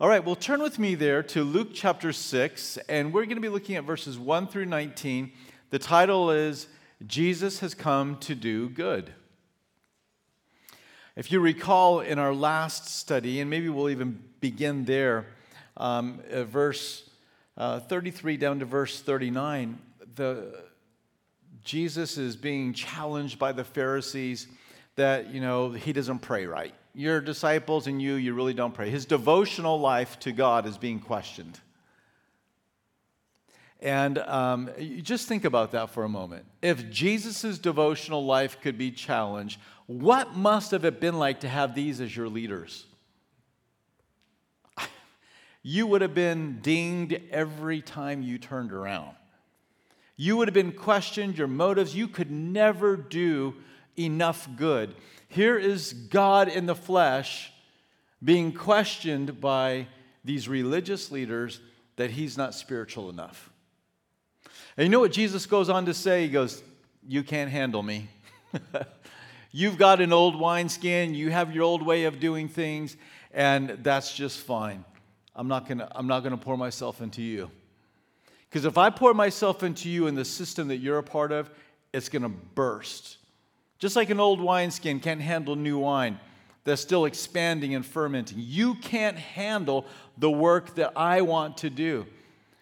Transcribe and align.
All 0.00 0.08
right, 0.08 0.24
well, 0.24 0.34
turn 0.34 0.60
with 0.60 0.80
me 0.80 0.96
there 0.96 1.22
to 1.22 1.44
Luke 1.44 1.68
chapter 1.72 2.12
6, 2.12 2.78
and 2.88 3.12
we're 3.12 3.26
going 3.26 3.36
to 3.36 3.40
be 3.40 3.48
looking 3.48 3.76
at 3.76 3.84
verses 3.84 4.18
1 4.18 4.48
through 4.48 4.64
19. 4.64 5.30
The 5.70 5.78
title 5.78 6.32
is 6.32 6.66
Jesus 7.06 7.60
Has 7.60 7.74
Come 7.74 8.16
to 8.18 8.34
Do 8.34 8.68
Good. 8.68 9.12
If 11.14 11.30
you 11.30 11.38
recall 11.38 12.00
in 12.00 12.18
our 12.18 12.34
last 12.34 12.88
study, 12.88 13.38
and 13.38 13.48
maybe 13.48 13.68
we'll 13.68 13.88
even 13.88 14.20
begin 14.40 14.84
there, 14.84 15.26
um, 15.76 16.20
verse 16.28 17.08
uh, 17.56 17.78
33 17.78 18.36
down 18.36 18.58
to 18.58 18.64
verse 18.64 19.00
39, 19.00 19.78
the, 20.16 20.60
Jesus 21.62 22.18
is 22.18 22.34
being 22.34 22.72
challenged 22.72 23.38
by 23.38 23.52
the 23.52 23.62
Pharisees 23.62 24.48
that, 24.96 25.32
you 25.32 25.40
know, 25.40 25.70
he 25.70 25.92
doesn't 25.92 26.18
pray 26.18 26.46
right. 26.46 26.74
Your 26.94 27.20
disciples 27.20 27.86
and 27.86 28.00
you, 28.00 28.14
you 28.14 28.34
really 28.34 28.54
don't 28.54 28.72
pray. 28.72 28.88
His 28.88 29.04
devotional 29.04 29.80
life 29.80 30.18
to 30.20 30.32
God 30.32 30.66
is 30.66 30.78
being 30.78 31.00
questioned. 31.00 31.58
And 33.80 34.18
um, 34.18 34.70
just 35.02 35.28
think 35.28 35.44
about 35.44 35.72
that 35.72 35.90
for 35.90 36.04
a 36.04 36.08
moment. 36.08 36.46
If 36.62 36.90
Jesus' 36.90 37.58
devotional 37.58 38.24
life 38.24 38.60
could 38.62 38.78
be 38.78 38.90
challenged, 38.90 39.60
what 39.86 40.34
must 40.34 40.70
have 40.70 40.86
it 40.86 41.00
been 41.00 41.18
like 41.18 41.40
to 41.40 41.48
have 41.48 41.74
these 41.74 42.00
as 42.00 42.16
your 42.16 42.28
leaders? 42.28 42.86
You 45.66 45.86
would 45.86 46.02
have 46.02 46.12
been 46.12 46.58
dinged 46.60 47.18
every 47.30 47.80
time 47.80 48.20
you 48.20 48.36
turned 48.36 48.70
around. 48.70 49.16
You 50.14 50.36
would 50.36 50.46
have 50.46 50.54
been 50.54 50.72
questioned, 50.72 51.38
your 51.38 51.48
motives. 51.48 51.96
You 51.96 52.06
could 52.06 52.30
never 52.30 52.98
do 52.98 53.54
enough 53.98 54.46
good. 54.56 54.94
Here 55.34 55.58
is 55.58 55.92
God 55.92 56.46
in 56.46 56.66
the 56.66 56.76
flesh 56.76 57.52
being 58.22 58.52
questioned 58.52 59.40
by 59.40 59.88
these 60.24 60.48
religious 60.48 61.10
leaders 61.10 61.60
that 61.96 62.10
he's 62.12 62.38
not 62.38 62.54
spiritual 62.54 63.10
enough. 63.10 63.50
And 64.76 64.84
you 64.84 64.90
know 64.90 65.00
what 65.00 65.10
Jesus 65.10 65.44
goes 65.46 65.68
on 65.68 65.86
to 65.86 65.94
say? 65.94 66.22
He 66.22 66.28
goes, 66.28 66.62
You 67.08 67.24
can't 67.24 67.50
handle 67.50 67.82
me. 67.82 68.06
You've 69.50 69.76
got 69.76 70.00
an 70.00 70.12
old 70.12 70.38
wineskin, 70.38 71.14
you 71.14 71.30
have 71.30 71.52
your 71.52 71.64
old 71.64 71.84
way 71.84 72.04
of 72.04 72.20
doing 72.20 72.48
things, 72.48 72.96
and 73.32 73.70
that's 73.82 74.14
just 74.14 74.38
fine. 74.38 74.84
I'm 75.34 75.48
not 75.48 75.66
gonna, 75.66 75.88
I'm 75.96 76.06
not 76.06 76.22
gonna 76.22 76.36
pour 76.36 76.56
myself 76.56 77.02
into 77.02 77.22
you. 77.22 77.50
Because 78.48 78.64
if 78.64 78.78
I 78.78 78.88
pour 78.88 79.12
myself 79.14 79.64
into 79.64 79.90
you 79.90 80.06
in 80.06 80.14
the 80.14 80.24
system 80.24 80.68
that 80.68 80.76
you're 80.76 80.98
a 80.98 81.02
part 81.02 81.32
of, 81.32 81.50
it's 81.92 82.08
gonna 82.08 82.28
burst. 82.28 83.18
Just 83.84 83.96
like 83.96 84.08
an 84.08 84.18
old 84.18 84.40
wineskin 84.40 84.98
can't 84.98 85.20
handle 85.20 85.56
new 85.56 85.76
wine 85.76 86.18
that's 86.64 86.80
still 86.80 87.04
expanding 87.04 87.74
and 87.74 87.84
fermenting. 87.84 88.38
You 88.40 88.76
can't 88.76 89.18
handle 89.18 89.84
the 90.16 90.30
work 90.30 90.74
that 90.76 90.94
I 90.96 91.20
want 91.20 91.58
to 91.58 91.68
do. 91.68 92.06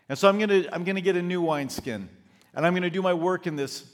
And 0.09 0.19
so 0.19 0.29
I'm 0.29 0.37
gonna, 0.41 0.65
I'm 0.73 0.83
gonna 0.83 1.01
get 1.01 1.15
a 1.15 1.23
new 1.23 1.41
wineskin, 1.41 2.09
and 2.55 2.67
I'm 2.67 2.75
gonna 2.75 2.91
do 2.91 3.03
my 3.03 3.15
work 3.15 3.47
in 3.47 3.55
this, 3.55 3.85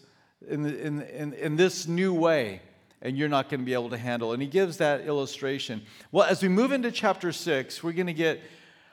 in, 0.49 0.65
in, 0.65 1.03
in, 1.03 1.33
in 1.35 1.57
this 1.57 1.87
new 1.87 2.15
way 2.15 2.63
and 3.03 3.19
you're 3.19 3.29
not 3.29 3.51
going 3.51 3.61
to 3.61 3.67
be 3.67 3.75
able 3.75 3.91
to 3.91 3.99
handle. 3.99 4.33
And 4.33 4.41
he 4.41 4.49
gives 4.49 4.79
that 4.79 5.03
illustration. 5.03 5.83
Well, 6.11 6.27
as 6.27 6.43
we 6.43 6.49
move 6.49 6.73
into 6.73 6.91
chapter 6.91 7.31
six, 7.31 7.83
we're 7.83 7.93
going 7.93 8.07
to 8.07 8.15
get, 8.15 8.41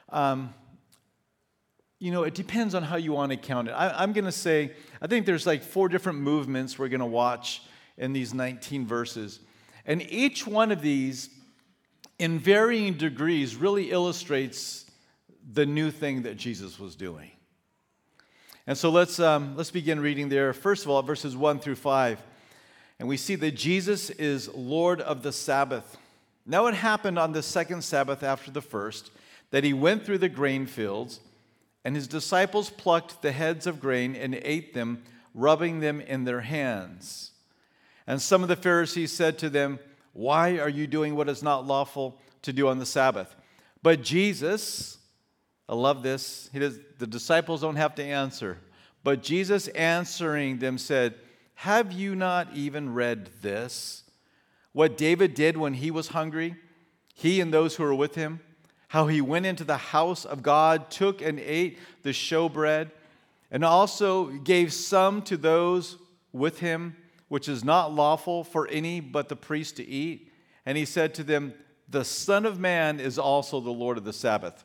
um, 0.10 0.54
you 2.02 2.12
know, 2.12 2.24
it 2.24 2.36
depends 2.36 2.76
on 2.76 2.84
how 2.84 2.98
you 2.98 3.14
want 3.14 3.32
to 3.32 3.38
count 3.38 3.70
it. 3.70 3.72
I, 3.72 4.04
am 4.04 4.12
going 4.12 4.26
to 4.26 4.32
say, 4.34 4.74
I 5.02 5.08
think 5.08 5.26
there's 5.26 5.48
like 5.48 5.64
four 5.64 5.88
different 5.88 6.20
movements 6.20 6.78
we're 6.78 6.90
going 6.90 7.00
to 7.00 7.06
watch 7.06 7.62
in 7.98 8.14
these 8.14 8.34
19 8.34 8.86
verses. 8.86 9.40
And 9.86 10.02
each 10.02 10.48
one 10.48 10.72
of 10.72 10.82
these, 10.82 11.30
in 12.20 12.40
varying 12.40 12.96
degrees, 12.96 13.56
really 13.56 13.92
illustrates 13.92 14.86
the 15.54 15.66
new 15.66 15.92
thing 15.92 16.24
that 16.24 16.38
Jesus 16.38 16.80
was 16.80 16.96
doing. 16.96 17.32
And 18.68 18.78
so 18.78 18.90
let's, 18.90 19.20
um, 19.20 19.56
let's 19.56 19.72
begin 19.72 20.00
reading 20.00 20.30
there. 20.30 20.52
First 20.54 20.86
of 20.86 20.90
all, 20.90 21.04
verses 21.04 21.38
1 21.38 21.60
through 21.60 21.76
5. 21.76 22.22
And 23.00 23.08
we 23.08 23.18
see 23.18 23.36
that 23.36 23.52
Jesus 23.52 24.10
is 24.10 24.54
Lord 24.56 25.02
of 25.02 25.22
the 25.22 25.32
Sabbath. 25.32 25.98
Now 26.46 26.68
it 26.68 26.74
happened 26.74 27.20
on 27.20 27.32
the 27.34 27.44
second 27.44 27.84
Sabbath 27.84 28.24
after 28.24 28.52
the 28.52 28.62
first 28.62 29.12
that 29.52 29.64
he 29.64 29.74
went 29.74 30.04
through 30.04 30.18
the 30.18 30.30
grain 30.30 30.66
fields, 30.66 31.20
and 31.84 31.96
his 31.96 32.08
disciples 32.08 32.70
plucked 32.70 33.22
the 33.22 33.32
heads 33.32 33.68
of 33.68 33.80
grain 33.80 34.16
and 34.16 34.36
ate 34.42 34.74
them, 34.74 35.04
rubbing 35.34 35.80
them 35.80 36.02
in 36.02 36.24
their 36.24 36.42
hands. 36.42 37.32
And 38.08 38.22
some 38.22 38.44
of 38.44 38.50
the 38.50 38.56
Pharisees 38.56 39.12
said 39.12 39.38
to 39.40 39.50
them, 39.50 39.80
Why 40.14 40.60
are 40.60 40.70
you 40.70 40.88
doing 40.88 41.16
what 41.16 41.30
is 41.30 41.42
not 41.42 41.66
lawful 41.66 42.20
to 42.44 42.54
do 42.54 42.68
on 42.68 42.80
the 42.80 42.86
Sabbath? 42.86 43.36
But 43.82 44.02
Jesus, 44.02 44.98
I 45.68 45.76
love 45.76 46.04
this, 46.04 46.50
he 46.54 46.60
does, 46.60 46.80
the 47.00 47.08
disciples 47.08 47.62
don't 47.62 47.76
have 47.76 47.96
to 47.96 48.04
answer. 48.04 48.58
But 49.04 49.22
Jesus 49.22 49.68
answering 49.70 50.60
them 50.60 50.78
said, 50.78 51.16
have 51.56 51.92
you 51.92 52.16
not 52.16 52.50
even 52.54 52.94
read 52.94 53.30
this? 53.42 54.04
What 54.74 54.98
David 54.98 55.34
did 55.34 55.58
when 55.58 55.74
he 55.74 55.90
was 55.90 56.10
hungry, 56.10 56.56
he 57.14 57.40
and 57.40 57.54
those 57.54 57.76
who 57.76 57.84
were 57.84 57.96
with 57.96 58.16
him, 58.16 58.42
how 58.90 59.08
he 59.08 59.22
went 59.22 59.46
into 59.46 59.64
the 59.64 59.78
house 59.78 60.26
of 60.26 60.44
God, 60.44 60.92
took 60.92 61.22
and 61.22 61.40
ate 61.40 61.80
the 62.04 62.10
showbread, 62.10 62.92
and 63.50 63.64
also 63.64 64.26
gave 64.26 64.74
some 64.74 65.22
to 65.24 65.38
those 65.38 65.98
with 66.34 66.60
him, 66.60 66.98
which 67.28 67.50
is 67.50 67.64
not 67.64 67.94
lawful 67.94 68.44
for 68.44 68.68
any 68.68 69.00
but 69.00 69.30
the 69.30 69.36
priest 69.36 69.78
to 69.78 69.86
eat. 69.86 70.32
And 70.66 70.78
he 70.78 70.86
said 70.86 71.14
to 71.16 71.24
them, 71.24 71.54
The 71.90 72.06
Son 72.06 72.46
of 72.46 72.60
Man 72.60 73.00
is 73.00 73.18
also 73.18 73.60
the 73.60 73.72
Lord 73.72 73.98
of 73.98 74.04
the 74.04 74.14
Sabbath. 74.14 74.64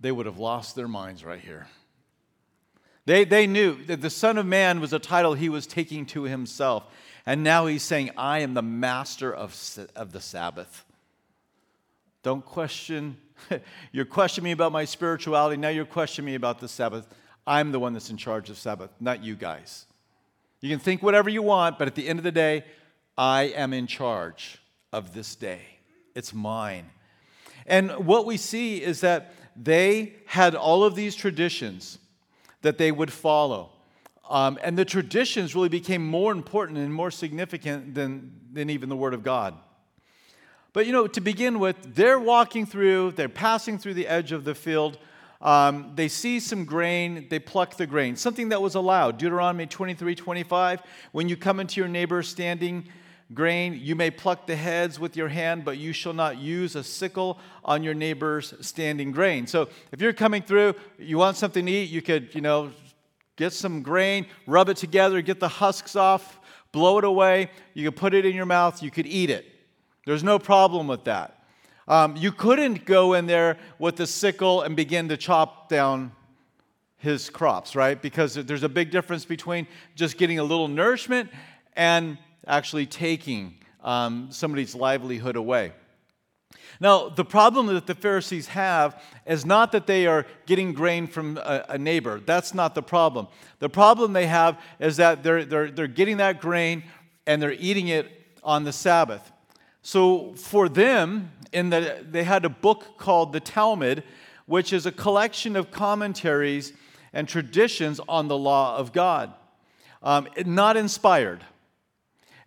They 0.00 0.12
would 0.12 0.26
have 0.26 0.38
lost 0.38 0.74
their 0.74 0.88
minds 0.88 1.24
right 1.24 1.40
here. 1.40 1.66
They, 3.06 3.24
they 3.24 3.46
knew 3.46 3.82
that 3.84 4.00
the 4.00 4.10
Son 4.10 4.38
of 4.38 4.46
Man 4.46 4.80
was 4.80 4.92
a 4.92 4.98
title 4.98 5.34
he 5.34 5.48
was 5.48 5.66
taking 5.66 6.06
to 6.06 6.22
himself. 6.22 6.84
And 7.26 7.42
now 7.42 7.66
he's 7.66 7.82
saying, 7.82 8.10
I 8.16 8.40
am 8.40 8.54
the 8.54 8.62
master 8.62 9.34
of, 9.34 9.58
of 9.94 10.12
the 10.12 10.20
Sabbath. 10.20 10.84
Don't 12.22 12.44
question. 12.44 13.18
you're 13.92 14.04
questioning 14.04 14.44
me 14.44 14.52
about 14.52 14.72
my 14.72 14.84
spirituality. 14.84 15.56
Now 15.56 15.68
you're 15.68 15.84
questioning 15.84 16.26
me 16.26 16.34
about 16.34 16.58
the 16.58 16.68
Sabbath. 16.68 17.06
I'm 17.46 17.72
the 17.72 17.80
one 17.80 17.92
that's 17.92 18.10
in 18.10 18.16
charge 18.16 18.48
of 18.48 18.58
Sabbath, 18.58 18.90
not 19.00 19.22
you 19.22 19.36
guys. 19.36 19.86
You 20.64 20.70
can 20.70 20.78
think 20.78 21.02
whatever 21.02 21.28
you 21.28 21.42
want, 21.42 21.78
but 21.78 21.88
at 21.88 21.94
the 21.94 22.08
end 22.08 22.18
of 22.18 22.22
the 22.22 22.32
day, 22.32 22.64
I 23.18 23.42
am 23.54 23.74
in 23.74 23.86
charge 23.86 24.62
of 24.94 25.12
this 25.12 25.36
day. 25.36 25.60
It's 26.14 26.32
mine. 26.32 26.86
And 27.66 28.06
what 28.06 28.24
we 28.24 28.38
see 28.38 28.82
is 28.82 29.02
that 29.02 29.34
they 29.54 30.14
had 30.24 30.54
all 30.54 30.82
of 30.82 30.94
these 30.94 31.14
traditions 31.14 31.98
that 32.62 32.78
they 32.78 32.90
would 32.90 33.12
follow. 33.12 33.72
Um, 34.30 34.58
and 34.62 34.78
the 34.78 34.86
traditions 34.86 35.54
really 35.54 35.68
became 35.68 36.02
more 36.02 36.32
important 36.32 36.78
and 36.78 36.94
more 36.94 37.10
significant 37.10 37.94
than, 37.94 38.32
than 38.50 38.70
even 38.70 38.88
the 38.88 38.96
Word 38.96 39.12
of 39.12 39.22
God. 39.22 39.52
But 40.72 40.86
you 40.86 40.92
know, 40.92 41.06
to 41.08 41.20
begin 41.20 41.58
with, 41.58 41.94
they're 41.94 42.18
walking 42.18 42.64
through, 42.64 43.12
they're 43.12 43.28
passing 43.28 43.76
through 43.76 43.94
the 43.94 44.06
edge 44.06 44.32
of 44.32 44.44
the 44.44 44.54
field. 44.54 44.96
Um, 45.44 45.92
they 45.94 46.08
see 46.08 46.40
some 46.40 46.64
grain, 46.64 47.26
they 47.28 47.38
pluck 47.38 47.76
the 47.76 47.86
grain, 47.86 48.16
something 48.16 48.48
that 48.48 48.62
was 48.62 48.74
allowed. 48.74 49.18
Deuteronomy 49.18 49.66
23 49.66 50.14
25. 50.14 50.82
When 51.12 51.28
you 51.28 51.36
come 51.36 51.60
into 51.60 51.80
your 51.80 51.88
neighbor's 51.88 52.28
standing 52.28 52.88
grain, 53.34 53.78
you 53.80 53.94
may 53.94 54.10
pluck 54.10 54.46
the 54.46 54.56
heads 54.56 54.98
with 54.98 55.18
your 55.18 55.28
hand, 55.28 55.64
but 55.64 55.76
you 55.76 55.92
shall 55.92 56.14
not 56.14 56.38
use 56.38 56.76
a 56.76 56.82
sickle 56.82 57.38
on 57.62 57.82
your 57.82 57.92
neighbor's 57.92 58.54
standing 58.66 59.12
grain. 59.12 59.46
So 59.46 59.68
if 59.92 60.00
you're 60.00 60.14
coming 60.14 60.42
through, 60.42 60.74
you 60.98 61.18
want 61.18 61.36
something 61.36 61.66
to 61.66 61.72
eat, 61.72 61.90
you 61.90 62.00
could, 62.00 62.34
you 62.34 62.40
know, 62.40 62.70
get 63.36 63.52
some 63.52 63.82
grain, 63.82 64.26
rub 64.46 64.70
it 64.70 64.78
together, 64.78 65.20
get 65.20 65.40
the 65.40 65.48
husks 65.48 65.94
off, 65.94 66.40
blow 66.72 66.96
it 66.98 67.04
away. 67.04 67.50
You 67.74 67.84
could 67.90 67.96
put 67.96 68.14
it 68.14 68.24
in 68.24 68.34
your 68.34 68.46
mouth, 68.46 68.82
you 68.82 68.90
could 68.90 69.06
eat 69.06 69.28
it. 69.28 69.44
There's 70.06 70.24
no 70.24 70.38
problem 70.38 70.86
with 70.86 71.04
that. 71.04 71.43
Um, 71.86 72.16
you 72.16 72.32
couldn't 72.32 72.86
go 72.86 73.12
in 73.12 73.26
there 73.26 73.58
with 73.78 74.00
a 74.00 74.06
sickle 74.06 74.62
and 74.62 74.74
begin 74.74 75.08
to 75.08 75.16
chop 75.16 75.68
down 75.68 76.12
his 76.96 77.28
crops, 77.28 77.76
right? 77.76 78.00
Because 78.00 78.34
there's 78.34 78.62
a 78.62 78.68
big 78.68 78.90
difference 78.90 79.24
between 79.26 79.66
just 79.94 80.16
getting 80.16 80.38
a 80.38 80.44
little 80.44 80.68
nourishment 80.68 81.30
and 81.76 82.16
actually 82.46 82.86
taking 82.86 83.56
um, 83.82 84.28
somebody's 84.30 84.74
livelihood 84.74 85.36
away. 85.36 85.72
Now, 86.80 87.08
the 87.08 87.24
problem 87.24 87.66
that 87.66 87.86
the 87.86 87.94
Pharisees 87.94 88.48
have 88.48 89.00
is 89.26 89.44
not 89.44 89.72
that 89.72 89.86
they 89.86 90.06
are 90.06 90.26
getting 90.46 90.72
grain 90.72 91.06
from 91.06 91.36
a, 91.36 91.64
a, 91.70 91.78
neighbor. 91.78 92.20
That's 92.24 92.52
not 92.52 92.74
the 92.74 92.82
problem. 92.82 93.28
The 93.60 93.68
problem 93.68 94.12
they 94.12 94.26
have 94.26 94.60
is 94.80 94.96
that 94.96 95.22
they're, 95.22 95.44
they're, 95.44 95.70
they're 95.70 95.86
getting 95.86 96.16
that 96.16 96.40
grain 96.40 96.82
and 97.26 97.40
they're 97.40 97.52
eating 97.52 97.88
it 97.88 98.10
on 98.42 98.64
the 98.64 98.72
Sabbath. 98.72 99.30
So, 99.82 100.34
for 100.34 100.68
them, 100.68 101.30
in 101.54 101.70
the, 101.70 102.04
they 102.10 102.24
had 102.24 102.44
a 102.44 102.48
book 102.48 102.98
called 102.98 103.32
the 103.32 103.40
Talmud, 103.40 104.02
which 104.46 104.72
is 104.72 104.84
a 104.84 104.92
collection 104.92 105.56
of 105.56 105.70
commentaries 105.70 106.72
and 107.12 107.28
traditions 107.28 108.00
on 108.08 108.28
the 108.28 108.36
law 108.36 108.76
of 108.76 108.92
God. 108.92 109.32
Um, 110.02 110.28
not 110.44 110.76
inspired. 110.76 111.44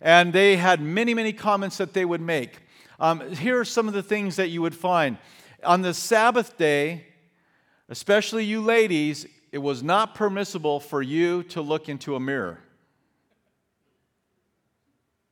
And 0.00 0.32
they 0.32 0.56
had 0.56 0.80
many, 0.80 1.14
many 1.14 1.32
comments 1.32 1.78
that 1.78 1.94
they 1.94 2.04
would 2.04 2.20
make. 2.20 2.60
Um, 3.00 3.32
here 3.32 3.58
are 3.58 3.64
some 3.64 3.88
of 3.88 3.94
the 3.94 4.02
things 4.02 4.36
that 4.36 4.48
you 4.48 4.62
would 4.62 4.74
find 4.74 5.18
On 5.64 5.82
the 5.82 5.94
Sabbath 5.94 6.56
day, 6.56 7.06
especially 7.88 8.44
you 8.44 8.60
ladies, 8.60 9.26
it 9.50 9.58
was 9.58 9.82
not 9.82 10.14
permissible 10.14 10.78
for 10.78 11.02
you 11.02 11.42
to 11.44 11.62
look 11.62 11.88
into 11.88 12.14
a 12.14 12.20
mirror. 12.20 12.60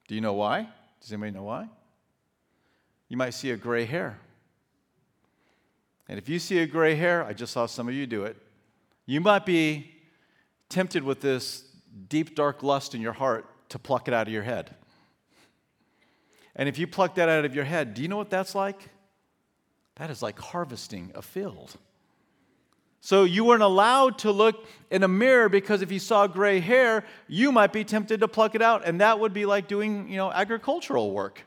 Do 0.09 0.15
you 0.15 0.21
know 0.21 0.35
why? 0.35 0.69
Does 1.01 1.13
anybody 1.13 1.33
know 1.33 1.45
why? 1.45 1.69
You 3.09 3.17
might 3.17 3.31
see 3.31 3.51
a 3.51 3.57
gray 3.57 3.85
hair. 3.85 4.19
And 6.09 6.19
if 6.19 6.29
you 6.29 6.39
see 6.39 6.59
a 6.59 6.67
gray 6.67 6.95
hair, 6.95 7.25
I 7.25 7.33
just 7.33 7.53
saw 7.53 7.67
some 7.67 7.89
of 7.89 7.95
you 7.95 8.07
do 8.07 8.25
it, 8.25 8.37
you 9.07 9.21
might 9.21 9.47
be 9.47 9.91
tempted 10.69 11.03
with 11.03 11.21
this 11.21 11.65
deep, 12.09 12.35
dark 12.35 12.63
lust 12.63 12.95
in 12.95 13.01
your 13.01 13.13
heart 13.13 13.47
to 13.71 13.79
pluck 13.79 14.09
it 14.09 14.15
out 14.15 14.27
of 14.27 14.33
your 14.33 14.43
head. 14.43 14.75
And 16.55 16.69
if 16.69 16.79
you 16.79 16.87
pluck 16.87 17.15
that 17.17 17.29
out 17.29 17.45
of 17.45 17.55
your 17.55 17.65
head, 17.65 17.95
do 17.95 18.03
you 18.03 18.09
know 18.09 18.17
what 18.17 18.31
that's 18.31 18.55
like? 18.55 18.89
That 19.97 20.11
is 20.11 20.23
like 20.23 20.39
harvesting 20.39 21.13
a 21.15 21.23
field. 21.23 21.77
So 23.01 23.25
you 23.25 23.45
weren't 23.45 23.63
allowed 23.63 24.19
to 24.21 24.33
look 24.33 24.67
in 24.91 25.03
a 25.03 25.09
mirror 25.09 25.49
because 25.49 25.83
if 25.83 25.93
you 25.93 25.99
saw 25.99 26.27
gray 26.27 26.59
hair, 26.59 27.05
you 27.29 27.53
might 27.53 27.73
be 27.73 27.85
tempted 27.85 28.21
to 28.21 28.29
pluck 28.29 28.55
it 28.55 28.63
out, 28.63 28.85
and 28.85 29.01
that 29.01 29.21
would 29.21 29.33
be 29.33 29.47
like 29.47 29.69
doing, 29.69 30.09
you 30.09 30.17
know, 30.17 30.33
agricultural 30.33 31.13
work. 31.13 31.43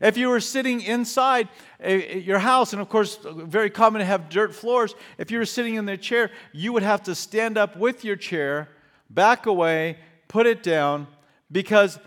If 0.00 0.16
you 0.16 0.28
were 0.28 0.40
sitting 0.40 0.80
inside 0.80 1.48
eh, 1.80 2.02
eh, 2.08 2.16
your 2.18 2.38
house, 2.38 2.72
and 2.72 2.80
of 2.80 2.88
course, 2.88 3.18
very 3.24 3.70
common 3.70 4.00
to 4.00 4.04
have 4.04 4.28
dirt 4.28 4.54
floors, 4.54 4.94
if 5.18 5.30
you 5.30 5.38
were 5.38 5.46
sitting 5.46 5.74
in 5.74 5.86
the 5.86 5.96
chair, 5.96 6.30
you 6.52 6.72
would 6.72 6.82
have 6.82 7.02
to 7.04 7.14
stand 7.14 7.58
up 7.58 7.76
with 7.76 8.04
your 8.04 8.16
chair, 8.16 8.68
back 9.10 9.46
away, 9.46 9.98
put 10.28 10.46
it 10.46 10.62
down, 10.62 11.06
because 11.50 11.98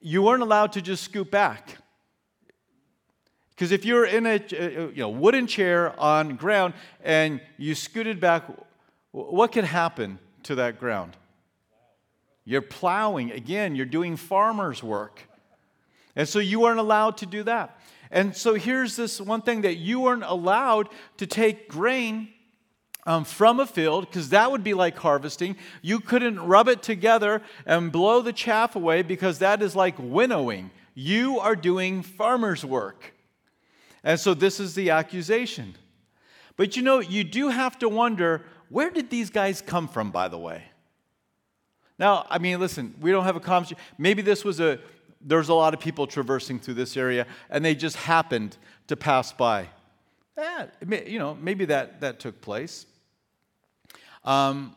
you 0.00 0.22
weren't 0.22 0.42
allowed 0.42 0.72
to 0.72 0.82
just 0.82 1.02
scoot 1.02 1.30
back. 1.30 1.78
Because 3.50 3.72
if 3.72 3.84
you're 3.84 4.06
in 4.06 4.26
a 4.26 4.34
eh, 4.34 4.88
you 4.94 4.96
know, 4.96 5.08
wooden 5.08 5.46
chair 5.46 5.98
on 5.98 6.36
ground 6.36 6.74
and 7.02 7.40
you 7.56 7.74
scooted 7.74 8.20
back, 8.20 8.44
what 9.10 9.52
could 9.52 9.64
happen 9.64 10.18
to 10.44 10.54
that 10.56 10.78
ground? 10.78 11.16
You're 12.44 12.62
plowing. 12.62 13.32
Again, 13.32 13.74
you're 13.74 13.84
doing 13.84 14.16
farmer's 14.16 14.82
work. 14.82 15.27
And 16.18 16.28
so 16.28 16.40
you 16.40 16.58
weren't 16.58 16.80
allowed 16.80 17.16
to 17.18 17.26
do 17.26 17.44
that. 17.44 17.78
And 18.10 18.36
so 18.36 18.54
here's 18.54 18.96
this 18.96 19.20
one 19.20 19.40
thing 19.40 19.62
that 19.62 19.76
you 19.76 20.00
weren't 20.00 20.24
allowed 20.24 20.88
to 21.18 21.28
take 21.28 21.68
grain 21.68 22.28
um, 23.06 23.24
from 23.24 23.60
a 23.60 23.66
field 23.66 24.06
because 24.06 24.30
that 24.30 24.50
would 24.50 24.64
be 24.64 24.74
like 24.74 24.98
harvesting. 24.98 25.56
You 25.80 26.00
couldn't 26.00 26.40
rub 26.40 26.66
it 26.66 26.82
together 26.82 27.40
and 27.64 27.92
blow 27.92 28.20
the 28.20 28.32
chaff 28.32 28.74
away 28.74 29.02
because 29.02 29.38
that 29.38 29.62
is 29.62 29.76
like 29.76 29.94
winnowing. 29.96 30.72
You 30.92 31.38
are 31.38 31.54
doing 31.54 32.02
farmer's 32.02 32.64
work. 32.64 33.14
And 34.02 34.18
so 34.18 34.34
this 34.34 34.58
is 34.58 34.74
the 34.74 34.90
accusation. 34.90 35.76
But 36.56 36.76
you 36.76 36.82
know, 36.82 36.98
you 36.98 37.22
do 37.22 37.50
have 37.50 37.78
to 37.78 37.88
wonder 37.88 38.44
where 38.70 38.90
did 38.90 39.08
these 39.08 39.30
guys 39.30 39.60
come 39.60 39.86
from, 39.86 40.10
by 40.10 40.26
the 40.26 40.38
way? 40.38 40.64
Now, 41.96 42.26
I 42.28 42.38
mean, 42.38 42.58
listen, 42.58 42.96
we 43.00 43.12
don't 43.12 43.24
have 43.24 43.36
a 43.36 43.40
conversation. 43.40 43.78
Maybe 43.96 44.22
this 44.22 44.44
was 44.44 44.58
a 44.58 44.80
there's 45.20 45.48
a 45.48 45.54
lot 45.54 45.74
of 45.74 45.80
people 45.80 46.06
traversing 46.06 46.60
through 46.60 46.74
this 46.74 46.96
area, 46.96 47.26
and 47.50 47.64
they 47.64 47.74
just 47.74 47.96
happened 47.96 48.56
to 48.86 48.96
pass 48.96 49.32
by. 49.32 49.68
Eh, 50.36 50.66
you 51.06 51.18
know, 51.18 51.36
maybe 51.40 51.64
that, 51.66 52.00
that 52.00 52.20
took 52.20 52.40
place. 52.40 52.86
Um, 54.24 54.74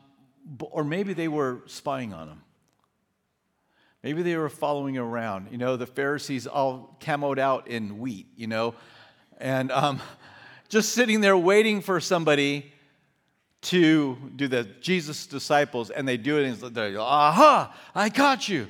or 0.60 0.82
maybe 0.82 1.12
they 1.12 1.28
were 1.28 1.62
spying 1.66 2.12
on 2.12 2.28
him. 2.28 2.42
Maybe 4.02 4.22
they 4.22 4.36
were 4.36 4.48
following 4.48 4.98
around. 4.98 5.48
You 5.52 5.58
know, 5.58 5.76
the 5.76 5.86
Pharisees 5.86 6.48
all 6.48 6.96
camoed 7.00 7.38
out 7.38 7.68
in 7.68 7.98
wheat, 7.98 8.26
you 8.34 8.48
know, 8.48 8.74
and 9.38 9.70
um, 9.70 10.00
just 10.68 10.92
sitting 10.92 11.20
there 11.20 11.36
waiting 11.36 11.80
for 11.80 12.00
somebody 12.00 12.72
to 13.62 14.16
do 14.34 14.48
the 14.48 14.64
Jesus 14.80 15.26
disciples, 15.26 15.90
and 15.90 16.08
they 16.08 16.16
do 16.16 16.38
it, 16.38 16.46
and 16.46 16.74
they're, 16.74 16.98
aha, 16.98 17.72
I 17.94 18.10
caught 18.10 18.48
you. 18.48 18.66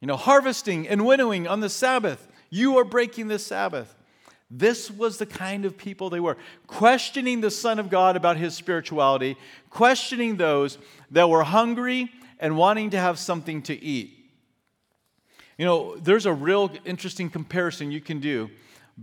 You 0.00 0.06
know, 0.06 0.16
harvesting 0.16 0.88
and 0.88 1.04
winnowing 1.04 1.46
on 1.46 1.60
the 1.60 1.68
Sabbath. 1.68 2.28
You 2.50 2.78
are 2.78 2.84
breaking 2.84 3.28
the 3.28 3.38
Sabbath. 3.38 3.94
This 4.50 4.90
was 4.90 5.18
the 5.18 5.26
kind 5.26 5.64
of 5.64 5.76
people 5.76 6.08
they 6.08 6.20
were, 6.20 6.38
questioning 6.66 7.40
the 7.40 7.50
Son 7.50 7.78
of 7.78 7.90
God 7.90 8.16
about 8.16 8.38
his 8.38 8.54
spirituality, 8.54 9.36
questioning 9.68 10.36
those 10.36 10.78
that 11.10 11.28
were 11.28 11.44
hungry 11.44 12.10
and 12.38 12.56
wanting 12.56 12.90
to 12.90 12.98
have 12.98 13.18
something 13.18 13.60
to 13.62 13.74
eat. 13.82 14.14
You 15.58 15.66
know, 15.66 15.96
there's 15.96 16.24
a 16.24 16.32
real 16.32 16.70
interesting 16.84 17.28
comparison 17.28 17.90
you 17.90 18.00
can 18.00 18.20
do 18.20 18.48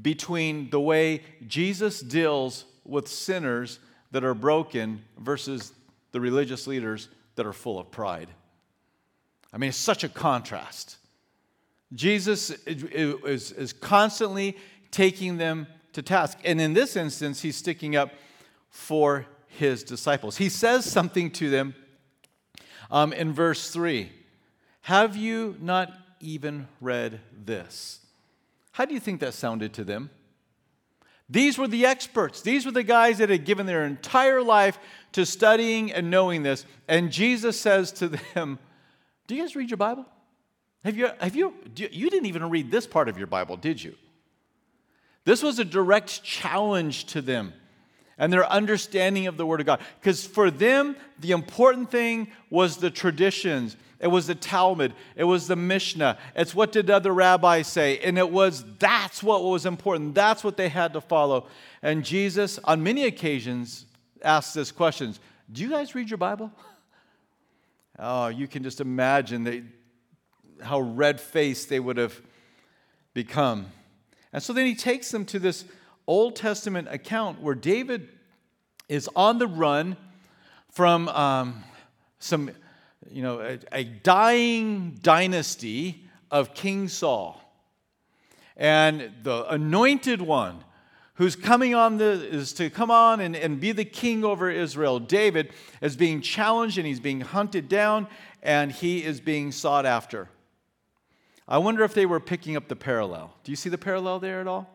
between 0.01 0.69
the 0.69 0.79
way 0.79 1.21
Jesus 1.45 1.99
deals 1.99 2.65
with 2.83 3.07
sinners 3.07 3.79
that 4.11 4.23
are 4.23 4.33
broken 4.33 5.03
versus 5.19 5.73
the 6.11 6.21
religious 6.21 6.65
leaders 6.65 7.09
that 7.35 7.45
are 7.45 7.53
full 7.53 7.77
of 7.77 7.91
pride. 7.91 8.29
I 9.55 9.57
mean, 9.57 9.69
it's 9.69 9.77
such 9.77 10.03
a 10.03 10.09
contrast. 10.09 10.97
Jesus 11.93 12.49
is, 12.67 13.53
is 13.53 13.71
constantly 13.71 14.57
taking 14.91 15.37
them 15.37 15.67
to 15.93 16.01
task. 16.01 16.37
And 16.43 16.59
in 16.59 16.73
this 16.73 16.97
instance, 16.97 17.41
he's 17.41 17.55
sticking 17.55 17.95
up 17.95 18.11
for 18.69 19.25
his 19.47 19.85
disciples. 19.85 20.35
He 20.35 20.49
says 20.49 20.83
something 20.83 21.31
to 21.31 21.49
them 21.49 21.73
um, 22.91 23.13
in 23.13 23.31
verse 23.31 23.71
3 23.71 24.11
Have 24.81 25.15
you 25.15 25.55
not 25.61 25.93
even 26.19 26.67
read 26.81 27.21
this? 27.45 28.01
How 28.71 28.83
do 28.83 28.93
you 28.93 28.99
think 28.99 29.21
that 29.21 29.33
sounded 29.33 29.71
to 29.75 29.85
them? 29.85 30.09
These 31.29 31.57
were 31.57 31.69
the 31.69 31.85
experts. 31.85 32.41
These 32.41 32.65
were 32.65 32.73
the 32.73 32.83
guys 32.83 33.19
that 33.19 33.29
had 33.29 33.45
given 33.45 33.65
their 33.65 33.85
entire 33.85 34.43
life 34.43 34.77
to 35.13 35.25
studying 35.25 35.93
and 35.93 36.11
knowing 36.11 36.43
this. 36.43 36.65
And 36.89 37.09
Jesus 37.09 37.59
says 37.59 37.93
to 37.93 38.09
them, 38.33 38.59
do 39.27 39.35
you 39.35 39.41
guys 39.41 39.55
read 39.55 39.69
your 39.69 39.77
Bible? 39.77 40.05
Have 40.83 40.95
you, 40.95 41.09
have 41.19 41.35
you, 41.35 41.53
you 41.75 42.09
didn't 42.09 42.27
even 42.27 42.49
read 42.49 42.69
this 42.69 42.85
part 42.85 43.09
of 43.09 43.17
your 43.17 43.27
Bible, 43.27 43.57
did 43.57 43.83
you? 43.83 43.95
This 45.23 45.41
was 45.41 45.57
a 45.57 45.65
direct 45.65 46.23
challenge 46.23 47.05
to 47.07 47.21
them 47.21 47.53
and 48.17 48.31
their 48.31 48.49
understanding 48.49 49.27
of 49.27 49.37
the 49.37 49.45
Word 49.45 49.59
of 49.59 49.65
God. 49.65 49.81
Because 49.99 50.25
for 50.25 50.49
them, 50.49 50.95
the 51.19 51.31
important 51.31 51.91
thing 51.91 52.31
was 52.49 52.77
the 52.77 52.91
traditions. 52.91 53.75
It 53.99 54.07
was 54.07 54.27
the 54.27 54.35
Talmud. 54.35 54.93
It 55.15 55.23
was 55.23 55.47
the 55.47 55.55
Mishnah. 55.55 56.17
It's 56.35 56.53
what 56.53 56.71
did 56.71 56.89
other 56.89 57.11
rabbis 57.11 57.67
say. 57.67 57.99
And 57.99 58.17
it 58.17 58.29
was, 58.29 58.63
that's 58.77 59.23
what 59.23 59.43
was 59.43 59.65
important. 59.65 60.13
That's 60.15 60.43
what 60.43 60.57
they 60.57 60.69
had 60.69 60.93
to 60.93 61.01
follow. 61.01 61.47
And 61.81 62.05
Jesus, 62.05 62.59
on 62.63 62.83
many 62.83 63.05
occasions, 63.05 63.85
asked 64.21 64.53
this 64.53 64.71
questions 64.71 65.19
Do 65.51 65.63
you 65.63 65.69
guys 65.69 65.95
read 65.95 66.09
your 66.09 66.17
Bible? 66.17 66.51
Oh, 67.97 68.27
you 68.27 68.47
can 68.47 68.63
just 68.63 68.81
imagine 68.81 69.43
they, 69.43 69.63
how 70.61 70.79
red 70.79 71.21
faced 71.21 71.69
they 71.69 71.79
would 71.79 71.97
have 71.97 72.19
become. 73.13 73.67
And 74.33 74.43
so 74.43 74.51
then 74.51 74.65
he 74.65 74.75
takes 74.75 75.11
them 75.11 75.25
to 75.25 75.39
this 75.39 75.65
Old 76.07 76.35
Testament 76.35 76.87
account 76.91 77.41
where 77.41 77.55
David 77.55 78.09
is 78.89 79.09
on 79.15 79.39
the 79.39 79.47
run 79.47 79.95
from 80.71 81.07
um, 81.09 81.63
some, 82.19 82.51
you 83.09 83.23
know, 83.23 83.39
a, 83.39 83.59
a 83.71 83.83
dying 83.83 84.99
dynasty 85.01 86.03
of 86.29 86.53
King 86.53 86.89
Saul. 86.89 87.41
And 88.57 89.11
the 89.23 89.49
anointed 89.49 90.21
one 90.21 90.63
who's 91.15 91.35
coming 91.35 91.73
on 91.73 91.97
the, 91.97 92.27
is 92.27 92.53
to 92.53 92.69
come 92.69 92.91
on 92.91 93.19
and, 93.19 93.35
and 93.35 93.59
be 93.59 93.71
the 93.71 93.85
king 93.85 94.23
over 94.23 94.49
Israel. 94.49 94.99
David 94.99 95.51
is 95.81 95.95
being 95.95 96.21
challenged 96.21 96.77
and 96.77 96.85
he's 96.85 96.99
being 96.99 97.21
hunted 97.21 97.67
down 97.67 98.07
and 98.43 98.71
he 98.71 99.03
is 99.03 99.19
being 99.19 99.51
sought 99.51 99.85
after. 99.85 100.29
I 101.47 101.57
wonder 101.57 101.83
if 101.83 101.93
they 101.93 102.05
were 102.05 102.19
picking 102.19 102.55
up 102.55 102.67
the 102.67 102.75
parallel. 102.75 103.33
Do 103.43 103.51
you 103.51 103.55
see 103.55 103.69
the 103.69 103.77
parallel 103.77 104.19
there 104.19 104.41
at 104.41 104.47
all? 104.47 104.69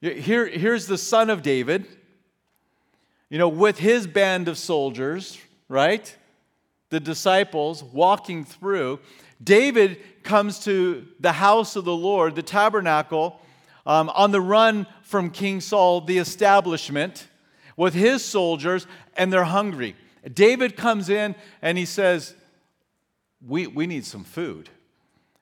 Here, 0.00 0.46
here's 0.46 0.86
the 0.86 0.98
son 0.98 1.28
of 1.28 1.42
David, 1.42 1.86
you 3.28 3.38
know, 3.38 3.48
with 3.48 3.78
his 3.78 4.06
band 4.06 4.46
of 4.46 4.56
soldiers, 4.56 5.38
right? 5.68 6.14
The 6.90 7.00
disciples 7.00 7.82
walking 7.82 8.44
through. 8.44 9.00
David 9.42 9.98
comes 10.22 10.60
to 10.60 11.06
the 11.18 11.32
house 11.32 11.74
of 11.74 11.84
the 11.84 11.96
Lord, 11.96 12.36
the 12.36 12.42
tabernacle, 12.42 13.40
um, 13.88 14.10
on 14.10 14.30
the 14.30 14.40
run 14.40 14.86
from 15.02 15.30
King 15.30 15.60
Saul, 15.60 16.02
the 16.02 16.18
establishment, 16.18 17.26
with 17.76 17.94
his 17.94 18.22
soldiers, 18.22 18.86
and 19.16 19.32
they're 19.32 19.44
hungry. 19.44 19.96
David 20.32 20.76
comes 20.76 21.08
in 21.08 21.34
and 21.62 21.78
he 21.78 21.86
says, 21.86 22.34
We, 23.44 23.66
we 23.66 23.86
need 23.86 24.04
some 24.04 24.24
food. 24.24 24.68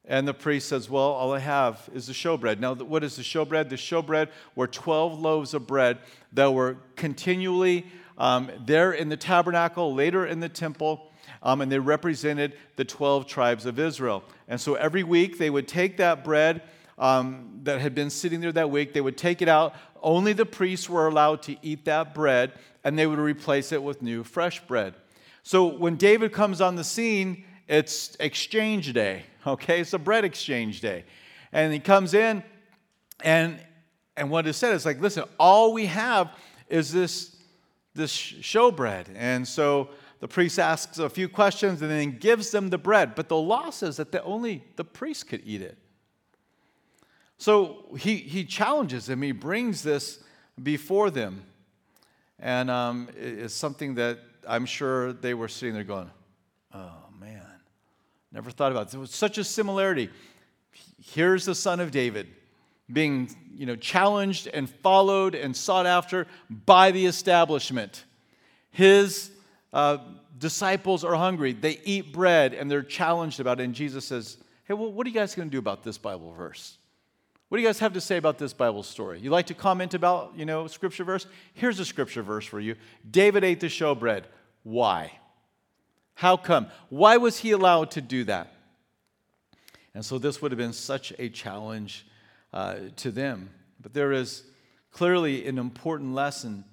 And 0.05 0.29
the 0.29 0.35
priest 0.35 0.69
says, 0.69 0.89
Well, 0.89 1.03
all 1.03 1.33
I 1.33 1.41
have 1.41 1.91
is 1.93 2.07
the 2.07 2.13
showbread. 2.13 2.61
Now, 2.61 2.75
what 2.75 3.03
is 3.03 3.17
the 3.17 3.23
showbread? 3.23 3.69
The 3.69 3.77
showbread 3.77 4.29
were 4.55 4.69
12 4.69 5.19
loaves 5.19 5.53
of 5.53 5.67
bread 5.67 5.99
that 6.33 6.53
were 6.53 6.77
continually 6.95 7.87
um, 8.17 8.51
there 8.65 8.93
in 8.93 9.09
the 9.09 9.17
tabernacle, 9.17 9.93
later 9.93 10.25
in 10.25 10.39
the 10.39 10.49
temple, 10.49 11.11
um, 11.43 11.61
and 11.61 11.73
they 11.73 11.81
represented 11.81 12.55
the 12.77 12.85
12 12.85 13.27
tribes 13.27 13.67
of 13.67 13.81
Israel. 13.81 14.23
And 14.47 14.61
so 14.61 14.75
every 14.75 15.03
week 15.03 15.39
they 15.39 15.51
would 15.51 15.67
take 15.67 15.97
that 15.97 16.23
bread 16.23 16.63
um, 16.99 17.61
that 17.65 17.81
had 17.81 17.95
been 17.95 18.11
sitting 18.11 18.41
there 18.41 18.53
that 18.53 18.71
week. 18.71 18.93
They 18.93 19.01
would 19.01 19.17
take 19.17 19.43
it 19.43 19.49
out. 19.49 19.75
Only 20.03 20.33
the 20.33 20.47
priests 20.47 20.89
were 20.89 21.07
allowed 21.07 21.43
to 21.43 21.57
eat 21.63 21.85
that 21.85 22.15
bread, 22.15 22.53
and 22.85 22.99
they 22.99 23.07
would 23.07 23.19
replace 23.19 23.73
it 23.73 23.83
with 23.83 24.03
new, 24.03 24.25
fresh 24.25 24.61
bread. 24.67 24.95
So 25.43 25.67
when 25.67 25.97
David 25.97 26.33
comes 26.33 26.61
on 26.61 26.77
the 26.77 26.85
scene, 26.85 27.45
it's 27.69 28.17
exchange 28.21 28.93
day, 28.93 29.25
okay? 29.47 29.81
It's 29.81 29.93
a 29.93 29.99
bread 29.99 30.25
exchange 30.25 30.81
day. 30.81 31.05
And 31.53 31.73
he 31.73 31.79
comes 31.79 32.15
in, 32.15 32.43
and, 33.23 33.59
and 34.17 34.31
what 34.31 34.47
is 34.47 34.57
said 34.57 34.75
is 34.75 34.85
like, 34.85 35.01
listen, 35.01 35.25
all 35.39 35.73
we 35.73 35.87
have 35.87 36.31
is 36.69 36.93
this, 36.93 37.37
this 37.95 38.13
showbread. 38.13 39.07
And 39.15 39.47
so 39.47 39.91
the 40.21 40.29
priest 40.29 40.59
asks 40.59 40.99
a 40.99 41.09
few 41.09 41.29
questions 41.29 41.83
and 41.83 41.91
then 41.91 42.19
gives 42.19 42.51
them 42.51 42.71
the 42.71 42.79
bread. 42.79 43.15
But 43.15 43.29
the 43.29 43.37
law 43.37 43.71
says 43.71 43.97
that 43.99 44.13
the, 44.13 44.23
only 44.23 44.65
the 44.77 44.85
priest 44.85 45.29
could 45.29 45.43
eat 45.45 45.63
it. 45.63 45.79
So 47.39 47.85
he, 47.99 48.17
he 48.17 48.45
challenges 48.45 49.07
them, 49.07 49.23
he 49.23 49.33
brings 49.33 49.83
this 49.83 50.21
before 50.63 51.11
them. 51.11 51.45
And 52.39 52.71
um, 52.71 53.09
it's 53.17 53.55
something 53.55 53.95
that 53.95 54.19
I'm 54.47 54.67
sure 54.67 55.13
they 55.13 55.35
were 55.35 55.49
sitting 55.49 55.75
there 55.75 55.85
going, 55.85 56.11
oh 56.75 57.05
man, 57.19 57.43
never 58.33 58.51
thought 58.51 58.73
about 58.73 58.89
it. 58.89 58.91
There 58.91 59.01
was 59.01 59.15
such 59.15 59.39
a 59.39 59.45
similarity. 59.45 60.11
Here's 61.03 61.45
the 61.45 61.55
son 61.55 61.81
of 61.81 61.91
David 61.91 62.29
being 62.93 63.29
you 63.55 63.67
know, 63.67 63.77
challenged 63.77 64.47
and 64.47 64.71
followed 64.71 65.35
and 65.35 65.57
sought 65.57 65.87
after 65.87 66.27
by 66.49 66.93
the 66.93 67.07
establishment. 67.07 68.05
His 68.71 69.31
uh, 69.73 69.99
disciples 70.39 71.05
are 71.05 71.15
hungry. 71.15 71.53
They 71.53 71.81
eat 71.85 72.13
bread 72.13 72.55
and 72.55 72.71
they're 72.71 72.83
challenged 72.83 73.41
about 73.41 73.61
it. 73.61 73.65
And 73.65 73.75
Jesus 73.75 74.05
says, 74.05 74.39
Hey, 74.65 74.75
well, 74.75 74.93
what 74.93 75.07
are 75.07 75.11
you 75.11 75.15
guys 75.15 75.35
going 75.35 75.49
to 75.49 75.53
do 75.53 75.59
about 75.59 75.83
this 75.85 75.97
Bible 75.97 76.33
verse? 76.33 76.77
What 77.49 77.59
do 77.59 77.63
you 77.63 77.69
guys 77.69 77.79
have 77.79 77.93
to 77.93 78.01
say 78.01 78.17
about 78.17 78.39
this 78.39 78.53
Bible 78.53 78.83
story? 78.83 79.21
You 79.21 79.31
like 79.31 79.47
to 79.47 79.55
comment 79.55 79.95
about, 79.95 80.33
you 80.37 80.45
know, 80.45 80.67
scripture 80.67 81.05
verse? 81.05 81.27
Here's 81.55 81.79
a 81.79 81.85
scripture 81.85 82.23
verse 82.23 82.45
for 82.45 82.59
you. 82.59 82.75
David 83.09 83.45
ate 83.45 83.61
the 83.61 83.69
showbread. 83.69 84.25
Why? 84.65 85.13
How 86.15 86.37
come? 86.37 86.67
Why 86.89 87.19
was 87.19 87.39
he 87.39 87.53
allowed 87.53 87.93
to 87.93 88.01
do 88.01 88.25
that? 88.25 88.53
And 89.95 90.05
so 90.05 90.19
this 90.19 90.43
would 90.43 90.51
have 90.51 90.59
been 90.59 90.73
such 90.73 91.13
a 91.19 91.29
challenge 91.29 92.07
uh, 92.53 92.77
to 92.97 93.11
them. 93.11 93.51
But 93.81 93.95
there 93.95 94.13
is 94.13 94.43
clearly 94.91 95.47
an 95.47 95.59
important 95.59 96.15
lesson 96.15 96.65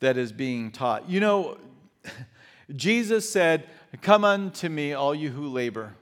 that 0.00 0.16
is 0.16 0.32
being 0.32 0.70
taught. 0.70 1.08
You 1.08 1.20
know, 1.20 1.58
Jesus 2.76 3.28
said, 3.28 3.68
Come 4.00 4.24
unto 4.24 4.68
me, 4.68 4.92
all 4.92 5.14
you 5.14 5.30
who 5.30 5.48
labor 5.48 5.94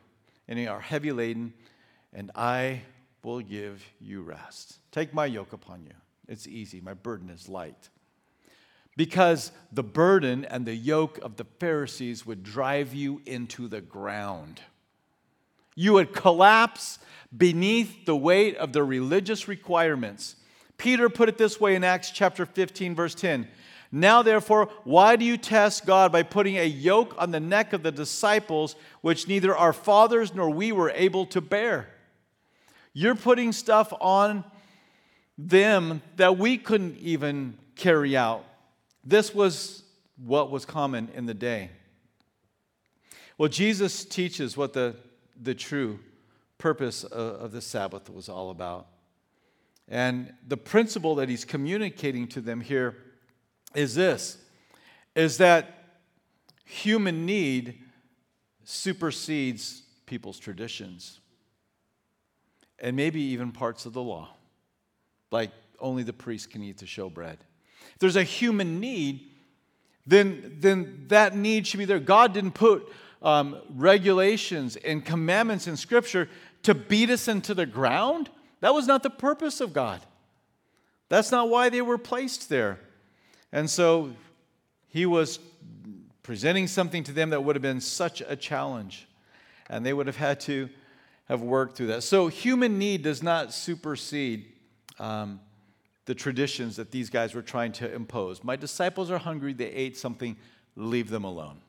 and 0.48 0.68
are 0.68 0.80
heavy 0.80 1.12
laden, 1.12 1.52
and 2.12 2.30
I 2.34 2.82
will 3.22 3.40
give 3.40 3.84
you 4.00 4.22
rest. 4.22 4.78
Take 4.90 5.14
my 5.14 5.26
yoke 5.26 5.52
upon 5.52 5.84
you. 5.84 5.94
It's 6.28 6.46
easy, 6.46 6.80
my 6.80 6.94
burden 6.94 7.30
is 7.30 7.48
light. 7.48 7.88
Because 8.96 9.52
the 9.72 9.82
burden 9.82 10.44
and 10.44 10.66
the 10.66 10.74
yoke 10.74 11.18
of 11.22 11.36
the 11.36 11.46
Pharisees 11.58 12.26
would 12.26 12.42
drive 12.42 12.94
you 12.94 13.22
into 13.24 13.68
the 13.68 13.80
ground. 13.80 14.60
You 15.74 15.94
would 15.94 16.12
collapse 16.12 16.98
beneath 17.34 18.04
the 18.04 18.16
weight 18.16 18.56
of 18.56 18.72
the 18.72 18.82
religious 18.82 19.48
requirements. 19.48 20.36
Peter 20.76 21.08
put 21.08 21.28
it 21.28 21.38
this 21.38 21.58
way 21.58 21.74
in 21.74 21.84
Acts 21.84 22.10
chapter 22.10 22.44
15, 22.44 22.94
verse 22.94 23.14
10 23.14 23.48
now, 23.94 24.22
therefore, 24.22 24.70
why 24.84 25.16
do 25.16 25.24
you 25.26 25.36
test 25.36 25.84
God 25.84 26.12
by 26.12 26.22
putting 26.22 26.56
a 26.56 26.64
yoke 26.64 27.14
on 27.18 27.30
the 27.30 27.40
neck 27.40 27.74
of 27.74 27.82
the 27.82 27.92
disciples, 27.92 28.74
which 29.02 29.28
neither 29.28 29.54
our 29.54 29.74
fathers 29.74 30.34
nor 30.34 30.48
we 30.48 30.72
were 30.72 30.90
able 30.94 31.26
to 31.26 31.42
bear? 31.42 31.91
You're 32.94 33.14
putting 33.14 33.52
stuff 33.52 33.92
on 34.00 34.44
them 35.38 36.02
that 36.16 36.38
we 36.38 36.58
couldn't 36.58 36.98
even 36.98 37.58
carry 37.74 38.16
out. 38.16 38.44
This 39.04 39.34
was 39.34 39.82
what 40.16 40.50
was 40.50 40.64
common 40.64 41.08
in 41.14 41.26
the 41.26 41.34
day. 41.34 41.70
Well, 43.38 43.48
Jesus 43.48 44.04
teaches 44.04 44.56
what 44.56 44.72
the, 44.72 44.94
the 45.40 45.54
true 45.54 45.98
purpose 46.58 47.02
of, 47.02 47.40
of 47.40 47.52
the 47.52 47.60
Sabbath 47.60 48.10
was 48.10 48.28
all 48.28 48.50
about. 48.50 48.86
And 49.88 50.32
the 50.46 50.56
principle 50.56 51.16
that 51.16 51.28
he's 51.28 51.44
communicating 51.44 52.28
to 52.28 52.40
them 52.40 52.60
here 52.60 52.96
is 53.74 53.94
this 53.94 54.38
is 55.14 55.38
that 55.38 55.98
human 56.64 57.26
need 57.26 57.78
supersedes 58.64 59.82
people's 60.06 60.38
traditions 60.38 61.20
and 62.82 62.94
maybe 62.94 63.20
even 63.20 63.52
parts 63.52 63.86
of 63.86 63.94
the 63.94 64.02
law. 64.02 64.28
Like 65.30 65.50
only 65.80 66.02
the 66.02 66.12
priest 66.12 66.50
can 66.50 66.62
eat 66.62 66.76
the 66.76 66.86
showbread 66.86 67.38
if 67.94 67.98
there's 67.98 68.16
a 68.16 68.22
human 68.22 68.80
need 68.80 69.28
then, 70.06 70.56
then 70.58 71.04
that 71.08 71.36
need 71.36 71.66
should 71.66 71.78
be 71.78 71.84
there. 71.84 72.00
God 72.00 72.34
didn't 72.34 72.52
put 72.52 72.90
um, 73.22 73.56
regulations 73.76 74.76
and 74.76 75.04
commandments 75.04 75.68
in 75.68 75.76
scripture 75.76 76.28
to 76.64 76.74
beat 76.74 77.08
us 77.08 77.28
into 77.28 77.54
the 77.54 77.66
ground. 77.66 78.28
That 78.60 78.74
was 78.74 78.86
not 78.86 79.02
the 79.02 79.10
purpose 79.10 79.60
of 79.60 79.72
god. 79.72 80.00
That's 81.08 81.30
not 81.30 81.48
why 81.48 81.68
they 81.68 81.82
were 81.82 81.98
placed 81.98 82.48
there. 82.48 82.80
And 83.52 83.70
so 83.70 84.12
he 84.88 85.06
was 85.06 85.38
presenting 86.22 86.66
something 86.66 87.04
to 87.04 87.12
them 87.12 87.30
that 87.30 87.44
would 87.44 87.54
have 87.54 87.62
been 87.62 87.80
such 87.80 88.22
a 88.26 88.34
challenge. 88.34 89.06
And 89.68 89.86
they 89.86 89.92
would 89.92 90.06
have 90.06 90.16
had 90.16 90.40
to 90.40 90.68
have 91.26 91.42
worked 91.42 91.76
through 91.76 91.88
that. 91.88 92.02
So 92.02 92.28
human 92.28 92.78
need 92.78 93.02
does 93.02 93.22
not 93.22 93.52
supersede 93.52 94.46
um, 94.98 95.40
the 96.04 96.14
traditions 96.14 96.76
that 96.76 96.90
these 96.90 97.10
guys 97.10 97.34
were 97.34 97.42
trying 97.42 97.72
to 97.72 97.92
impose. 97.92 98.42
My 98.42 98.56
disciples 98.56 99.10
are 99.10 99.18
hungry, 99.18 99.52
they 99.52 99.70
ate 99.70 99.96
something, 99.96 100.36
leave 100.76 101.10
them 101.10 101.24
alone. 101.24 101.60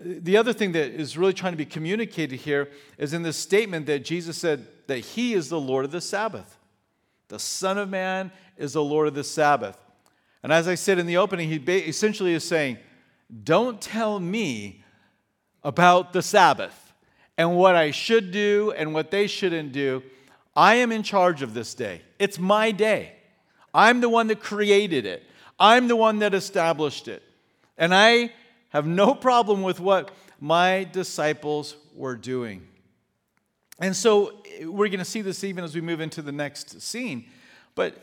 The 0.00 0.36
other 0.36 0.52
thing 0.52 0.72
that 0.72 0.92
is 0.92 1.18
really 1.18 1.34
trying 1.34 1.52
to 1.52 1.58
be 1.58 1.66
communicated 1.66 2.40
here 2.40 2.70
is 2.96 3.12
in 3.12 3.22
this 3.22 3.36
statement 3.36 3.86
that 3.86 4.04
Jesus 4.04 4.38
said 4.38 4.66
that 4.86 4.98
He 4.98 5.34
is 5.34 5.48
the 5.48 5.60
Lord 5.60 5.84
of 5.84 5.90
the 5.90 6.00
Sabbath. 6.00 6.58
The 7.28 7.38
Son 7.38 7.78
of 7.78 7.88
Man 7.90 8.32
is 8.56 8.74
the 8.74 8.84
Lord 8.84 9.08
of 9.08 9.14
the 9.14 9.24
Sabbath. 9.24 9.78
And 10.42 10.52
as 10.52 10.68
I 10.68 10.74
said 10.74 10.98
in 10.98 11.06
the 11.06 11.16
opening, 11.16 11.48
he 11.48 11.56
essentially 11.56 12.34
is 12.34 12.46
saying, 12.46 12.78
Don't 13.44 13.80
tell 13.80 14.20
me 14.20 14.84
about 15.62 16.12
the 16.12 16.22
Sabbath 16.22 16.83
and 17.36 17.56
what 17.56 17.74
I 17.74 17.90
should 17.90 18.30
do 18.30 18.72
and 18.76 18.94
what 18.94 19.10
they 19.10 19.26
shouldn't 19.26 19.72
do. 19.72 20.02
I 20.56 20.76
am 20.76 20.92
in 20.92 21.02
charge 21.02 21.42
of 21.42 21.54
this 21.54 21.74
day. 21.74 22.02
It's 22.18 22.38
my 22.38 22.70
day. 22.70 23.12
I'm 23.72 24.00
the 24.00 24.08
one 24.08 24.28
that 24.28 24.40
created 24.40 25.04
it, 25.04 25.24
I'm 25.58 25.88
the 25.88 25.96
one 25.96 26.20
that 26.20 26.34
established 26.34 27.08
it. 27.08 27.22
And 27.76 27.94
I 27.94 28.32
have 28.68 28.86
no 28.86 29.14
problem 29.14 29.62
with 29.62 29.80
what 29.80 30.12
my 30.40 30.84
disciples 30.92 31.76
were 31.94 32.16
doing. 32.16 32.66
And 33.80 33.96
so 33.96 34.42
eh, 34.60 34.66
we're 34.66 34.88
going 34.88 34.98
to 34.98 35.04
see 35.04 35.22
this 35.22 35.42
even 35.42 35.64
as 35.64 35.74
we 35.74 35.80
move 35.80 36.00
into 36.00 36.22
the 36.22 36.32
next 36.32 36.80
scene. 36.80 37.26
But 37.74 37.96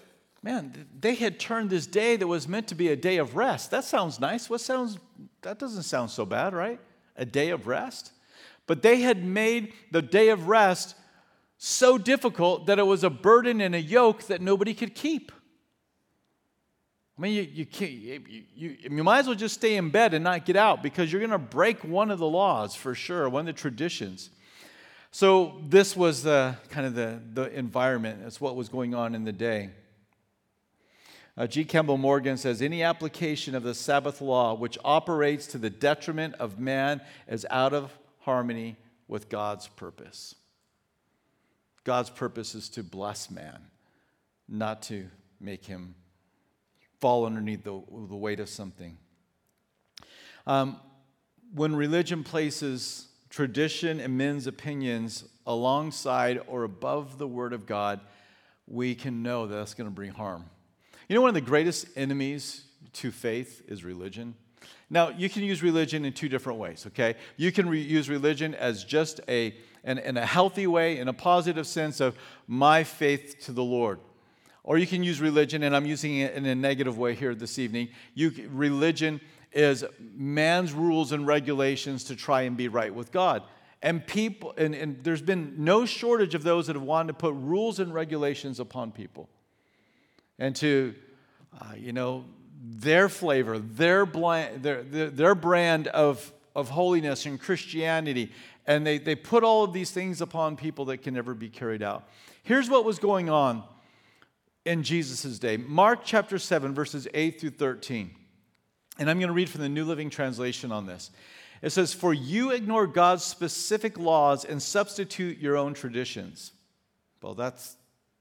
man, 0.44 0.88
they 1.00 1.16
had 1.16 1.40
turned 1.40 1.70
this 1.70 1.88
day 1.88 2.18
that 2.18 2.28
was 2.28 2.48
meant 2.48 2.68
to 2.68 2.76
be 2.76 2.90
a 2.90 2.96
day 2.96 3.18
of 3.18 3.36
rest. 3.36 3.72
That 3.72 3.84
sounds 3.84 4.20
nice. 4.20 4.50
What 4.50 4.62
sounds, 4.62 4.98
that 5.42 5.60
doesn't 5.60 5.84
sound 5.84 6.10
so 6.10 6.26
bad, 6.26 6.54
right? 6.54 6.80
A 7.16 7.26
day 7.26 7.50
of 7.50 7.68
rest. 7.68 8.12
But 8.68 8.82
they 8.82 9.02
had 9.02 9.24
made 9.24 9.74
the 9.92 10.02
day 10.02 10.30
of 10.30 10.48
rest 10.48 10.96
so 11.58 11.98
difficult 11.98 12.66
that 12.66 12.80
it 12.80 12.84
was 12.84 13.04
a 13.04 13.10
burden 13.10 13.62
and 13.62 13.76
a 13.76 13.82
yoke 13.82 14.24
that 14.24 14.42
nobody 14.42 14.74
could 14.74 14.96
keep. 14.96 15.32
I 17.18 17.22
mean, 17.22 17.34
you, 17.36 17.48
you, 17.54 17.66
can't, 17.68 17.92
you, 17.92 18.44
you, 18.56 18.78
you 18.82 19.04
might 19.04 19.20
as 19.20 19.28
well 19.28 19.36
just 19.36 19.56
stay 19.56 19.76
in 19.76 19.90
bed 19.90 20.16
and 20.16 20.24
not 20.24 20.44
get 20.44 20.56
out 20.56 20.82
because 20.82 21.12
you're 21.12 21.20
going 21.20 21.30
to 21.30 21.38
break 21.38 21.84
one 21.84 22.10
of 22.10 22.18
the 22.18 22.28
laws 22.28 22.74
for 22.74 22.96
sure, 22.96 23.30
one 23.30 23.42
of 23.42 23.56
the 23.56 23.62
traditions. 23.62 24.32
So, 25.12 25.62
this 25.68 25.96
was 25.96 26.24
the 26.24 26.56
kind 26.70 26.88
of 26.88 26.96
the, 26.96 27.22
the 27.34 27.54
environment. 27.56 28.22
That's 28.24 28.42
what 28.42 28.56
was 28.56 28.70
going 28.70 28.96
on 28.96 29.14
in 29.14 29.24
the 29.24 29.34
day. 29.34 29.70
Uh, 31.38 31.48
G. 31.48 31.64
Campbell 31.64 31.98
Morgan 31.98 32.38
says 32.38 32.62
any 32.62 32.82
application 32.82 33.54
of 33.54 33.64
the 33.64 33.74
Sabbath 33.76 34.20
law 34.20 34.54
which 34.54 34.78
operates 34.84 35.48
to 35.48 35.58
the 35.58 35.70
detriment 35.70 36.34
of 36.36 36.60
man 36.60 37.02
is 37.28 37.46
out 37.50 37.74
of 37.74 37.98
harmony 38.22 38.78
with 39.08 39.30
God's 39.30 39.68
purpose. 39.68 40.36
God's 41.84 42.10
purpose 42.10 42.56
is 42.56 42.70
to 42.70 42.84
bless 42.84 43.30
man, 43.30 43.60
not 44.48 44.84
to 44.84 45.08
make 45.40 45.66
him 45.66 45.96
fall 47.00 47.26
underneath 47.26 47.64
the, 47.64 47.82
the 48.10 48.16
weight 48.16 48.40
of 48.40 48.48
something. 48.48 48.98
Um, 50.46 50.80
when 51.54 51.76
religion 51.76 52.24
places 52.24 53.08
tradition 53.30 54.00
and 54.00 54.18
men's 54.18 54.46
opinions 54.46 55.26
alongside 55.48 56.40
or 56.48 56.64
above 56.64 57.18
the 57.18 57.28
Word 57.28 57.54
of 57.54 57.66
God, 57.66 58.00
we 58.68 58.94
can 58.94 59.24
know 59.24 59.48
that 59.48 59.56
that's 59.56 59.74
going 59.74 59.90
to 59.90 59.94
bring 59.94 60.12
harm. 60.12 60.46
You 61.10 61.16
know, 61.16 61.22
one 61.22 61.30
of 61.30 61.36
the 61.36 61.42
greatest 61.42 61.88
enemies 61.96 62.64
to 62.94 63.12
faith 63.12 63.64
is 63.68 63.84
religion. 63.84 64.36
Now, 64.94 65.08
you 65.08 65.30
can 65.30 65.44
use 65.44 65.64
religion 65.64 66.04
in 66.04 66.12
two 66.12 66.28
different 66.28 66.60
ways, 66.60 66.84
okay? 66.88 67.16
You 67.38 67.54
can 67.54 67.70
re- 67.70 67.82
use 67.82 68.10
religion 68.10 68.54
as 68.54 68.84
just 68.84 69.22
a, 69.30 69.56
in, 69.86 69.98
in 70.00 70.18
a 70.18 70.26
healthy 70.26 70.68
way, 70.68 70.98
in 70.98 71.08
a 71.08 71.14
positive 71.14 71.66
sense 71.66 72.02
of 72.02 72.18
my 72.46 72.84
faith 72.84 73.38
to 73.46 73.54
the 73.54 73.64
Lord. 73.64 74.02
Or 74.66 74.78
you 74.78 74.86
can 74.86 75.02
use 75.02 75.22
religion, 75.22 75.64
and 75.64 75.74
I'm 75.74 75.86
using 75.86 76.18
it 76.18 76.34
in 76.34 76.46
a 76.46 76.54
negative 76.54 76.98
way 76.98 77.16
here 77.16 77.34
this 77.34 77.58
evening. 77.58 77.88
You, 78.16 78.50
religion 78.52 79.22
is 79.54 79.86
man's 80.14 80.74
rules 80.74 81.14
and 81.14 81.26
regulations 81.26 82.04
to 82.06 82.16
try 82.18 82.42
and 82.42 82.58
be 82.58 82.68
right 82.68 82.94
with 82.94 83.14
God. 83.14 83.44
And 83.82 84.06
people, 84.06 84.54
and, 84.58 84.76
and 84.76 85.02
there's 85.06 85.22
been 85.22 85.56
no 85.58 85.86
shortage 85.86 86.36
of 86.36 86.44
those 86.44 86.68
that 86.68 86.76
have 86.76 86.84
wanted 86.84 87.08
to 87.08 87.14
put 87.14 87.34
rules 87.34 87.80
and 87.80 87.94
regulations 87.94 88.60
upon 88.60 88.92
people. 88.92 89.30
And 90.38 90.54
to, 90.58 90.96
uh, 91.62 91.76
you 91.78 91.94
know, 91.94 92.26
their 92.62 93.10
flavor, 93.10 93.58
their, 93.58 94.06
blind, 94.06 94.62
their, 94.62 94.84
their, 94.84 95.10
their 95.10 95.36
brand 95.36 95.88
of, 95.88 96.32
of 96.56 96.70
holiness 96.70 97.26
and 97.26 97.40
Christianity. 97.40 98.32
And 98.68 98.86
they, 98.86 99.00
they 99.00 99.16
put 99.16 99.44
all 99.44 99.64
of 99.64 99.74
these 99.74 99.90
things 99.90 100.22
upon 100.22 100.56
people 100.56 100.86
that 100.86 101.00
can 101.00 101.16
never 101.16 101.34
be 101.34 101.50
carried 101.50 101.82
out. 101.82 102.08
Here's 102.44 102.70
what 102.70 102.86
was 102.86 103.00
going 103.00 103.30
on 103.30 103.64
in 104.64 104.84
Jesus' 104.84 105.40
day 105.40 105.58
Mark 105.58 106.02
chapter 106.04 106.38
7, 106.38 106.74
verses 106.74 107.08
8 107.14 107.40
through 107.40 107.52
13. 107.52 108.12
And 109.00 109.10
I'm 109.10 109.18
going 109.18 109.30
to 109.30 109.34
read 109.34 109.50
from 109.50 109.62
the 109.62 109.70
New 109.70 109.86
Living 109.86 110.10
Translation 110.10 110.72
on 110.72 110.86
this. 110.86 111.10
It 111.62 111.72
says, 111.72 111.94
For 111.94 112.14
you 112.14 112.52
ignore 112.52 112.86
God's 112.86 113.24
specific 113.24 113.98
laws 113.98 114.46
and 114.46 114.62
substitute 114.62 115.40
your 115.40 115.58
own 115.58 115.74
traditions. 115.74 116.52
Well, 117.22 117.34
that's, 117.34 117.78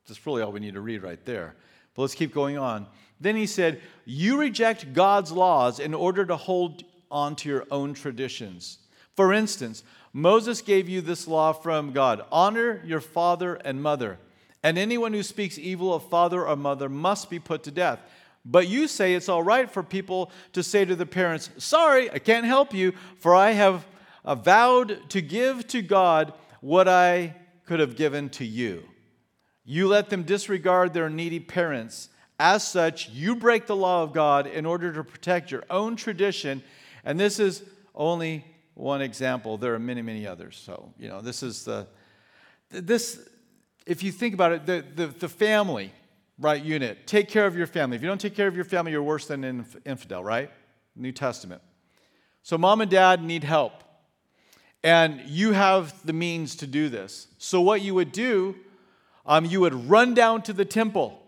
that's 0.07 0.25
really 0.27 0.43
all 0.43 0.53
we 0.53 0.61
need 0.61 0.75
to 0.75 0.81
read 0.81 1.03
right 1.03 1.23
there. 1.27 1.57
But 1.95 2.03
let's 2.03 2.15
keep 2.15 2.33
going 2.33 2.57
on. 2.57 2.87
Then 3.21 3.37
he 3.37 3.47
said, 3.47 3.81
You 4.05 4.39
reject 4.39 4.93
God's 4.93 5.31
laws 5.33 5.79
in 5.79 5.95
order 5.95 6.25
to 6.25 6.37
hold 6.37 6.85
on 7.11 7.37
to 7.37 7.49
your 7.49 7.67
own 7.71 7.95
traditions. 7.95 8.79
For 9.15 9.33
instance, 9.33 9.85
Moses 10.13 10.63
gave 10.63 10.89
you 10.89 11.01
this 11.01 11.29
law 11.29 11.53
from 11.53 11.93
God 11.93 12.25
honor 12.33 12.83
your 12.85 13.01
father 13.01 13.55
and 13.57 13.83
mother, 13.83 14.19
and 14.63 14.79
anyone 14.79 15.13
who 15.13 15.23
speaks 15.23 15.59
evil 15.59 15.95
of 15.95 16.09
father 16.09 16.47
or 16.47 16.57
mother 16.57 16.89
must 16.89 17.31
be 17.31 17.39
put 17.39 17.63
to 17.65 17.71
death. 17.71 18.01
But 18.45 18.69
you 18.69 18.89
say 18.89 19.15
it's 19.15 19.29
all 19.29 19.43
right 19.43 19.71
for 19.71 19.83
people 19.83 20.31
to 20.55 20.63
say 20.63 20.85
to 20.85 20.97
the 20.97 21.07
parents, 21.07 21.51
Sorry, 21.59 22.11
I 22.11 22.19
can't 22.19 22.47
help 22.47 22.73
you, 22.73 22.93
for 23.19 23.35
I 23.35 23.51
have 23.53 23.85
vowed 24.25 25.11
to 25.11 25.21
give 25.21 25.67
to 25.69 25.83
God 25.83 26.33
what 26.61 26.89
I 26.89 27.37
could 27.67 27.81
have 27.81 27.97
given 27.97 28.31
to 28.31 28.45
you. 28.45 28.85
You 29.65 29.89
let 29.89 30.11
them 30.11 30.23
disregard 30.23 30.93
their 30.95 31.11
needy 31.11 31.39
parents. 31.39 32.09
As 32.43 32.67
such, 32.67 33.11
you 33.11 33.37
break 33.37 33.67
the 33.67 33.77
law 33.77 34.03
of 34.03 34.15
God 34.15 34.47
in 34.47 34.65
order 34.65 34.95
to 34.95 35.05
protect 35.05 35.51
your 35.51 35.63
own 35.69 35.95
tradition. 35.95 36.63
And 37.05 37.21
this 37.21 37.39
is 37.39 37.63
only 37.95 38.47
one 38.73 39.03
example. 39.03 39.59
There 39.59 39.75
are 39.75 39.79
many, 39.79 40.01
many 40.01 40.27
others. 40.27 40.57
So, 40.57 40.91
you 40.99 41.07
know, 41.07 41.21
this 41.21 41.43
is 41.43 41.67
the, 41.67 41.87
this, 42.71 43.21
if 43.85 44.03
you 44.03 44.11
think 44.11 44.33
about 44.33 44.53
it, 44.53 44.65
the, 44.65 44.83
the, 44.95 45.09
the 45.09 45.29
family, 45.29 45.93
right, 46.39 46.65
unit. 46.65 47.07
Take 47.07 47.29
care 47.29 47.47
of 47.47 47.59
your 47.59 47.67
family. 47.67 47.97
If 47.97 48.03
you 48.03 48.09
don't 48.09 48.19
take 48.19 48.35
care 48.35 48.49
of 48.49 48.57
your 48.57 48.65
family, 48.65 48.93
you're 48.93 49.03
worse 49.03 49.27
than 49.27 49.45
an 49.45 49.67
infidel, 49.85 50.25
right? 50.25 50.51
New 50.97 51.13
Testament. 51.13 51.61
So, 52.43 52.57
mom 52.57 52.81
and 52.81 52.91
dad 52.91 53.23
need 53.23 53.45
help. 53.45 53.85
And 54.83 55.21
you 55.27 55.53
have 55.53 55.95
the 56.07 56.15
means 56.15 56.57
to 56.57 56.67
do 56.67 56.89
this. 56.89 57.27
So, 57.37 57.61
what 57.61 57.83
you 57.83 57.95
would 57.97 58.13
do, 58.13 58.57
um, 59.27 59.45
you 59.45 59.61
would 59.61 59.91
run 59.91 60.15
down 60.15 60.41
to 60.45 60.55
the 60.55 60.65
temple 60.65 61.20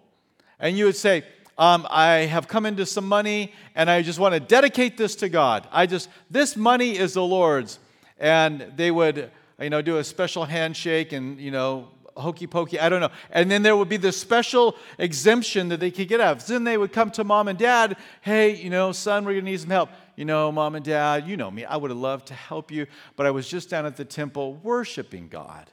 and 0.62 0.78
you 0.78 0.86
would 0.86 0.96
say, 0.96 1.24
um, 1.58 1.86
I 1.90 2.20
have 2.20 2.48
come 2.48 2.64
into 2.64 2.86
some 2.86 3.06
money 3.06 3.52
and 3.74 3.90
I 3.90 4.00
just 4.00 4.18
want 4.18 4.32
to 4.32 4.40
dedicate 4.40 4.96
this 4.96 5.16
to 5.16 5.28
God. 5.28 5.68
I 5.70 5.86
just, 5.86 6.08
this 6.30 6.56
money 6.56 6.96
is 6.96 7.14
the 7.14 7.22
Lord's. 7.22 7.78
And 8.18 8.72
they 8.76 8.90
would, 8.90 9.30
you 9.60 9.68
know, 9.68 9.82
do 9.82 9.98
a 9.98 10.04
special 10.04 10.44
handshake 10.44 11.12
and, 11.12 11.38
you 11.38 11.50
know, 11.50 11.88
hokey 12.16 12.46
pokey, 12.46 12.78
I 12.78 12.88
don't 12.88 13.00
know. 13.00 13.10
And 13.30 13.50
then 13.50 13.62
there 13.62 13.76
would 13.76 13.88
be 13.88 13.96
this 13.96 14.16
special 14.16 14.76
exemption 14.98 15.68
that 15.70 15.80
they 15.80 15.90
could 15.90 16.08
get 16.08 16.20
out 16.20 16.40
then 16.46 16.64
they 16.64 16.76
would 16.76 16.92
come 16.92 17.10
to 17.12 17.24
mom 17.24 17.48
and 17.48 17.58
dad, 17.58 17.96
hey, 18.20 18.54
you 18.54 18.70
know, 18.70 18.92
son, 18.92 19.24
we're 19.24 19.32
going 19.32 19.44
to 19.44 19.50
need 19.50 19.60
some 19.60 19.70
help. 19.70 19.90
You 20.14 20.26
know, 20.26 20.52
mom 20.52 20.74
and 20.74 20.84
dad, 20.84 21.26
you 21.26 21.36
know 21.36 21.50
me, 21.50 21.64
I 21.64 21.76
would 21.76 21.90
have 21.90 21.98
loved 21.98 22.26
to 22.28 22.34
help 22.34 22.70
you, 22.70 22.86
but 23.16 23.26
I 23.26 23.30
was 23.30 23.48
just 23.48 23.70
down 23.70 23.86
at 23.86 23.96
the 23.96 24.04
temple 24.04 24.54
worshiping 24.62 25.28
God, 25.28 25.70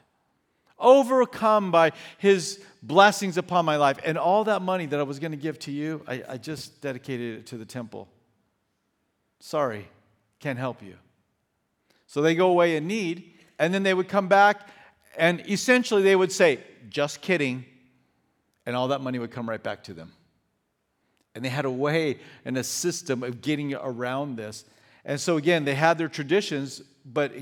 overcome 0.79 1.71
by 1.71 1.91
his 2.17 2.63
blessings 2.81 3.37
upon 3.37 3.65
my 3.65 3.75
life. 3.75 3.99
And 4.05 4.17
all 4.17 4.45
that 4.45 4.61
money 4.61 4.85
that 4.87 4.99
I 4.99 5.03
was 5.03 5.19
going 5.19 5.31
to 5.31 5.37
give 5.37 5.59
to 5.59 5.71
you, 5.71 6.03
I, 6.07 6.23
I 6.29 6.37
just 6.37 6.81
dedicated 6.81 7.39
it 7.39 7.45
to 7.47 7.57
the 7.57 7.65
temple. 7.65 8.07
Sorry, 9.39 9.87
can't 10.39 10.59
help 10.59 10.81
you. 10.81 10.95
So 12.07 12.21
they 12.21 12.35
go 12.35 12.49
away 12.49 12.75
in 12.75 12.87
need, 12.87 13.33
and 13.59 13.73
then 13.73 13.83
they 13.83 13.93
would 13.93 14.07
come 14.07 14.27
back 14.27 14.69
and 15.19 15.43
essentially, 15.49 16.01
they 16.01 16.15
would 16.15 16.31
say, 16.31 16.59
just 16.89 17.21
kidding. 17.21 17.65
And 18.65 18.75
all 18.75 18.87
that 18.89 19.01
money 19.01 19.19
would 19.19 19.31
come 19.31 19.49
right 19.49 19.61
back 19.61 19.83
to 19.83 19.93
them. 19.93 20.13
And 21.35 21.43
they 21.43 21.49
had 21.49 21.65
a 21.65 21.71
way 21.71 22.19
and 22.45 22.57
a 22.57 22.63
system 22.63 23.21
of 23.21 23.41
getting 23.41 23.73
around 23.73 24.37
this. 24.37 24.65
And 25.03 25.19
so, 25.19 25.37
again, 25.37 25.65
they 25.65 25.75
had 25.75 25.97
their 25.97 26.07
traditions, 26.07 26.81
but 27.05 27.33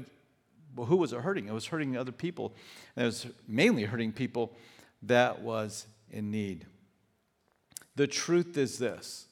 well, 0.78 0.86
who 0.86 0.98
was 0.98 1.12
it 1.12 1.22
hurting? 1.22 1.48
It 1.48 1.54
was 1.54 1.66
hurting 1.66 1.98
other 1.98 2.12
people. 2.12 2.54
And 2.96 3.04
it 3.04 3.08
was 3.08 3.28
mainly 3.48 3.84
hurting 3.84 4.14
people 4.14 4.56
that 5.04 5.42
was 5.42 5.88
in 6.12 6.32
need. 6.32 6.66
The 7.96 8.08
truth 8.08 8.58
is 8.58 8.78
this 8.78 9.28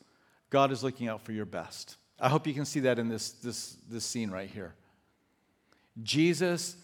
God 0.50 0.72
is 0.72 0.84
looking 0.84 1.08
out 1.08 1.22
for 1.22 1.32
your 1.32 1.46
best. 1.46 1.98
I 2.20 2.30
hope 2.30 2.48
you 2.48 2.54
can 2.54 2.66
see 2.66 2.82
that 2.82 2.98
in 2.98 3.10
this, 3.10 3.32
this, 3.32 3.78
this 3.90 4.06
scene 4.06 4.32
right 4.32 4.50
here. 4.50 4.74
Jesus 6.02 6.76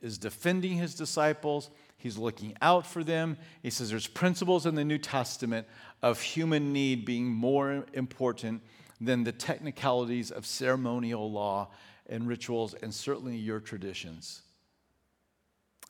is 0.00 0.18
defending 0.18 0.76
his 0.76 0.94
disciples. 0.94 1.70
He's 1.96 2.16
looking 2.16 2.54
out 2.62 2.86
for 2.86 3.02
them. 3.02 3.36
He 3.62 3.70
says 3.70 3.90
there's 3.90 4.06
principles 4.06 4.66
in 4.66 4.74
the 4.74 4.84
New 4.84 4.98
Testament 4.98 5.66
of 6.02 6.20
human 6.20 6.72
need 6.72 7.04
being 7.04 7.26
more 7.26 7.84
important 7.92 8.62
than 9.00 9.24
the 9.24 9.32
technicalities 9.32 10.30
of 10.30 10.46
ceremonial 10.46 11.30
law 11.30 11.68
and 12.08 12.26
rituals, 12.26 12.74
and 12.74 12.92
certainly 12.92 13.36
your 13.36 13.60
traditions. 13.60 14.42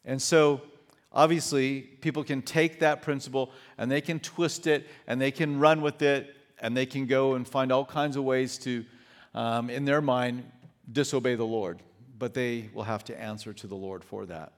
And 0.04 0.20
so, 0.20 0.62
obviously, 1.12 1.80
people 1.80 2.24
can 2.24 2.42
take 2.42 2.80
that 2.80 3.02
principle 3.02 3.52
and 3.76 3.90
they 3.90 4.00
can 4.00 4.20
twist 4.20 4.66
it 4.66 4.86
and 5.06 5.20
they 5.20 5.30
can 5.30 5.58
run 5.58 5.80
with 5.80 6.02
it 6.02 6.34
and 6.60 6.76
they 6.76 6.86
can 6.86 7.06
go 7.06 7.34
and 7.34 7.46
find 7.46 7.70
all 7.70 7.84
kinds 7.84 8.16
of 8.16 8.24
ways 8.24 8.58
to, 8.58 8.84
um, 9.34 9.70
in 9.70 9.84
their 9.84 10.00
mind, 10.00 10.50
disobey 10.90 11.34
the 11.34 11.44
Lord 11.44 11.82
but 12.18 12.34
they 12.34 12.68
will 12.74 12.84
have 12.84 13.04
to 13.04 13.20
answer 13.20 13.52
to 13.52 13.66
the 13.66 13.74
Lord 13.74 14.04
for 14.04 14.26
that. 14.26 14.52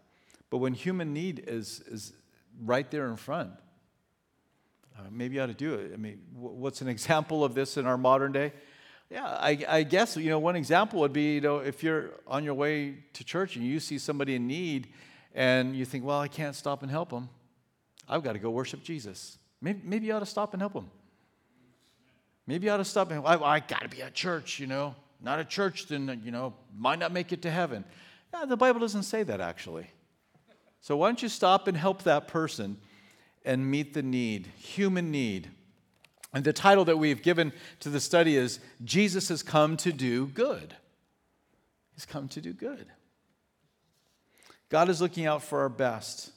But 0.48 0.58
when 0.58 0.74
human 0.74 1.12
need 1.12 1.44
is, 1.46 1.80
is 1.86 2.12
right 2.64 2.90
there 2.90 3.08
in 3.08 3.16
front, 3.16 3.52
uh, 4.98 5.02
maybe 5.10 5.36
you 5.36 5.42
ought 5.42 5.46
to 5.46 5.54
do 5.54 5.74
it. 5.74 5.92
I 5.92 5.96
mean, 5.96 6.20
what's 6.34 6.80
an 6.80 6.88
example 6.96 7.44
of 7.44 7.54
this 7.54 7.76
in 7.76 7.86
our 7.86 7.98
modern 7.98 8.32
day? 8.32 8.52
Yeah, 9.10 9.26
I, 9.26 9.58
I, 9.68 9.82
guess, 9.82 10.16
you 10.16 10.30
know, 10.30 10.38
one 10.38 10.54
example 10.54 11.00
would 11.00 11.12
be, 11.12 11.34
you 11.34 11.40
know, 11.40 11.58
if 11.58 11.82
you're 11.82 12.10
on 12.28 12.44
your 12.44 12.54
way 12.54 12.94
to 13.14 13.24
church 13.24 13.56
and 13.56 13.64
you 13.64 13.80
see 13.80 13.98
somebody 13.98 14.36
in 14.36 14.46
need 14.46 14.88
and 15.34 15.74
you 15.74 15.84
think, 15.84 16.04
well, 16.04 16.20
I 16.20 16.28
can't 16.28 16.54
stop 16.54 16.82
and 16.82 16.90
help 16.90 17.10
them. 17.10 17.28
I've 18.08 18.22
got 18.22 18.34
to 18.34 18.38
go 18.38 18.50
worship 18.50 18.84
Jesus. 18.84 19.36
Maybe, 19.60 19.80
maybe 19.82 20.06
you 20.06 20.12
ought 20.12 20.20
to 20.20 20.26
stop 20.26 20.52
and 20.52 20.62
help 20.62 20.74
them. 20.74 20.88
Maybe 22.46 22.66
you 22.66 22.72
ought 22.72 22.76
to 22.76 22.84
stop 22.84 23.10
and, 23.10 23.26
I, 23.26 23.36
I 23.36 23.60
got 23.60 23.82
to 23.82 23.88
be 23.88 24.00
at 24.00 24.14
church, 24.14 24.60
you 24.60 24.68
know 24.68 24.94
not 25.22 25.38
a 25.38 25.44
church, 25.44 25.86
then, 25.86 26.20
you 26.24 26.30
know, 26.30 26.54
might 26.76 26.98
not 26.98 27.12
make 27.12 27.32
it 27.32 27.42
to 27.42 27.50
heaven. 27.50 27.84
The 28.46 28.56
Bible 28.56 28.80
doesn't 28.80 29.02
say 29.02 29.22
that 29.24 29.40
actually. 29.40 29.86
So 30.80 30.96
why 30.96 31.08
don't 31.08 31.22
you 31.22 31.28
stop 31.28 31.68
and 31.68 31.76
help 31.76 32.04
that 32.04 32.26
person 32.26 32.78
and 33.44 33.70
meet 33.70 33.92
the 33.92 34.02
need, 34.02 34.46
human 34.56 35.10
need? 35.10 35.50
And 36.32 36.44
the 36.44 36.52
title 36.52 36.84
that 36.84 36.98
we've 36.98 37.22
given 37.22 37.52
to 37.80 37.88
the 37.88 38.00
study 38.00 38.36
is 38.36 38.60
Jesus 38.84 39.28
has 39.28 39.42
come 39.42 39.76
to 39.78 39.92
do 39.92 40.26
good. 40.26 40.74
He's 41.94 42.06
come 42.06 42.28
to 42.28 42.40
do 42.40 42.52
good. 42.52 42.86
God 44.68 44.88
is 44.88 45.00
looking 45.00 45.26
out 45.26 45.42
for 45.42 45.60
our 45.60 45.68
best, 45.68 46.30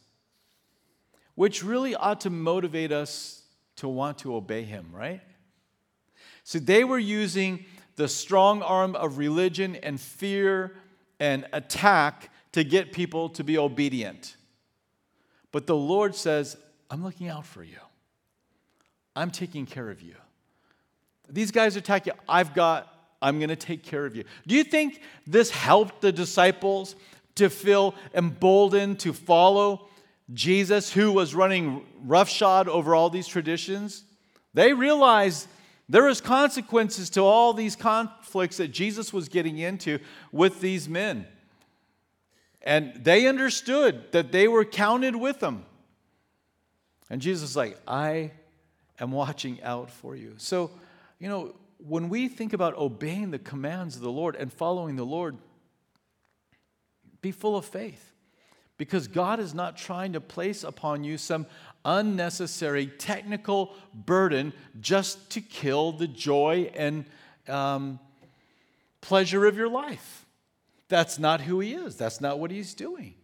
which 1.35 1.63
really 1.63 1.95
ought 1.95 2.21
to 2.21 2.29
motivate 2.29 2.91
us 2.91 3.43
to 3.75 3.87
want 3.87 4.19
to 4.19 4.35
obey 4.35 4.63
Him, 4.63 4.87
right? 4.91 5.21
So 6.43 6.59
they 6.59 6.83
were 6.83 6.99
using 6.99 7.65
the 7.95 8.07
strong 8.07 8.61
arm 8.63 8.95
of 8.95 9.17
religion 9.19 9.75
and 9.75 10.01
fear 10.01 10.75
and 11.19 11.45
attack 11.53 12.31
to 12.53 12.63
get 12.63 12.91
people 12.91 13.29
to 13.29 13.43
be 13.43 13.57
obedient. 13.57 14.35
But 15.51 15.67
the 15.67 15.75
Lord 15.75 16.15
says, 16.15 16.57
I'm 16.89 17.03
looking 17.03 17.29
out 17.29 17.45
for 17.45 17.63
you. 17.63 17.77
I'm 19.15 19.31
taking 19.31 19.65
care 19.65 19.89
of 19.89 20.01
you. 20.01 20.15
These 21.29 21.51
guys 21.51 21.75
attack 21.75 22.05
you. 22.05 22.13
I've 22.27 22.53
got, 22.53 22.93
I'm 23.21 23.39
going 23.39 23.49
to 23.49 23.55
take 23.55 23.83
care 23.83 24.05
of 24.05 24.15
you. 24.15 24.23
Do 24.47 24.55
you 24.55 24.63
think 24.63 25.01
this 25.25 25.49
helped 25.51 26.01
the 26.01 26.11
disciples 26.11 26.95
to 27.35 27.49
feel 27.49 27.95
emboldened 28.13 28.99
to 28.99 29.13
follow 29.13 29.87
Jesus, 30.33 30.91
who 30.91 31.11
was 31.11 31.35
running 31.35 31.85
roughshod 32.03 32.67
over 32.67 32.95
all 32.95 33.09
these 33.09 33.27
traditions? 33.27 34.03
They 34.53 34.73
realized 34.73 35.47
There 35.89 36.05
was 36.05 36.21
consequences 36.21 37.09
to 37.11 37.21
all 37.21 37.53
these 37.53 37.75
conflicts 37.75 38.57
that 38.57 38.69
Jesus 38.69 39.11
was 39.11 39.27
getting 39.29 39.57
into 39.57 39.99
with 40.31 40.61
these 40.61 40.87
men. 40.87 41.27
And 42.61 42.93
they 42.95 43.27
understood 43.27 44.11
that 44.13 44.31
they 44.31 44.47
were 44.47 44.63
counted 44.63 45.15
with 45.15 45.39
them. 45.39 45.65
And 47.09 47.21
Jesus 47.21 47.51
is 47.51 47.55
like, 47.57 47.77
I 47.85 48.31
am 48.99 49.11
watching 49.11 49.61
out 49.63 49.89
for 49.89 50.15
you. 50.15 50.35
So, 50.37 50.71
you 51.19 51.29
know, 51.29 51.55
when 51.77 52.09
we 52.09 52.27
think 52.27 52.53
about 52.53 52.77
obeying 52.77 53.31
the 53.31 53.39
commands 53.39 53.95
of 53.95 54.01
the 54.01 54.11
Lord 54.11 54.35
and 54.35 54.51
following 54.51 54.95
the 54.95 55.05
Lord, 55.05 55.37
be 57.21 57.31
full 57.31 57.55
of 57.55 57.65
faith 57.65 58.13
because 58.77 59.07
God 59.07 59.39
is 59.39 59.53
not 59.53 59.77
trying 59.77 60.13
to 60.13 60.21
place 60.21 60.63
upon 60.63 61.03
you 61.03 61.17
some 61.17 61.45
unnecessary 61.85 62.87
technical 62.87 63.73
burden 63.93 64.53
just 64.79 65.29
to 65.31 65.41
kill 65.41 65.91
the 65.91 66.07
joy 66.07 66.71
and 66.75 67.05
um, 67.47 67.99
pleasure 69.01 69.45
of 69.45 69.57
your 69.57 69.69
life. 69.69 70.25
That's 70.89 71.19
not 71.19 71.41
who 71.41 71.59
He 71.59 71.73
is, 71.73 71.95
that's 71.95 72.21
not 72.21 72.39
what 72.39 72.51
He's 72.51 72.73
doing. 72.73 73.15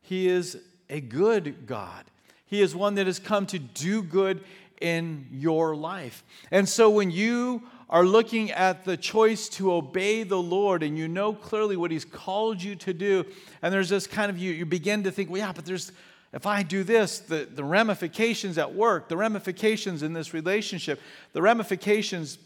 He 0.00 0.28
is 0.28 0.58
a 0.88 1.00
good 1.00 1.66
God. 1.66 2.04
He 2.44 2.60
is 2.60 2.76
one 2.76 2.94
that 2.94 3.06
has 3.06 3.18
come 3.18 3.46
to 3.46 3.58
do 3.58 4.02
good 4.02 4.44
in 4.80 5.26
your 5.30 5.74
life. 5.76 6.24
And 6.50 6.68
so 6.68 6.90
when 6.90 7.10
you 7.10 7.62
are 7.88 8.04
looking 8.04 8.50
at 8.50 8.84
the 8.84 8.96
choice 8.96 9.48
to 9.48 9.72
obey 9.72 10.22
the 10.22 10.40
Lord 10.40 10.82
and 10.82 10.98
you 10.98 11.06
know 11.08 11.32
clearly 11.32 11.76
what 11.76 11.90
He's 11.90 12.04
called 12.04 12.62
you 12.62 12.74
to 12.76 12.92
do, 12.92 13.24
and 13.62 13.72
there's 13.72 13.88
this 13.88 14.06
kind 14.06 14.30
of, 14.30 14.38
you, 14.38 14.52
you 14.52 14.66
begin 14.66 15.04
to 15.04 15.10
think, 15.10 15.30
well, 15.30 15.38
yeah, 15.38 15.52
but 15.52 15.64
there's, 15.64 15.92
if 16.32 16.46
I 16.46 16.62
do 16.62 16.84
this, 16.84 17.20
the, 17.20 17.48
the 17.50 17.64
ramifications 17.64 18.58
at 18.58 18.74
work, 18.74 19.08
the 19.08 19.16
ramifications 19.16 20.02
in 20.02 20.12
this 20.12 20.34
relationship, 20.34 21.00
the 21.32 21.42
ramifications, 21.42 22.38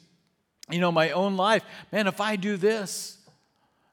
you 0.70 0.80
know, 0.80 0.92
my 0.92 1.10
own 1.10 1.36
life, 1.36 1.64
man, 1.90 2.06
if 2.06 2.20
I 2.20 2.36
do 2.36 2.56
this, 2.56 3.18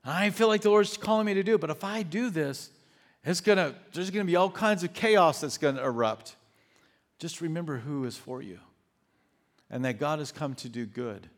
I 0.03 0.29
feel 0.29 0.47
like 0.47 0.61
the 0.61 0.69
Lord's 0.69 0.95
calling 0.95 1.25
me 1.25 1.33
to 1.33 1.43
do 1.43 1.55
it, 1.55 1.61
but 1.61 1.69
if 1.69 1.83
I 1.83 2.03
do 2.03 2.29
this, 2.29 2.69
it's 3.25 3.41
gonna, 3.41 3.75
there's 3.91 4.09
gonna 4.09 4.23
be 4.23 4.37
all 4.37 4.49
kinds 4.49 4.83
of 4.83 4.93
chaos 4.93 5.41
that's 5.41 5.57
gonna 5.57 5.83
erupt. 5.83 6.36
Just 7.19 7.41
remember 7.41 7.77
who 7.77 8.05
is 8.05 8.17
for 8.17 8.41
you 8.41 8.59
and 9.69 9.83
that 9.85 9.99
God 9.99 10.19
has 10.19 10.31
come 10.31 10.55
to 10.55 10.69
do 10.69 10.85
good. 10.85 11.29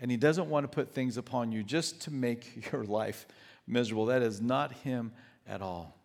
And 0.00 0.10
He 0.10 0.16
doesn't 0.16 0.48
want 0.48 0.64
to 0.64 0.68
put 0.68 0.92
things 0.92 1.16
upon 1.16 1.52
you 1.52 1.62
just 1.62 2.02
to 2.02 2.10
make 2.10 2.70
your 2.72 2.84
life 2.84 3.26
miserable. 3.66 4.06
That 4.06 4.22
is 4.22 4.40
not 4.40 4.72
Him 4.72 5.12
at 5.46 5.62
all. 5.62 5.96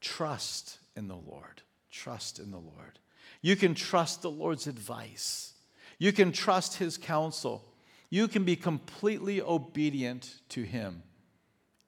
Trust 0.00 0.78
in 0.96 1.08
the 1.08 1.16
Lord. 1.16 1.62
Trust 1.90 2.38
in 2.38 2.50
the 2.50 2.58
Lord. 2.58 2.98
You 3.40 3.56
can 3.56 3.74
trust 3.74 4.22
the 4.22 4.30
Lord's 4.30 4.66
advice, 4.66 5.54
you 5.98 6.12
can 6.12 6.32
trust 6.32 6.76
His 6.76 6.98
counsel. 6.98 7.64
You 8.10 8.28
can 8.28 8.44
be 8.44 8.54
completely 8.54 9.42
obedient 9.42 10.36
to 10.50 10.62
Him 10.62 11.02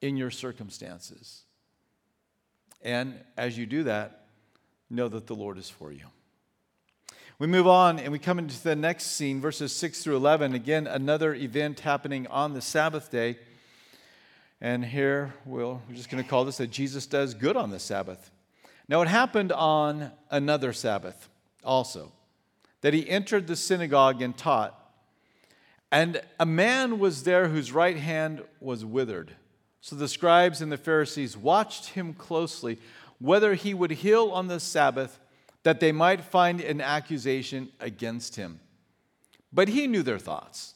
in 0.01 0.17
your 0.17 0.29
circumstances. 0.29 1.43
And 2.81 3.13
as 3.37 3.57
you 3.57 3.65
do 3.65 3.83
that, 3.83 4.25
know 4.89 5.07
that 5.07 5.27
the 5.27 5.35
Lord 5.35 5.57
is 5.57 5.69
for 5.69 5.89
you. 5.89 6.05
We 7.39 7.45
move 7.45 7.67
on 7.67 7.99
and 7.99 8.11
we 8.11 8.17
come 8.17 8.39
into 8.39 8.59
the 8.63 8.75
next 8.75 9.11
scene, 9.11 9.39
verses 9.39 9.71
6 9.71 10.01
through 10.01 10.15
11. 10.15 10.55
Again, 10.55 10.87
another 10.87 11.35
event 11.35 11.81
happening 11.81 12.25
on 12.27 12.55
the 12.55 12.61
Sabbath 12.61 13.11
day. 13.11 13.37
And 14.59 14.83
here 14.83 15.35
we'll, 15.45 15.83
we're 15.87 15.93
just 15.93 16.09
going 16.09 16.23
to 16.23 16.27
call 16.27 16.45
this 16.45 16.57
that 16.57 16.71
Jesus 16.71 17.05
does 17.05 17.35
good 17.35 17.55
on 17.55 17.69
the 17.69 17.77
Sabbath. 17.77 18.31
Now, 18.89 19.03
it 19.03 19.07
happened 19.07 19.51
on 19.51 20.13
another 20.31 20.73
Sabbath 20.73 21.29
also 21.63 22.11
that 22.81 22.95
he 22.95 23.07
entered 23.07 23.45
the 23.45 23.55
synagogue 23.55 24.19
and 24.19 24.35
taught. 24.35 24.73
And 25.91 26.19
a 26.39 26.45
man 26.47 26.97
was 26.97 27.21
there 27.21 27.49
whose 27.49 27.71
right 27.71 27.97
hand 27.97 28.41
was 28.59 28.83
withered. 28.83 29.33
So 29.81 29.95
the 29.95 30.07
scribes 30.07 30.59
and 30.59 30.71
the 30.71 30.77
Pharisees 30.77 31.37
watched 31.37 31.89
him 31.89 32.15
closely, 32.15 32.79
whether 33.19 33.53
he 33.53 33.75
would 33.75 33.91
heal 33.91 34.31
on 34.31 34.47
the 34.47 34.59
Sabbath 34.59 35.19
that 35.67 35.81
they 35.81 35.91
might 35.91 36.23
find 36.23 36.61
an 36.61 36.79
accusation 36.79 37.67
against 37.81 38.37
him. 38.37 38.61
But 39.51 39.67
he 39.67 39.85
knew 39.85 40.01
their 40.01 40.17
thoughts. 40.17 40.75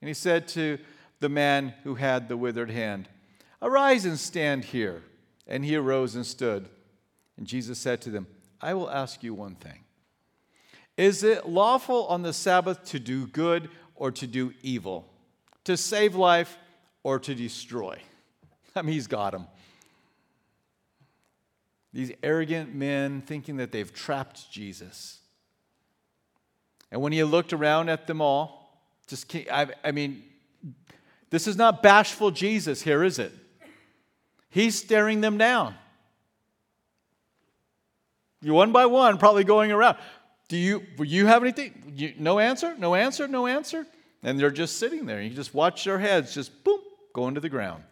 And 0.00 0.08
he 0.08 0.14
said 0.14 0.48
to 0.48 0.80
the 1.20 1.28
man 1.28 1.72
who 1.84 1.94
had 1.94 2.28
the 2.28 2.36
withered 2.36 2.72
hand, 2.72 3.08
Arise 3.62 4.04
and 4.04 4.18
stand 4.18 4.64
here. 4.64 5.04
And 5.46 5.64
he 5.64 5.76
arose 5.76 6.16
and 6.16 6.26
stood. 6.26 6.68
And 7.36 7.46
Jesus 7.46 7.78
said 7.78 8.00
to 8.00 8.10
them, 8.10 8.26
I 8.60 8.74
will 8.74 8.90
ask 8.90 9.22
you 9.22 9.34
one 9.34 9.54
thing. 9.54 9.84
Is 10.96 11.22
it 11.22 11.48
lawful 11.48 12.08
on 12.08 12.22
the 12.22 12.32
Sabbath 12.32 12.82
to 12.86 12.98
do 12.98 13.28
good 13.28 13.70
or 13.94 14.10
to 14.10 14.26
do 14.26 14.52
evil? 14.62 15.08
To 15.66 15.76
save 15.76 16.16
life 16.16 16.58
or 17.04 17.20
to 17.20 17.36
destroy? 17.36 18.00
I 18.74 18.82
mean, 18.82 18.94
he's 18.94 19.06
got 19.06 19.32
him. 19.32 19.46
These 21.92 22.12
arrogant 22.22 22.74
men 22.74 23.22
thinking 23.22 23.58
that 23.58 23.70
they've 23.70 23.92
trapped 23.92 24.50
Jesus. 24.50 25.18
And 26.90 27.00
when 27.00 27.12
he 27.12 27.22
looked 27.24 27.52
around 27.52 27.88
at 27.88 28.06
them 28.06 28.20
all, 28.20 28.80
just 29.06 29.34
I, 29.50 29.68
I 29.84 29.92
mean, 29.92 30.22
this 31.30 31.46
is 31.46 31.56
not 31.56 31.82
bashful 31.82 32.30
Jesus 32.30 32.82
here, 32.82 33.02
is 33.02 33.18
it? 33.18 33.32
He's 34.50 34.78
staring 34.78 35.20
them 35.20 35.38
down. 35.38 35.74
You 38.42 38.54
one 38.54 38.72
by 38.72 38.86
one, 38.86 39.18
probably 39.18 39.44
going 39.44 39.72
around. 39.72 39.96
Do 40.48 40.56
you, 40.56 40.82
do 40.96 41.04
you 41.04 41.26
have 41.26 41.42
anything? 41.42 41.94
You, 41.96 42.12
no 42.18 42.38
answer, 42.38 42.74
no 42.76 42.94
answer, 42.94 43.28
no 43.28 43.46
answer. 43.46 43.86
And 44.22 44.38
they're 44.38 44.50
just 44.50 44.78
sitting 44.78 45.06
there. 45.06 45.22
You 45.22 45.30
just 45.30 45.54
watch 45.54 45.84
their 45.84 45.98
heads 45.98 46.34
just 46.34 46.62
boom, 46.64 46.80
going 47.14 47.34
to 47.34 47.40
the 47.40 47.48
ground, 47.48 47.82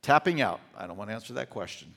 tapping 0.00 0.40
out. 0.40 0.60
I 0.76 0.86
don't 0.86 0.96
want 0.96 1.10
to 1.10 1.14
answer 1.14 1.34
that 1.34 1.50
question. 1.50 1.92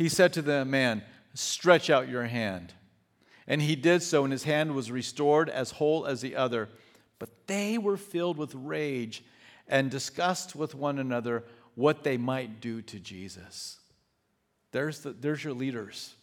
He 0.00 0.08
said 0.08 0.32
to 0.32 0.40
the 0.40 0.64
man, 0.64 1.02
Stretch 1.34 1.90
out 1.90 2.08
your 2.08 2.24
hand. 2.24 2.72
And 3.46 3.60
he 3.60 3.76
did 3.76 4.02
so, 4.02 4.24
and 4.24 4.32
his 4.32 4.44
hand 4.44 4.74
was 4.74 4.90
restored 4.90 5.50
as 5.50 5.72
whole 5.72 6.06
as 6.06 6.22
the 6.22 6.36
other. 6.36 6.70
But 7.18 7.46
they 7.46 7.76
were 7.76 7.98
filled 7.98 8.38
with 8.38 8.54
rage 8.54 9.22
and 9.68 9.90
discussed 9.90 10.56
with 10.56 10.74
one 10.74 10.98
another 10.98 11.44
what 11.74 12.02
they 12.02 12.16
might 12.16 12.62
do 12.62 12.80
to 12.80 12.98
Jesus. 12.98 13.78
There's, 14.72 15.00
the, 15.00 15.10
there's 15.10 15.44
your 15.44 15.52
leaders. 15.52 16.14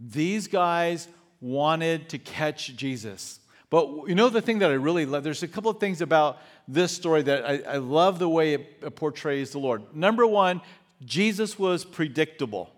These 0.00 0.48
guys 0.48 1.06
wanted 1.40 2.08
to 2.08 2.18
catch 2.18 2.74
Jesus. 2.74 3.38
But 3.70 4.08
you 4.08 4.16
know 4.16 4.28
the 4.28 4.42
thing 4.42 4.58
that 4.58 4.72
I 4.72 4.74
really 4.74 5.06
love? 5.06 5.22
There's 5.22 5.44
a 5.44 5.48
couple 5.48 5.70
of 5.70 5.78
things 5.78 6.00
about 6.00 6.38
this 6.66 6.90
story 6.90 7.22
that 7.22 7.48
I, 7.48 7.74
I 7.74 7.76
love 7.76 8.18
the 8.18 8.28
way 8.28 8.54
it 8.54 8.96
portrays 8.96 9.52
the 9.52 9.60
Lord. 9.60 9.94
Number 9.94 10.26
one, 10.26 10.62
Jesus 11.04 11.58
was 11.58 11.84
predictable. 11.84 12.70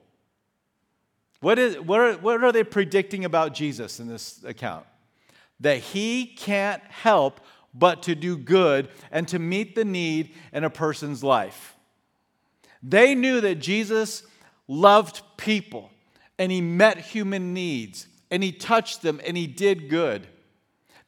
What, 1.40 1.58
is, 1.58 1.78
what, 1.80 2.00
are, 2.00 2.12
what 2.14 2.44
are 2.44 2.52
they 2.52 2.64
predicting 2.64 3.24
about 3.24 3.54
Jesus 3.54 3.98
in 3.98 4.08
this 4.08 4.44
account? 4.44 4.84
That 5.60 5.78
he 5.78 6.26
can't 6.26 6.82
help 6.84 7.40
but 7.72 8.02
to 8.04 8.14
do 8.14 8.36
good 8.36 8.88
and 9.10 9.26
to 9.28 9.38
meet 9.38 9.74
the 9.74 9.84
need 9.84 10.34
in 10.52 10.64
a 10.64 10.70
person's 10.70 11.22
life. 11.22 11.76
They 12.82 13.14
knew 13.14 13.40
that 13.40 13.56
Jesus 13.56 14.22
loved 14.68 15.22
people 15.36 15.90
and 16.38 16.50
he 16.50 16.60
met 16.60 16.98
human 16.98 17.52
needs 17.52 18.06
and 18.30 18.42
he 18.42 18.52
touched 18.52 19.02
them 19.02 19.20
and 19.26 19.36
he 19.36 19.46
did 19.46 19.88
good. 19.88 20.26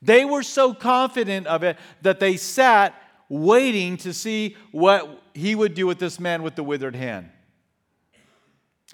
They 0.00 0.24
were 0.24 0.42
so 0.42 0.74
confident 0.74 1.46
of 1.46 1.62
it 1.62 1.78
that 2.02 2.20
they 2.20 2.36
sat 2.36 2.94
waiting 3.32 3.96
to 3.96 4.12
see 4.12 4.54
what 4.72 5.22
he 5.32 5.54
would 5.54 5.72
do 5.72 5.86
with 5.86 5.98
this 5.98 6.20
man 6.20 6.42
with 6.42 6.54
the 6.54 6.62
withered 6.62 6.94
hand. 6.94 7.30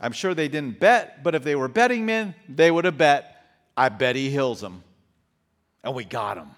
I'm 0.00 0.12
sure 0.12 0.32
they 0.32 0.46
didn't 0.46 0.78
bet, 0.78 1.24
but 1.24 1.34
if 1.34 1.42
they 1.42 1.56
were 1.56 1.66
betting 1.66 2.06
men, 2.06 2.36
they 2.48 2.70
would 2.70 2.84
have 2.84 2.96
bet, 2.96 3.44
I 3.76 3.88
bet 3.88 4.14
he 4.14 4.30
heals 4.30 4.60
them. 4.60 4.84
And 5.82 5.92
we 5.92 6.04
got 6.04 6.36
him. 6.36 6.50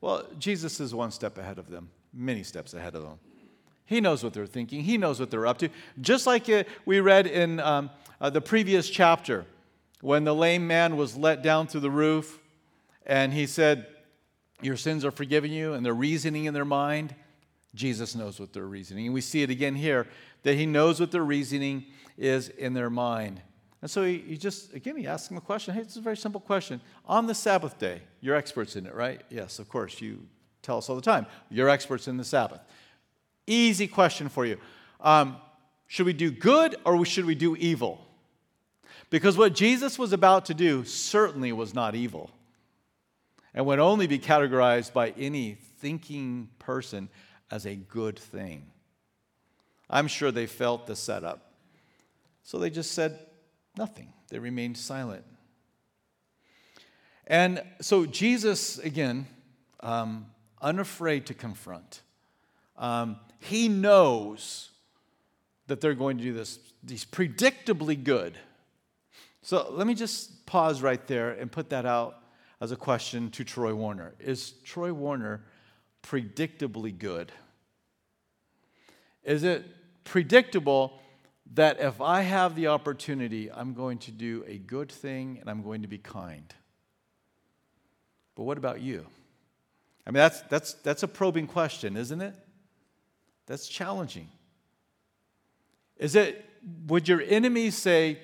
Well, 0.00 0.26
Jesus 0.40 0.80
is 0.80 0.92
one 0.92 1.12
step 1.12 1.38
ahead 1.38 1.60
of 1.60 1.70
them, 1.70 1.88
many 2.12 2.42
steps 2.42 2.74
ahead 2.74 2.96
of 2.96 3.04
them. 3.04 3.20
He 3.84 4.00
knows 4.00 4.24
what 4.24 4.34
they're 4.34 4.46
thinking, 4.46 4.82
he 4.82 4.98
knows 4.98 5.20
what 5.20 5.30
they're 5.30 5.46
up 5.46 5.58
to. 5.58 5.68
Just 6.00 6.26
like 6.26 6.50
uh, 6.50 6.64
we 6.84 6.98
read 6.98 7.28
in 7.28 7.60
um, 7.60 7.90
uh, 8.20 8.28
the 8.28 8.40
previous 8.40 8.90
chapter 8.90 9.46
when 10.00 10.24
the 10.24 10.34
lame 10.34 10.66
man 10.66 10.96
was 10.96 11.16
let 11.16 11.42
down 11.44 11.68
through 11.68 11.82
the 11.82 11.90
roof 11.92 12.40
and 13.06 13.32
he 13.32 13.46
said, 13.46 13.86
your 14.60 14.76
sins 14.76 15.04
are 15.04 15.10
forgiven 15.10 15.50
you, 15.50 15.74
and 15.74 15.84
they're 15.84 15.94
reasoning 15.94 16.46
in 16.46 16.54
their 16.54 16.64
mind. 16.64 17.14
Jesus 17.74 18.14
knows 18.14 18.40
what 18.40 18.52
they're 18.52 18.66
reasoning. 18.66 19.06
And 19.06 19.14
we 19.14 19.20
see 19.20 19.42
it 19.42 19.50
again 19.50 19.74
here 19.74 20.06
that 20.42 20.54
he 20.54 20.66
knows 20.66 21.00
what 21.00 21.12
their 21.12 21.24
reasoning 21.24 21.86
is 22.16 22.48
in 22.48 22.74
their 22.74 22.90
mind. 22.90 23.40
And 23.80 23.90
so 23.90 24.04
he, 24.04 24.18
he 24.18 24.36
just, 24.36 24.74
again, 24.74 24.96
he 24.96 25.06
asks 25.06 25.28
them 25.28 25.36
a 25.36 25.40
question. 25.40 25.74
Hey, 25.74 25.82
it's 25.82 25.96
a 25.96 26.00
very 26.00 26.16
simple 26.16 26.40
question. 26.40 26.80
On 27.06 27.26
the 27.26 27.34
Sabbath 27.34 27.78
day, 27.78 28.02
you're 28.20 28.34
experts 28.34 28.74
in 28.74 28.86
it, 28.86 28.94
right? 28.94 29.22
Yes, 29.30 29.58
of 29.58 29.68
course. 29.68 30.00
You 30.00 30.26
tell 30.62 30.78
us 30.78 30.88
all 30.88 30.96
the 30.96 31.02
time. 31.02 31.26
You're 31.50 31.68
experts 31.68 32.08
in 32.08 32.16
the 32.16 32.24
Sabbath. 32.24 32.60
Easy 33.46 33.86
question 33.86 34.28
for 34.28 34.44
you. 34.44 34.58
Um, 35.00 35.36
should 35.86 36.06
we 36.06 36.12
do 36.12 36.30
good 36.30 36.76
or 36.84 37.04
should 37.04 37.24
we 37.24 37.36
do 37.36 37.54
evil? 37.56 38.04
Because 39.10 39.38
what 39.38 39.54
Jesus 39.54 39.98
was 39.98 40.12
about 40.12 40.46
to 40.46 40.54
do 40.54 40.84
certainly 40.84 41.52
was 41.52 41.72
not 41.72 41.94
evil. 41.94 42.30
And 43.54 43.66
would 43.66 43.78
only 43.78 44.06
be 44.06 44.18
categorized 44.18 44.92
by 44.92 45.10
any 45.10 45.54
thinking 45.78 46.48
person 46.58 47.08
as 47.50 47.66
a 47.66 47.74
good 47.74 48.18
thing. 48.18 48.66
I'm 49.90 50.08
sure 50.08 50.30
they 50.30 50.46
felt 50.46 50.86
the 50.86 50.96
setup. 50.96 51.52
So 52.42 52.58
they 52.58 52.70
just 52.70 52.92
said 52.92 53.18
nothing, 53.76 54.12
they 54.30 54.38
remained 54.38 54.76
silent. 54.76 55.24
And 57.26 57.62
so 57.80 58.06
Jesus, 58.06 58.78
again, 58.78 59.26
um, 59.80 60.26
unafraid 60.62 61.26
to 61.26 61.34
confront. 61.34 62.00
Um, 62.76 63.16
he 63.40 63.68
knows 63.68 64.70
that 65.66 65.80
they're 65.80 65.94
going 65.94 66.16
to 66.18 66.24
do 66.24 66.32
this. 66.32 66.58
He's 66.88 67.04
predictably 67.04 68.02
good. 68.02 68.38
So 69.42 69.68
let 69.70 69.86
me 69.86 69.94
just 69.94 70.46
pause 70.46 70.80
right 70.82 71.06
there 71.06 71.30
and 71.30 71.52
put 71.52 71.70
that 71.70 71.86
out 71.86 72.22
as 72.60 72.72
a 72.72 72.76
question 72.76 73.30
to 73.30 73.44
Troy 73.44 73.74
Warner. 73.74 74.14
Is 74.18 74.52
Troy 74.64 74.92
Warner 74.92 75.42
predictably 76.02 76.96
good? 76.96 77.32
Is 79.24 79.44
it 79.44 79.64
predictable 80.04 81.00
that 81.54 81.80
if 81.80 82.00
I 82.00 82.22
have 82.22 82.54
the 82.56 82.68
opportunity, 82.68 83.50
I'm 83.50 83.74
going 83.74 83.98
to 83.98 84.10
do 84.10 84.44
a 84.46 84.58
good 84.58 84.90
thing 84.90 85.38
and 85.40 85.48
I'm 85.48 85.62
going 85.62 85.82
to 85.82 85.88
be 85.88 85.98
kind? 85.98 86.52
But 88.34 88.44
what 88.44 88.58
about 88.58 88.80
you? 88.80 89.06
I 90.06 90.10
mean, 90.10 90.18
that's, 90.18 90.40
that's, 90.42 90.72
that's 90.74 91.02
a 91.02 91.08
probing 91.08 91.46
question, 91.46 91.96
isn't 91.96 92.20
it? 92.20 92.34
That's 93.46 93.68
challenging. 93.68 94.28
Is 95.96 96.14
it, 96.14 96.44
would 96.86 97.08
your 97.08 97.22
enemies 97.22 97.76
say, 97.76 98.18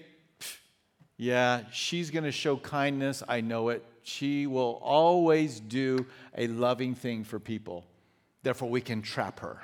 yeah, 1.16 1.62
she's 1.72 2.10
going 2.10 2.24
to 2.24 2.32
show 2.32 2.56
kindness, 2.56 3.22
I 3.28 3.40
know 3.40 3.68
it. 3.68 3.84
She 4.04 4.46
will 4.46 4.78
always 4.82 5.60
do 5.60 6.06
a 6.36 6.46
loving 6.46 6.94
thing 6.94 7.24
for 7.24 7.40
people. 7.40 7.86
Therefore, 8.42 8.68
we 8.68 8.82
can 8.82 9.00
trap 9.00 9.40
her. 9.40 9.62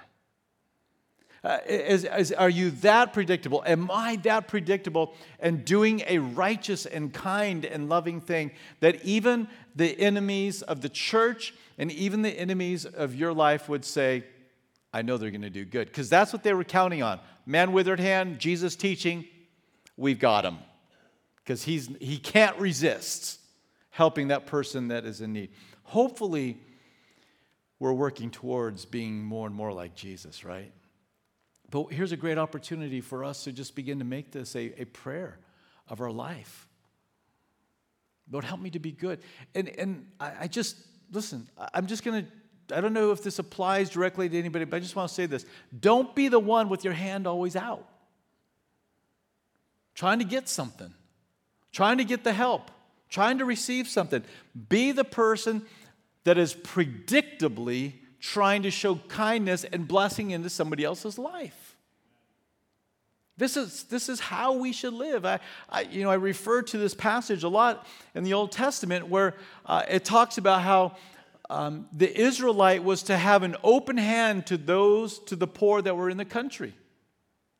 Uh, 1.45 1.59
is, 1.67 2.05
is, 2.05 2.33
are 2.33 2.49
you 2.49 2.71
that 2.71 3.13
predictable? 3.13 3.63
Am 3.67 3.91
I 3.91 4.17
that 4.25 4.49
predictable 4.49 5.15
and 5.39 5.65
doing 5.65 6.03
a 6.07 6.19
righteous 6.19 6.87
and 6.87 7.13
kind 7.13 7.65
and 7.67 7.89
loving 7.89 8.21
thing 8.21 8.51
that 8.81 9.05
even 9.05 9.47
the 9.77 9.99
enemies 9.99 10.63
of 10.63 10.81
the 10.81 10.89
church 10.89 11.55
and 11.79 11.93
even 11.93 12.23
the 12.23 12.31
enemies 12.31 12.87
of 12.87 13.15
your 13.15 13.33
life 13.35 13.69
would 13.69 13.85
say, 13.85 14.25
I 14.93 15.03
know 15.03 15.19
they're 15.19 15.31
going 15.31 15.43
to 15.43 15.51
do 15.51 15.67
good? 15.67 15.89
Because 15.89 16.09
that's 16.09 16.33
what 16.33 16.43
they 16.43 16.55
were 16.55 16.65
counting 16.65 17.03
on. 17.03 17.21
Man 17.45 17.73
withered 17.73 18.01
hand, 18.01 18.39
Jesus 18.39 18.75
teaching, 18.75 19.27
we've 19.99 20.19
got 20.19 20.45
him. 20.45 20.59
Because 21.37 21.63
he's 21.63 21.91
he 22.01 22.17
can't 22.19 22.57
resist 22.59 23.40
helping 24.01 24.29
that 24.29 24.47
person 24.47 24.89
that 24.89 25.05
is 25.05 25.21
in 25.21 25.31
need. 25.31 25.51
Hopefully, 25.83 26.57
we're 27.79 27.93
working 27.93 28.31
towards 28.31 28.87
being 28.87 29.23
more 29.23 29.47
and 29.47 29.55
more 29.55 29.75
like 29.75 29.95
Jesus, 29.95 30.43
right? 30.43 30.73
But 31.71 31.93
here's 31.93 32.11
a 32.11 32.17
great 32.17 32.39
opportunity 32.39 33.03
for 33.03 33.23
us 33.23 33.45
to 33.45 33.53
just 33.53 33.75
begin 33.75 33.99
to 33.99 34.07
make 34.07 34.33
this 34.33 34.57
a, 34.57 34.73
a 34.81 34.87
prayer 34.87 35.39
of 35.87 36.01
our 36.01 36.11
life. 36.11 36.67
Lord, 38.31 38.43
help 38.43 38.59
me 38.59 38.71
to 38.71 38.79
be 38.79 38.91
good. 38.91 39.19
And, 39.55 39.69
and 39.69 40.07
I, 40.19 40.33
I 40.41 40.47
just, 40.47 40.79
listen, 41.13 41.47
I'm 41.75 41.87
just 41.87 42.03
going 42.03 42.25
to, 42.25 42.77
I 42.79 42.81
don't 42.81 42.95
know 42.95 43.13
if 43.13 43.23
this 43.23 43.39
applies 43.39 43.91
directly 43.91 44.31
to 44.31 44.39
anybody, 44.39 44.65
but 44.65 44.79
I 44.79 44.81
just 44.81 44.97
want 44.97 45.11
to 45.11 45.15
say 45.15 45.27
this. 45.27 45.45
Don't 45.79 46.15
be 46.15 46.29
the 46.29 46.41
one 46.41 46.71
with 46.71 46.85
your 46.85 46.95
hand 46.95 47.27
always 47.27 47.55
out, 47.55 47.87
trying 49.95 50.21
to 50.21 50.25
get 50.25 50.49
something, 50.49 50.95
trying 51.71 51.99
to 51.99 52.05
get 52.05 52.25
the 52.25 52.33
help, 52.33 52.71
trying 53.11 53.39
to 53.39 53.45
receive 53.45 53.89
something. 53.89 54.23
Be 54.69 54.93
the 54.93 55.05
person 55.05 55.67
that 56.25 56.39
is 56.39 56.55
predictably 56.55 57.95
trying 58.21 58.63
to 58.63 58.71
show 58.71 58.97
kindness 59.09 59.65
and 59.65 59.89
blessing 59.89 60.31
into 60.31 60.49
somebody 60.49 60.85
else's 60.85 61.19
life. 61.19 61.77
This 63.37 63.57
is, 63.57 63.85
this 63.85 64.11
is 64.11 64.21
how 64.21 64.53
we 64.53 64.71
should 64.71 64.93
live. 64.93 65.25
I, 65.25 65.41
I, 65.71 65.83
you 65.83 66.03
know, 66.03 66.11
I 66.11 66.15
refer 66.15 66.61
to 66.61 66.79
this 66.79 66.93
passage 66.93 67.43
a 67.43 67.49
lot 67.49 67.87
in 68.15 68.23
the 68.23 68.35
Old 68.35 68.53
Testament 68.53 69.09
where 69.09 69.35
uh, 69.65 69.83
it 69.89 70.05
talks 70.05 70.37
about 70.37 70.61
how 70.61 70.97
um, 71.49 71.89
the 71.91 72.21
Israelite 72.21 72.85
was 72.85 73.03
to 73.05 73.17
have 73.17 73.43
an 73.43 73.57
open 73.65 73.97
hand 73.97 74.47
to 74.47 74.59
those, 74.59 75.19
to 75.21 75.37
the 75.37 75.47
poor 75.47 75.81
that 75.81 75.97
were 75.97 76.11
in 76.11 76.19
the 76.19 76.25
country. 76.27 76.75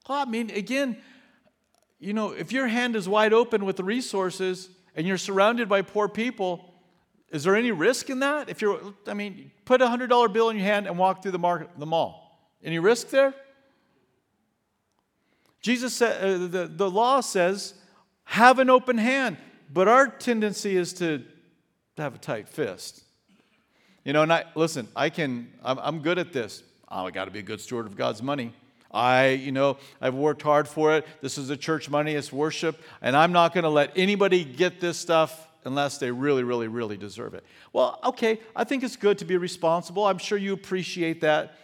Well, 0.07 0.19
I 0.19 0.27
mean, 0.27 0.51
again, 0.51 0.99
you 1.99 2.13
know, 2.13 2.33
if 2.33 2.53
your 2.53 2.67
hand 2.67 2.95
is 2.95 3.09
wide 3.09 3.33
open 3.33 3.65
with 3.65 3.77
the 3.77 3.85
resources 3.85 4.69
and 5.01 5.09
you're 5.09 5.17
surrounded 5.17 5.67
by 5.67 5.81
poor 5.81 6.09
people, 6.09 6.75
is 7.31 7.45
there 7.45 7.57
any 7.57 7.73
risk 7.73 8.11
in 8.11 8.21
that? 8.21 8.51
If 8.51 8.61
you're, 8.61 8.79
I 9.07 9.15
mean, 9.15 9.51
put 9.65 9.81
a 9.81 9.87
$100 9.87 10.31
bill 10.31 10.51
in 10.51 10.59
your 10.59 10.67
hand 10.67 10.87
and 10.87 10.99
walk 10.99 11.23
through 11.23 11.31
the, 11.31 11.39
market, 11.39 11.71
the 11.79 11.87
mall. 11.87 12.39
Any 12.63 12.79
risk 12.79 13.09
there? 13.09 13.33
Jesus 15.63 15.95
said, 15.95 16.23
uh, 16.23 16.47
the, 16.49 16.71
the 16.71 16.91
law 16.91 17.23
says, 17.23 17.73
have 18.25 18.59
an 18.59 18.69
open 18.69 18.99
hand, 18.99 19.39
but 19.73 19.89
our 19.89 20.07
tendency 20.07 20.77
is 20.77 20.93
to 20.93 21.25
have 21.97 22.17
a 22.17 22.19
tight 22.19 22.47
fist. 22.47 23.03
You 24.05 24.13
know, 24.13 24.23
and 24.23 24.31
I, 24.31 24.45
listen, 24.55 24.87
I 24.95 25.09
can, 25.09 25.51
I'm, 25.65 25.79
I'm 25.79 26.01
good 26.01 26.19
at 26.19 26.35
this. 26.35 26.63
Oh, 26.91 27.07
I 27.07 27.11
got 27.11 27.25
to 27.25 27.31
be 27.31 27.39
a 27.39 27.43
good 27.43 27.63
steward 27.63 27.87
of 27.87 27.97
God's 27.97 28.23
money. 28.23 28.53
I, 28.91 29.29
you 29.29 29.53
know, 29.53 29.77
I've 30.01 30.15
worked 30.15 30.43
hard 30.43 30.67
for 30.67 30.97
it. 30.97 31.07
This 31.21 31.39
is 31.39 31.49
the 31.49 31.57
church 31.57 31.89
money, 31.89 32.15
it's 32.15 32.33
worship, 32.33 32.81
and 33.01 33.17
I'm 33.17 33.33
not 33.33 33.55
going 33.55 33.65
to 33.65 33.71
let 33.71 33.93
anybody 33.97 34.45
get 34.45 34.81
this 34.81 34.99
stuff 34.99 35.49
unless 35.65 35.99
they 35.99 36.11
really, 36.11 36.43
really, 36.43 36.69
really 36.69 36.97
deserve 36.97 37.35
it. 37.35 37.45
Well, 37.73 38.01
okay, 38.05 38.41
I 38.57 38.65
think 38.65 38.83
it's 38.83 38.97
good 38.97 39.19
to 39.19 39.25
be 39.25 39.37
responsible. 39.37 40.07
I'm 40.07 40.19
sure 40.19 40.39
you 40.39 40.53
appreciate 40.53 41.21
that 41.21 41.55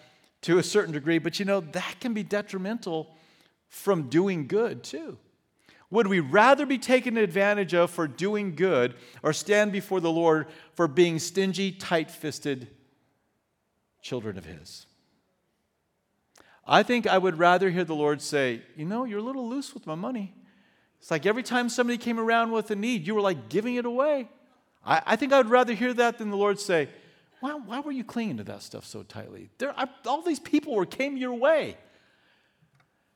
to 0.43 0.59
a 0.59 0.63
certain 0.63 0.93
degree, 0.93 1.19
but 1.19 1.39
you 1.39 1.45
know, 1.45 1.61
that 1.61 1.97
can 2.01 2.15
be 2.15 2.23
detrimental 2.23 3.17
from 3.69 4.09
doing 4.09 4.47
good 4.47 4.85
too. 4.85 5.19
Would 5.91 6.09
we 6.09 6.21
rather 6.21 6.67
be 6.67 6.79
taken 6.79 7.17
advantage 7.17 7.75
of 7.75 7.91
for 7.91 8.09
doing 8.09 8.55
good 8.55 8.95
or 9.23 9.33
stand 9.33 9.73
before 9.73 10.01
the 10.01 10.11
Lord 10.11 10.49
for 10.75 10.89
being 10.89 11.19
stingy, 11.19 11.73
tight 11.73 12.11
fisted 12.11 12.69
children 14.03 14.37
of 14.37 14.45
His? 14.45 14.86
I 16.67 16.83
think 16.83 17.07
I 17.07 17.17
would 17.17 17.39
rather 17.39 17.71
hear 17.71 17.85
the 17.85 17.95
Lord 17.95 18.21
say, 18.21 18.63
You 18.77 18.85
know, 18.85 19.05
you're 19.05 19.21
a 19.21 19.23
little 19.23 19.49
loose 19.49 19.73
with 19.73 19.87
my 19.87 19.95
money. 19.95 20.35
It's 21.01 21.11
like 21.11 21.27
every 21.27 21.43
time 21.43 21.69
somebody 21.69 21.99
came 21.99 22.19
around 22.19 22.51
with 22.51 22.71
a 22.71 22.77
need, 22.77 23.07
you 23.07 23.15
were 23.15 23.21
like 23.21 23.49
giving 23.49 23.77
it 23.77 23.87
away. 23.87 24.29
I, 24.85 25.03
I 25.07 25.17
think 25.17 25.33
I 25.33 25.39
would 25.39 25.51
rather 25.51 25.75
hear 25.75 25.95
that 25.95 26.19
than 26.19 26.31
the 26.31 26.37
Lord 26.37 26.59
say, 26.59 26.89
why, 27.41 27.55
why 27.55 27.81
were 27.81 27.93
you 27.93 28.03
clinging 28.03 28.39
to 28.39 28.45
that 28.45 28.63
stuff 28.63 28.85
so 28.85 29.03
tightly? 29.03 29.51
There, 29.59 29.73
I, 29.79 29.89
all 30.07 30.23
these 30.23 30.41
people 30.41 30.75
were 30.75 30.87
came 30.87 31.17
your 31.17 31.35
way. 31.35 31.77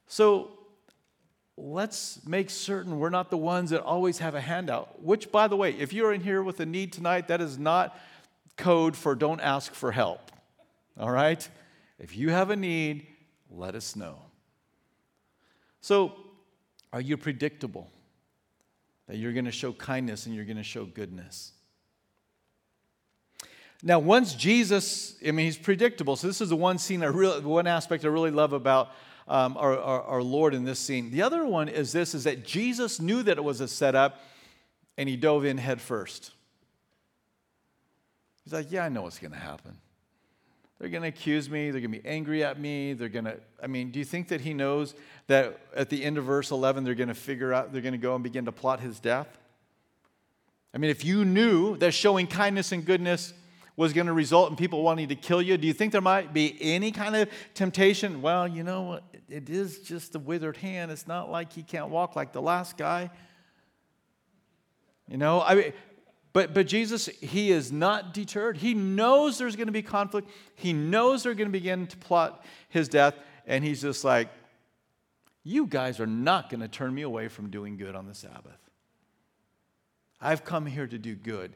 So 0.06 0.50
let's 1.56 2.24
make 2.26 2.50
certain 2.50 2.98
we're 2.98 3.10
not 3.10 3.30
the 3.30 3.36
ones 3.36 3.70
that 3.70 3.82
always 3.82 4.18
have 4.18 4.34
a 4.34 4.40
handout. 4.40 5.02
Which, 5.02 5.32
by 5.32 5.48
the 5.48 5.56
way, 5.56 5.72
if 5.72 5.92
you're 5.92 6.12
in 6.12 6.20
here 6.20 6.42
with 6.42 6.60
a 6.60 6.66
need 6.66 6.92
tonight, 6.92 7.28
that 7.28 7.40
is 7.40 7.58
not 7.58 7.98
code 8.56 8.96
for 8.96 9.14
don't 9.14 9.40
ask 9.40 9.72
for 9.72 9.90
help. 9.90 10.30
All 10.98 11.10
right? 11.10 11.48
If 11.98 12.16
you 12.16 12.30
have 12.30 12.50
a 12.50 12.56
need, 12.56 13.06
let 13.50 13.74
us 13.74 13.96
know. 13.96 14.18
So 15.80 16.12
are 16.92 17.00
you 17.00 17.16
predictable? 17.16 17.90
That 19.06 19.16
you're 19.16 19.32
going 19.32 19.46
to 19.46 19.52
show 19.52 19.72
kindness 19.72 20.26
and 20.26 20.34
you're 20.34 20.44
going 20.44 20.56
to 20.56 20.62
show 20.62 20.84
goodness. 20.84 21.52
Now, 23.82 23.98
once 23.98 24.34
Jesus, 24.34 25.16
I 25.26 25.30
mean, 25.30 25.46
he's 25.46 25.56
predictable. 25.56 26.16
So 26.16 26.26
this 26.26 26.40
is 26.40 26.50
the 26.50 26.56
one 26.56 26.78
scene 26.78 27.02
I 27.02 27.06
really, 27.06 27.40
one 27.40 27.66
aspect 27.66 28.04
I 28.04 28.08
really 28.08 28.30
love 28.30 28.52
about 28.52 28.90
um, 29.26 29.56
our, 29.56 29.78
our, 29.78 30.02
our 30.02 30.22
Lord 30.22 30.54
in 30.54 30.64
this 30.64 30.78
scene. 30.78 31.10
The 31.10 31.22
other 31.22 31.46
one 31.46 31.68
is 31.68 31.92
this: 31.92 32.14
is 32.14 32.24
that 32.24 32.44
Jesus 32.44 33.00
knew 33.00 33.22
that 33.22 33.38
it 33.38 33.44
was 33.44 33.60
a 33.60 33.68
setup, 33.68 34.20
and 34.98 35.08
he 35.08 35.16
dove 35.16 35.44
in 35.44 35.56
head 35.56 35.80
first. 35.80 36.32
He's 38.44 38.52
like, 38.52 38.70
"Yeah, 38.70 38.84
I 38.84 38.90
know 38.90 39.02
what's 39.02 39.18
going 39.18 39.32
to 39.32 39.38
happen. 39.38 39.78
They're 40.80 40.88
going 40.88 41.02
to 41.02 41.08
accuse 41.08 41.50
me. 41.50 41.70
They're 41.70 41.82
going 41.82 41.92
to 41.92 42.00
be 42.00 42.08
angry 42.08 42.42
at 42.42 42.58
me. 42.58 42.94
They're 42.94 43.10
going 43.10 43.26
to, 43.26 43.36
I 43.62 43.66
mean, 43.66 43.90
do 43.90 43.98
you 43.98 44.04
think 44.04 44.28
that 44.28 44.40
he 44.40 44.54
knows 44.54 44.94
that 45.26 45.60
at 45.76 45.90
the 45.90 46.02
end 46.02 46.16
of 46.16 46.24
verse 46.24 46.50
11, 46.50 46.84
they're 46.84 46.94
going 46.94 47.08
to 47.08 47.14
figure 47.14 47.52
out, 47.52 47.70
they're 47.70 47.82
going 47.82 47.92
to 47.92 47.98
go 47.98 48.14
and 48.14 48.24
begin 48.24 48.46
to 48.46 48.52
plot 48.52 48.80
his 48.80 48.98
death? 48.98 49.28
I 50.72 50.78
mean, 50.78 50.90
if 50.90 51.04
you 51.04 51.26
knew 51.26 51.76
that 51.76 51.92
showing 51.92 52.26
kindness 52.26 52.72
and 52.72 52.82
goodness 52.82 53.34
was 53.76 53.92
going 53.92 54.06
to 54.06 54.14
result 54.14 54.50
in 54.50 54.56
people 54.56 54.82
wanting 54.82 55.08
to 55.08 55.16
kill 55.16 55.42
you, 55.42 55.58
do 55.58 55.66
you 55.66 55.74
think 55.74 55.92
there 55.92 56.00
might 56.00 56.32
be 56.32 56.56
any 56.60 56.92
kind 56.92 57.14
of 57.14 57.28
temptation? 57.52 58.22
Well, 58.22 58.48
you 58.48 58.62
know, 58.62 59.00
it 59.28 59.50
is 59.50 59.80
just 59.80 60.14
a 60.14 60.18
withered 60.18 60.56
hand. 60.56 60.90
It's 60.90 61.06
not 61.06 61.30
like 61.30 61.52
he 61.52 61.62
can't 61.62 61.90
walk 61.90 62.16
like 62.16 62.32
the 62.32 62.42
last 62.42 62.78
guy. 62.78 63.10
You 65.08 65.18
know, 65.18 65.42
I 65.42 65.56
mean, 65.56 65.72
but, 66.32 66.54
but 66.54 66.66
Jesus, 66.66 67.06
he 67.06 67.50
is 67.50 67.72
not 67.72 68.14
deterred. 68.14 68.56
He 68.56 68.74
knows 68.74 69.38
there's 69.38 69.56
going 69.56 69.66
to 69.66 69.72
be 69.72 69.82
conflict. 69.82 70.28
He 70.54 70.72
knows 70.72 71.22
they're 71.22 71.34
going 71.34 71.48
to 71.48 71.52
begin 71.52 71.86
to 71.88 71.96
plot 71.96 72.44
his 72.68 72.88
death. 72.88 73.14
And 73.46 73.64
he's 73.64 73.82
just 73.82 74.04
like, 74.04 74.28
You 75.42 75.66
guys 75.66 75.98
are 75.98 76.06
not 76.06 76.48
going 76.48 76.60
to 76.60 76.68
turn 76.68 76.94
me 76.94 77.02
away 77.02 77.28
from 77.28 77.50
doing 77.50 77.76
good 77.76 77.96
on 77.96 78.06
the 78.06 78.14
Sabbath. 78.14 78.58
I've 80.20 80.44
come 80.44 80.66
here 80.66 80.86
to 80.86 80.98
do 80.98 81.16
good. 81.16 81.52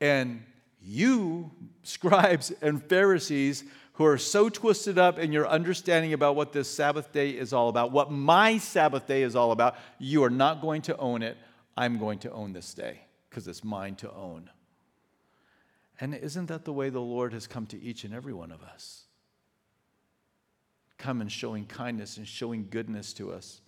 And 0.00 0.44
You, 0.80 1.50
scribes 1.82 2.52
and 2.62 2.80
Pharisees, 2.84 3.64
who 3.94 4.04
are 4.04 4.18
so 4.18 4.48
twisted 4.48 4.98
up 4.98 5.18
in 5.18 5.32
your 5.32 5.48
understanding 5.48 6.12
about 6.12 6.36
what 6.36 6.52
this 6.52 6.70
Sabbath 6.70 7.10
day 7.12 7.30
is 7.30 7.52
all 7.52 7.68
about, 7.68 7.90
what 7.90 8.12
my 8.12 8.58
Sabbath 8.58 9.08
day 9.08 9.22
is 9.22 9.34
all 9.34 9.50
about, 9.50 9.74
you 9.98 10.22
are 10.22 10.30
not 10.30 10.60
going 10.60 10.82
to 10.82 10.96
own 10.98 11.22
it. 11.22 11.36
I'm 11.76 11.98
going 11.98 12.20
to 12.20 12.30
own 12.30 12.52
this 12.52 12.72
day 12.72 13.05
because 13.36 13.48
it's 13.48 13.62
mine 13.62 13.94
to 13.94 14.10
own. 14.12 14.48
And 16.00 16.14
isn't 16.14 16.46
that 16.46 16.64
the 16.64 16.72
way 16.72 16.88
the 16.88 17.02
Lord 17.02 17.34
has 17.34 17.46
come 17.46 17.66
to 17.66 17.78
each 17.78 18.02
and 18.04 18.14
every 18.14 18.32
one 18.32 18.50
of 18.50 18.62
us? 18.62 19.02
Come 20.96 21.20
and 21.20 21.30
showing 21.30 21.66
kindness 21.66 22.16
and 22.16 22.26
showing 22.26 22.66
goodness 22.70 23.12
to 23.12 23.30
us. 23.30 23.60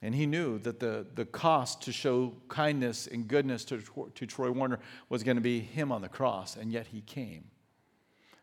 And 0.00 0.14
he 0.14 0.26
knew 0.26 0.60
that 0.60 0.78
the, 0.78 1.08
the 1.16 1.24
cost 1.24 1.82
to 1.82 1.92
show 1.92 2.34
kindness 2.46 3.08
and 3.08 3.26
goodness 3.26 3.64
to, 3.64 3.82
to 4.14 4.26
Troy 4.26 4.52
Warner 4.52 4.78
was 5.08 5.24
going 5.24 5.38
to 5.38 5.42
be 5.42 5.58
him 5.58 5.90
on 5.90 6.00
the 6.00 6.08
cross, 6.08 6.54
and 6.54 6.70
yet 6.70 6.86
he 6.86 7.00
came. 7.00 7.46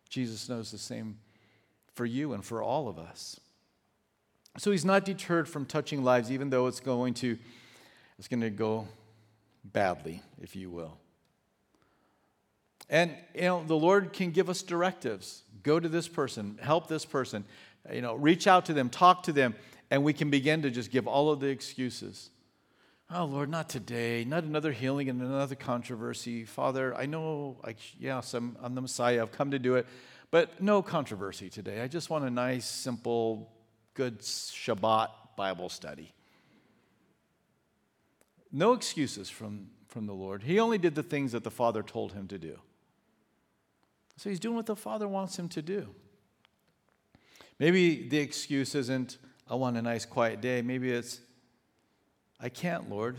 Jesus 0.10 0.50
knows 0.50 0.70
the 0.70 0.78
same 0.78 1.18
for 1.94 2.06
you 2.06 2.34
and 2.34 2.44
for 2.44 2.62
all 2.62 2.90
of 2.90 3.00
us. 3.00 3.40
So 4.58 4.72
he's 4.72 4.84
not 4.84 5.06
deterred 5.06 5.48
from 5.48 5.66
touching 5.66 6.04
lives, 6.04 6.30
even 6.30 6.50
though 6.50 6.68
it's 6.68 6.82
going 6.82 7.14
to, 7.16 7.38
it's 8.20 8.28
going 8.28 8.42
to 8.42 8.50
go 8.50 8.90
badly, 9.64 10.22
if 10.42 10.56
you 10.56 10.70
will. 10.70 10.98
And 12.90 13.16
you 13.34 13.42
know, 13.42 13.64
the 13.66 13.76
Lord 13.76 14.14
can 14.14 14.32
give 14.32 14.50
us 14.50 14.62
directives. 14.62 15.44
Go 15.64 15.80
to 15.80 15.88
this 15.88 16.08
person, 16.08 16.60
help 16.62 16.88
this 16.88 17.06
person, 17.06 17.46
you 17.92 18.02
know, 18.02 18.16
reach 18.16 18.48
out 18.48 18.66
to 18.66 18.74
them, 18.74 18.90
talk 18.90 19.24
to 19.24 19.32
them 19.32 19.56
and 19.94 20.04
we 20.04 20.12
can 20.12 20.32
begin 20.32 20.64
to 20.64 20.72
just 20.72 20.90
give 20.90 21.08
all 21.08 21.30
of 21.30 21.40
the 21.40 21.48
excuses. 21.48 22.32
Oh, 23.12 23.26
Lord, 23.26 23.48
not 23.48 23.70
today, 23.70 24.26
not 24.26 24.44
another 24.44 24.72
healing 24.72 25.08
and 25.08 25.22
another 25.22 25.54
controversy. 25.54 26.46
Father, 26.46 26.96
I 26.96 27.06
know, 27.06 27.58
I, 27.64 27.76
yes, 28.00 28.34
I'm, 28.34 28.58
I'm 28.60 28.74
the 28.74 28.82
Messiah, 28.82 29.22
I've 29.22 29.32
come 29.32 29.52
to 29.52 29.60
do 29.60 29.76
it, 29.76 29.86
but 30.32 30.60
no 30.60 30.82
controversy 30.82 31.48
today. 31.48 31.82
I 31.82 31.88
just 31.88 32.10
want 32.10 32.26
a 32.26 32.32
nice, 32.32 32.66
simple, 32.66 33.52
good 33.94 34.22
Shabbat 34.22 35.10
Bible 35.38 35.70
study. 35.70 36.12
No 38.56 38.74
excuses 38.74 39.32
from, 39.32 39.68
from 39.88 40.06
the 40.06 40.14
Lord. 40.14 40.44
He 40.44 40.60
only 40.60 40.78
did 40.78 40.94
the 40.94 41.02
things 41.02 41.32
that 41.32 41.44
the 41.44 41.52
Father 41.52 41.82
told 41.82 42.14
him 42.14 42.28
to 42.28 42.38
do. 42.38 42.60
So 44.16 44.30
he's 44.30 44.40
doing 44.40 44.56
what 44.56 44.68
the 44.68 44.76
Father 44.76 45.08
wants 45.08 45.38
him 45.38 45.50
to 45.50 45.62
do. 45.64 45.90
Maybe 47.58 48.08
the 48.08 48.20
excuse 48.20 48.76
isn't, 48.76 49.18
I 49.50 49.56
want 49.56 49.76
a 49.76 49.82
nice 49.82 50.06
quiet 50.06 50.40
day. 50.40 50.62
Maybe 50.62 50.92
it's, 50.92 51.20
I 52.40 52.50
can't, 52.50 52.92
Lord. 52.92 53.18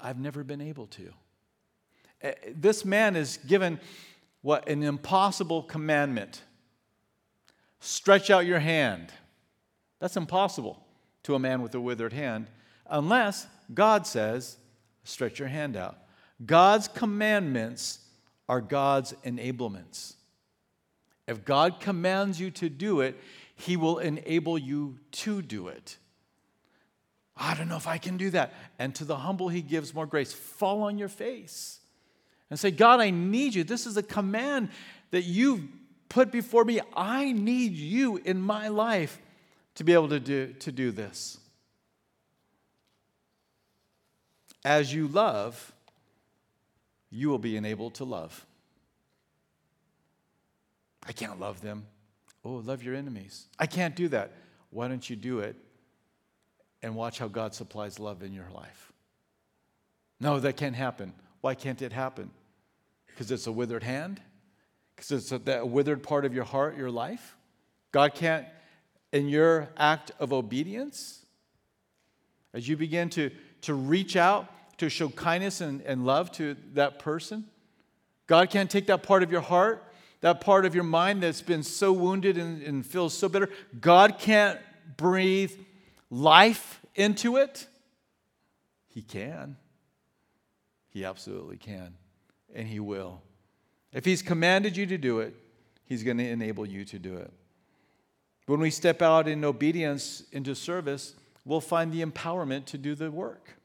I've 0.00 0.18
never 0.18 0.42
been 0.42 0.60
able 0.60 0.88
to. 0.88 1.12
Eh, 2.22 2.32
this 2.56 2.84
man 2.84 3.14
is 3.14 3.38
given 3.46 3.78
what 4.40 4.68
an 4.68 4.82
impossible 4.82 5.62
commandment 5.62 6.42
stretch 7.78 8.30
out 8.30 8.46
your 8.46 8.58
hand. 8.58 9.12
That's 10.00 10.16
impossible 10.16 10.84
to 11.22 11.36
a 11.36 11.38
man 11.38 11.62
with 11.62 11.72
a 11.76 11.80
withered 11.80 12.12
hand, 12.12 12.48
unless 12.90 13.46
God 13.72 14.08
says, 14.08 14.56
stretch 15.04 15.38
your 15.38 15.48
hand 15.48 15.76
out. 15.76 15.98
God's 16.44 16.88
commandments 16.88 18.00
are 18.48 18.60
God's 18.60 19.12
enablements. 19.24 20.14
If 21.26 21.44
God 21.44 21.80
commands 21.80 22.40
you 22.40 22.50
to 22.52 22.68
do 22.68 23.00
it, 23.00 23.16
he 23.54 23.76
will 23.76 23.98
enable 23.98 24.58
you 24.58 24.98
to 25.12 25.40
do 25.40 25.68
it. 25.68 25.96
I 27.36 27.54
don't 27.54 27.68
know 27.68 27.76
if 27.76 27.86
I 27.86 27.98
can 27.98 28.16
do 28.16 28.30
that. 28.30 28.52
And 28.78 28.94
to 28.96 29.04
the 29.04 29.16
humble, 29.16 29.48
He 29.48 29.62
gives 29.62 29.94
more 29.94 30.06
grace. 30.06 30.32
Fall 30.32 30.82
on 30.82 30.98
your 30.98 31.08
face 31.08 31.80
and 32.50 32.58
say, 32.58 32.70
God, 32.70 33.00
I 33.00 33.10
need 33.10 33.54
you. 33.54 33.64
This 33.64 33.86
is 33.86 33.96
a 33.96 34.02
command 34.02 34.68
that 35.10 35.22
you've 35.22 35.62
put 36.08 36.30
before 36.30 36.64
me. 36.64 36.80
I 36.94 37.32
need 37.32 37.72
you 37.72 38.18
in 38.18 38.40
my 38.40 38.68
life 38.68 39.18
to 39.76 39.84
be 39.84 39.94
able 39.94 40.10
to 40.10 40.20
do, 40.20 40.52
to 40.60 40.70
do 40.70 40.90
this. 40.90 41.38
As 44.64 44.94
you 44.94 45.08
love, 45.08 45.72
you 47.10 47.28
will 47.28 47.38
be 47.38 47.56
enabled 47.56 47.94
to 47.94 48.04
love. 48.04 48.46
I 51.06 51.12
can't 51.12 51.40
love 51.40 51.60
them. 51.60 51.86
Oh, 52.44 52.54
love 52.54 52.82
your 52.82 52.94
enemies. 52.94 53.46
I 53.58 53.66
can't 53.66 53.94
do 53.94 54.08
that. 54.08 54.32
Why 54.70 54.88
don't 54.88 55.08
you 55.08 55.16
do 55.16 55.40
it 55.40 55.56
and 56.82 56.94
watch 56.94 57.18
how 57.18 57.28
God 57.28 57.54
supplies 57.54 57.98
love 57.98 58.22
in 58.22 58.32
your 58.32 58.48
life? 58.54 58.92
No, 60.20 60.38
that 60.40 60.56
can't 60.56 60.76
happen. 60.76 61.12
Why 61.40 61.54
can't 61.54 61.82
it 61.82 61.92
happen? 61.92 62.30
Because 63.06 63.30
it's 63.30 63.46
a 63.46 63.52
withered 63.52 63.82
hand? 63.82 64.20
Because 64.94 65.10
it's 65.10 65.32
a, 65.32 65.38
that 65.40 65.68
withered 65.68 66.02
part 66.02 66.24
of 66.24 66.32
your 66.32 66.44
heart, 66.44 66.76
your 66.76 66.90
life? 66.90 67.36
God 67.90 68.14
can't, 68.14 68.46
in 69.12 69.28
your 69.28 69.68
act 69.76 70.12
of 70.18 70.32
obedience, 70.32 71.26
as 72.54 72.68
you 72.68 72.76
begin 72.76 73.10
to, 73.10 73.30
to 73.62 73.74
reach 73.74 74.16
out 74.16 74.48
to 74.78 74.88
show 74.88 75.08
kindness 75.08 75.60
and, 75.60 75.80
and 75.82 76.04
love 76.04 76.32
to 76.32 76.56
that 76.74 76.98
person, 76.98 77.44
God 78.26 78.50
can't 78.50 78.70
take 78.70 78.86
that 78.86 79.02
part 79.02 79.22
of 79.22 79.30
your 79.30 79.40
heart 79.40 79.92
that 80.22 80.40
part 80.40 80.64
of 80.64 80.74
your 80.74 80.84
mind 80.84 81.22
that's 81.22 81.42
been 81.42 81.62
so 81.62 81.92
wounded 81.92 82.38
and, 82.38 82.62
and 82.62 82.86
feels 82.86 83.12
so 83.12 83.28
bitter, 83.28 83.50
God 83.80 84.18
can't 84.18 84.58
breathe 84.96 85.52
life 86.10 86.80
into 86.94 87.36
it? 87.36 87.66
He 88.88 89.02
can. 89.02 89.56
He 90.90 91.04
absolutely 91.04 91.56
can. 91.56 91.94
And 92.54 92.68
He 92.68 92.78
will. 92.80 93.20
If 93.92 94.04
He's 94.04 94.22
commanded 94.22 94.76
you 94.76 94.86
to 94.86 94.96
do 94.96 95.18
it, 95.18 95.34
He's 95.84 96.04
going 96.04 96.18
to 96.18 96.28
enable 96.28 96.64
you 96.64 96.84
to 96.86 96.98
do 96.98 97.16
it. 97.16 97.32
When 98.46 98.60
we 98.60 98.70
step 98.70 99.02
out 99.02 99.26
in 99.26 99.44
obedience 99.44 100.22
into 100.30 100.54
service, 100.54 101.14
we'll 101.44 101.60
find 101.60 101.92
the 101.92 102.04
empowerment 102.04 102.66
to 102.66 102.78
do 102.78 102.94
the 102.94 103.10
work. 103.10 103.56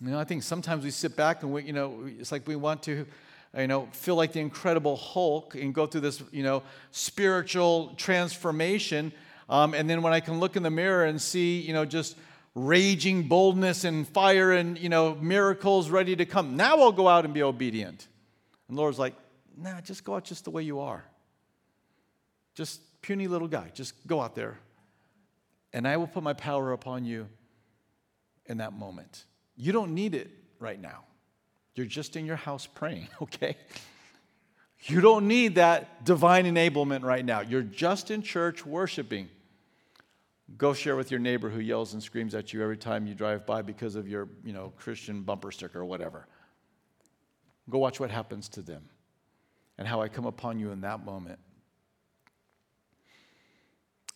You 0.00 0.10
know, 0.10 0.18
I 0.18 0.24
think 0.24 0.42
sometimes 0.42 0.84
we 0.84 0.90
sit 0.90 1.16
back 1.16 1.42
and 1.42 1.52
we, 1.52 1.64
you 1.64 1.72
know, 1.72 2.08
it's 2.18 2.30
like 2.30 2.46
we 2.46 2.56
want 2.56 2.82
to 2.84 3.06
you 3.56 3.66
know, 3.66 3.88
feel 3.92 4.14
like 4.14 4.32
the 4.32 4.40
Incredible 4.40 4.96
Hulk 4.96 5.54
and 5.54 5.74
go 5.74 5.86
through 5.86 6.02
this, 6.02 6.22
you 6.30 6.42
know, 6.42 6.62
spiritual 6.90 7.94
transformation. 7.96 9.12
Um, 9.48 9.74
and 9.74 9.88
then 9.88 10.02
when 10.02 10.12
I 10.12 10.20
can 10.20 10.38
look 10.40 10.56
in 10.56 10.62
the 10.62 10.70
mirror 10.70 11.04
and 11.04 11.20
see, 11.20 11.60
you 11.60 11.72
know, 11.72 11.84
just 11.84 12.16
raging 12.54 13.28
boldness 13.28 13.84
and 13.84 14.06
fire 14.06 14.52
and, 14.52 14.78
you 14.78 14.88
know, 14.88 15.14
miracles 15.14 15.90
ready 15.90 16.14
to 16.16 16.26
come, 16.26 16.56
now 16.56 16.78
I'll 16.78 16.92
go 16.92 17.08
out 17.08 17.24
and 17.24 17.32
be 17.32 17.42
obedient. 17.42 18.06
And 18.68 18.76
the 18.76 18.80
Lord's 18.80 18.98
like, 18.98 19.14
nah, 19.56 19.80
just 19.80 20.04
go 20.04 20.16
out 20.16 20.24
just 20.24 20.44
the 20.44 20.50
way 20.50 20.62
you 20.62 20.80
are. 20.80 21.04
Just 22.54 22.80
puny 23.00 23.28
little 23.28 23.48
guy, 23.48 23.70
just 23.72 23.94
go 24.06 24.20
out 24.20 24.34
there. 24.34 24.58
And 25.72 25.86
I 25.86 25.96
will 25.96 26.06
put 26.06 26.22
my 26.22 26.32
power 26.32 26.72
upon 26.72 27.04
you 27.04 27.28
in 28.46 28.58
that 28.58 28.72
moment. 28.72 29.24
You 29.56 29.72
don't 29.72 29.94
need 29.94 30.14
it 30.14 30.30
right 30.58 30.80
now. 30.80 31.04
You're 31.74 31.86
just 31.86 32.16
in 32.16 32.26
your 32.26 32.36
house 32.36 32.66
praying, 32.66 33.08
okay? 33.22 33.56
You 34.82 35.00
don't 35.00 35.26
need 35.26 35.56
that 35.56 36.04
divine 36.04 36.44
enablement 36.44 37.02
right 37.02 37.24
now. 37.24 37.40
You're 37.40 37.62
just 37.62 38.10
in 38.10 38.22
church 38.22 38.64
worshiping. 38.64 39.28
Go 40.56 40.72
share 40.72 40.96
with 40.96 41.10
your 41.10 41.20
neighbor 41.20 41.50
who 41.50 41.60
yells 41.60 41.92
and 41.92 42.02
screams 42.02 42.34
at 42.34 42.52
you 42.52 42.62
every 42.62 42.76
time 42.76 43.06
you 43.06 43.14
drive 43.14 43.44
by 43.44 43.60
because 43.60 43.96
of 43.96 44.08
your, 44.08 44.28
you 44.44 44.52
know, 44.52 44.72
Christian 44.76 45.22
bumper 45.22 45.50
sticker 45.50 45.80
or 45.80 45.84
whatever. 45.84 46.26
Go 47.68 47.78
watch 47.78 48.00
what 48.00 48.10
happens 48.10 48.48
to 48.50 48.62
them 48.62 48.88
and 49.76 49.86
how 49.86 50.00
I 50.00 50.08
come 50.08 50.24
upon 50.24 50.58
you 50.58 50.70
in 50.70 50.80
that 50.82 51.04
moment. 51.04 51.38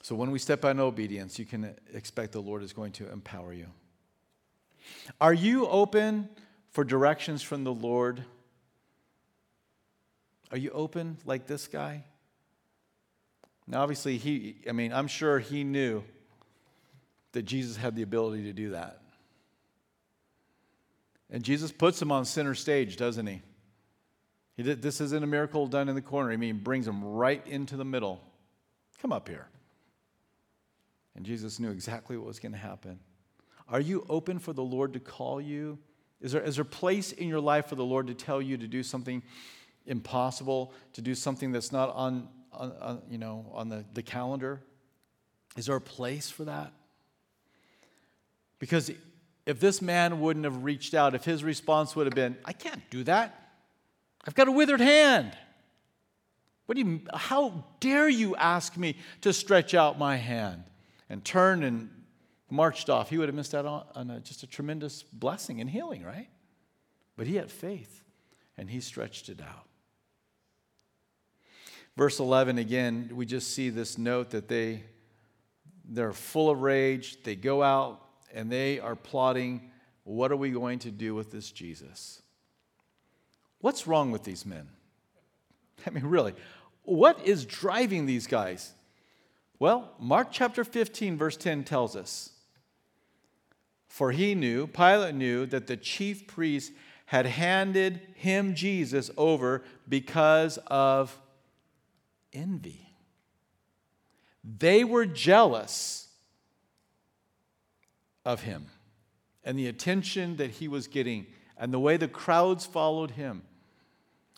So 0.02 0.16
when 0.16 0.32
we 0.32 0.40
step 0.40 0.64
out 0.64 0.72
in 0.72 0.80
obedience, 0.80 1.38
you 1.38 1.46
can 1.46 1.74
expect 1.94 2.32
the 2.32 2.42
Lord 2.42 2.64
is 2.64 2.72
going 2.72 2.92
to 2.92 3.10
empower 3.10 3.52
you. 3.52 3.68
Are 5.20 5.32
you 5.32 5.68
open 5.68 6.28
for 6.70 6.82
directions 6.82 7.40
from 7.40 7.62
the 7.62 7.72
Lord? 7.72 8.24
Are 10.50 10.58
you 10.58 10.70
open 10.70 11.18
like 11.24 11.46
this 11.46 11.68
guy? 11.68 12.04
Now, 13.68 13.82
obviously, 13.82 14.18
he, 14.18 14.56
I 14.68 14.72
mean, 14.72 14.92
I'm 14.92 15.06
sure 15.06 15.38
he 15.38 15.62
knew 15.62 16.02
that 17.30 17.42
Jesus 17.42 17.76
had 17.76 17.94
the 17.94 18.02
ability 18.02 18.42
to 18.44 18.52
do 18.52 18.70
that. 18.70 19.00
And 21.30 21.44
Jesus 21.44 21.70
puts 21.70 22.02
him 22.02 22.10
on 22.10 22.24
center 22.24 22.56
stage, 22.56 22.96
doesn't 22.96 23.26
he? 23.26 23.40
he 24.56 24.64
did, 24.64 24.82
this 24.82 25.00
isn't 25.00 25.22
a 25.22 25.28
miracle 25.28 25.68
done 25.68 25.88
in 25.88 25.94
the 25.94 26.02
corner. 26.02 26.32
I 26.32 26.36
mean, 26.36 26.58
brings 26.58 26.88
him 26.88 27.04
right 27.04 27.46
into 27.46 27.76
the 27.76 27.84
middle. 27.84 28.20
Come 29.00 29.12
up 29.12 29.28
here. 29.28 29.46
And 31.14 31.26
Jesus 31.26 31.60
knew 31.60 31.70
exactly 31.70 32.16
what 32.16 32.26
was 32.26 32.38
going 32.38 32.52
to 32.52 32.58
happen. 32.58 32.98
Are 33.68 33.80
you 33.80 34.06
open 34.08 34.38
for 34.38 34.52
the 34.52 34.62
Lord 34.62 34.92
to 34.94 35.00
call 35.00 35.40
you 35.40 35.78
is 36.22 36.32
there, 36.32 36.42
is 36.42 36.56
there 36.56 36.64
place 36.64 37.12
in 37.12 37.28
your 37.28 37.40
life 37.40 37.66
for 37.66 37.74
the 37.74 37.84
Lord 37.84 38.06
to 38.06 38.14
tell 38.14 38.40
you 38.40 38.56
to 38.56 38.68
do 38.68 38.82
something 38.82 39.22
impossible, 39.86 40.72
to 40.92 41.02
do 41.02 41.14
something 41.14 41.50
that's 41.50 41.72
not 41.72 41.94
on, 41.94 42.28
on, 42.52 42.72
on 42.80 43.02
you 43.10 43.18
know, 43.18 43.50
on 43.52 43.68
the, 43.68 43.84
the 43.92 44.02
calendar? 44.02 44.62
Is 45.56 45.66
there 45.66 45.76
a 45.76 45.80
place 45.80 46.30
for 46.30 46.44
that? 46.44 46.72
Because 48.60 48.92
if 49.44 49.58
this 49.58 49.82
man 49.82 50.20
wouldn't 50.20 50.44
have 50.44 50.62
reached 50.62 50.94
out, 50.94 51.16
if 51.16 51.24
his 51.24 51.42
response 51.42 51.96
would 51.96 52.06
have 52.06 52.14
been, 52.14 52.36
I 52.44 52.52
can't 52.52 52.88
do 52.90 53.02
that, 53.04 53.36
I've 54.24 54.36
got 54.36 54.46
a 54.46 54.52
withered 54.52 54.80
hand. 54.80 55.36
What 56.66 56.76
do 56.76 56.82
you, 56.82 57.00
how 57.12 57.64
dare 57.80 58.08
you 58.08 58.36
ask 58.36 58.76
me 58.76 58.96
to 59.22 59.32
stretch 59.32 59.74
out 59.74 59.98
my 59.98 60.14
hand? 60.14 60.62
And 61.12 61.22
turned 61.22 61.62
and 61.62 61.90
marched 62.48 62.88
off. 62.88 63.10
He 63.10 63.18
would 63.18 63.28
have 63.28 63.34
missed 63.34 63.54
out 63.54 63.90
on, 63.94 64.10
a, 64.10 64.18
just 64.20 64.42
a 64.44 64.46
tremendous 64.46 65.02
blessing 65.02 65.60
and 65.60 65.68
healing, 65.68 66.02
right? 66.02 66.30
But 67.18 67.26
he 67.26 67.36
had 67.36 67.50
faith 67.50 68.02
and 68.56 68.70
he 68.70 68.80
stretched 68.80 69.28
it 69.28 69.42
out. 69.42 69.68
Verse 71.98 72.18
11, 72.18 72.56
again, 72.56 73.10
we 73.12 73.26
just 73.26 73.54
see 73.54 73.68
this 73.68 73.98
note 73.98 74.30
that 74.30 74.48
they, 74.48 74.84
they're 75.84 76.14
full 76.14 76.48
of 76.48 76.62
rage. 76.62 77.22
They 77.24 77.36
go 77.36 77.62
out 77.62 78.00
and 78.32 78.50
they 78.50 78.80
are 78.80 78.96
plotting 78.96 79.70
what 80.04 80.32
are 80.32 80.36
we 80.36 80.50
going 80.50 80.78
to 80.78 80.90
do 80.90 81.14
with 81.14 81.30
this 81.30 81.50
Jesus? 81.50 82.22
What's 83.60 83.86
wrong 83.86 84.12
with 84.12 84.24
these 84.24 84.46
men? 84.46 84.66
I 85.86 85.90
mean, 85.90 86.06
really, 86.06 86.34
what 86.84 87.20
is 87.26 87.44
driving 87.44 88.06
these 88.06 88.26
guys? 88.26 88.72
Well, 89.62 89.92
Mark 90.00 90.32
chapter 90.32 90.64
15, 90.64 91.16
verse 91.16 91.36
10 91.36 91.62
tells 91.62 91.94
us 91.94 92.30
For 93.86 94.10
he 94.10 94.34
knew, 94.34 94.66
Pilate 94.66 95.14
knew, 95.14 95.46
that 95.46 95.68
the 95.68 95.76
chief 95.76 96.26
priests 96.26 96.72
had 97.06 97.26
handed 97.26 98.00
him, 98.16 98.56
Jesus, 98.56 99.08
over 99.16 99.62
because 99.88 100.58
of 100.66 101.16
envy. 102.32 102.92
They 104.42 104.82
were 104.82 105.06
jealous 105.06 106.08
of 108.24 108.42
him 108.42 108.66
and 109.44 109.56
the 109.56 109.68
attention 109.68 110.38
that 110.38 110.50
he 110.50 110.66
was 110.66 110.88
getting 110.88 111.24
and 111.56 111.72
the 111.72 111.78
way 111.78 111.96
the 111.96 112.08
crowds 112.08 112.66
followed 112.66 113.12
him 113.12 113.42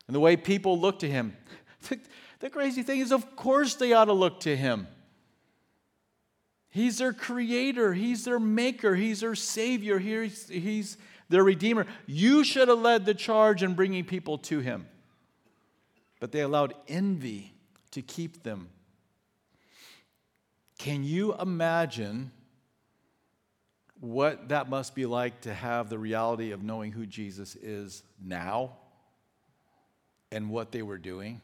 and 0.06 0.14
the 0.14 0.20
way 0.20 0.36
people 0.36 0.78
looked 0.78 1.00
to 1.00 1.08
him. 1.08 1.34
The 2.40 2.50
crazy 2.50 2.82
thing 2.82 3.00
is, 3.00 3.10
of 3.10 3.36
course, 3.36 3.74
they 3.74 3.94
ought 3.94 4.04
to 4.04 4.12
look 4.12 4.40
to 4.40 4.54
him. 4.54 4.86
He's 6.74 6.98
their 6.98 7.12
creator, 7.12 7.94
he's 7.94 8.24
their 8.24 8.40
maker, 8.40 8.96
he's 8.96 9.20
their 9.20 9.36
savior, 9.36 10.00
he's, 10.00 10.48
he's 10.48 10.98
their 11.28 11.44
redeemer. 11.44 11.86
You 12.04 12.42
should 12.42 12.66
have 12.66 12.80
led 12.80 13.06
the 13.06 13.14
charge 13.14 13.62
in 13.62 13.74
bringing 13.74 14.04
people 14.04 14.38
to 14.38 14.58
him. 14.58 14.88
But 16.18 16.32
they 16.32 16.40
allowed 16.40 16.74
envy 16.88 17.54
to 17.92 18.02
keep 18.02 18.42
them. 18.42 18.70
Can 20.76 21.04
you 21.04 21.36
imagine 21.36 22.32
what 24.00 24.48
that 24.48 24.68
must 24.68 24.96
be 24.96 25.06
like 25.06 25.42
to 25.42 25.54
have 25.54 25.88
the 25.88 25.98
reality 25.98 26.50
of 26.50 26.64
knowing 26.64 26.90
who 26.90 27.06
Jesus 27.06 27.54
is 27.54 28.02
now 28.20 28.72
and 30.32 30.50
what 30.50 30.72
they 30.72 30.82
were 30.82 30.98
doing? 30.98 31.40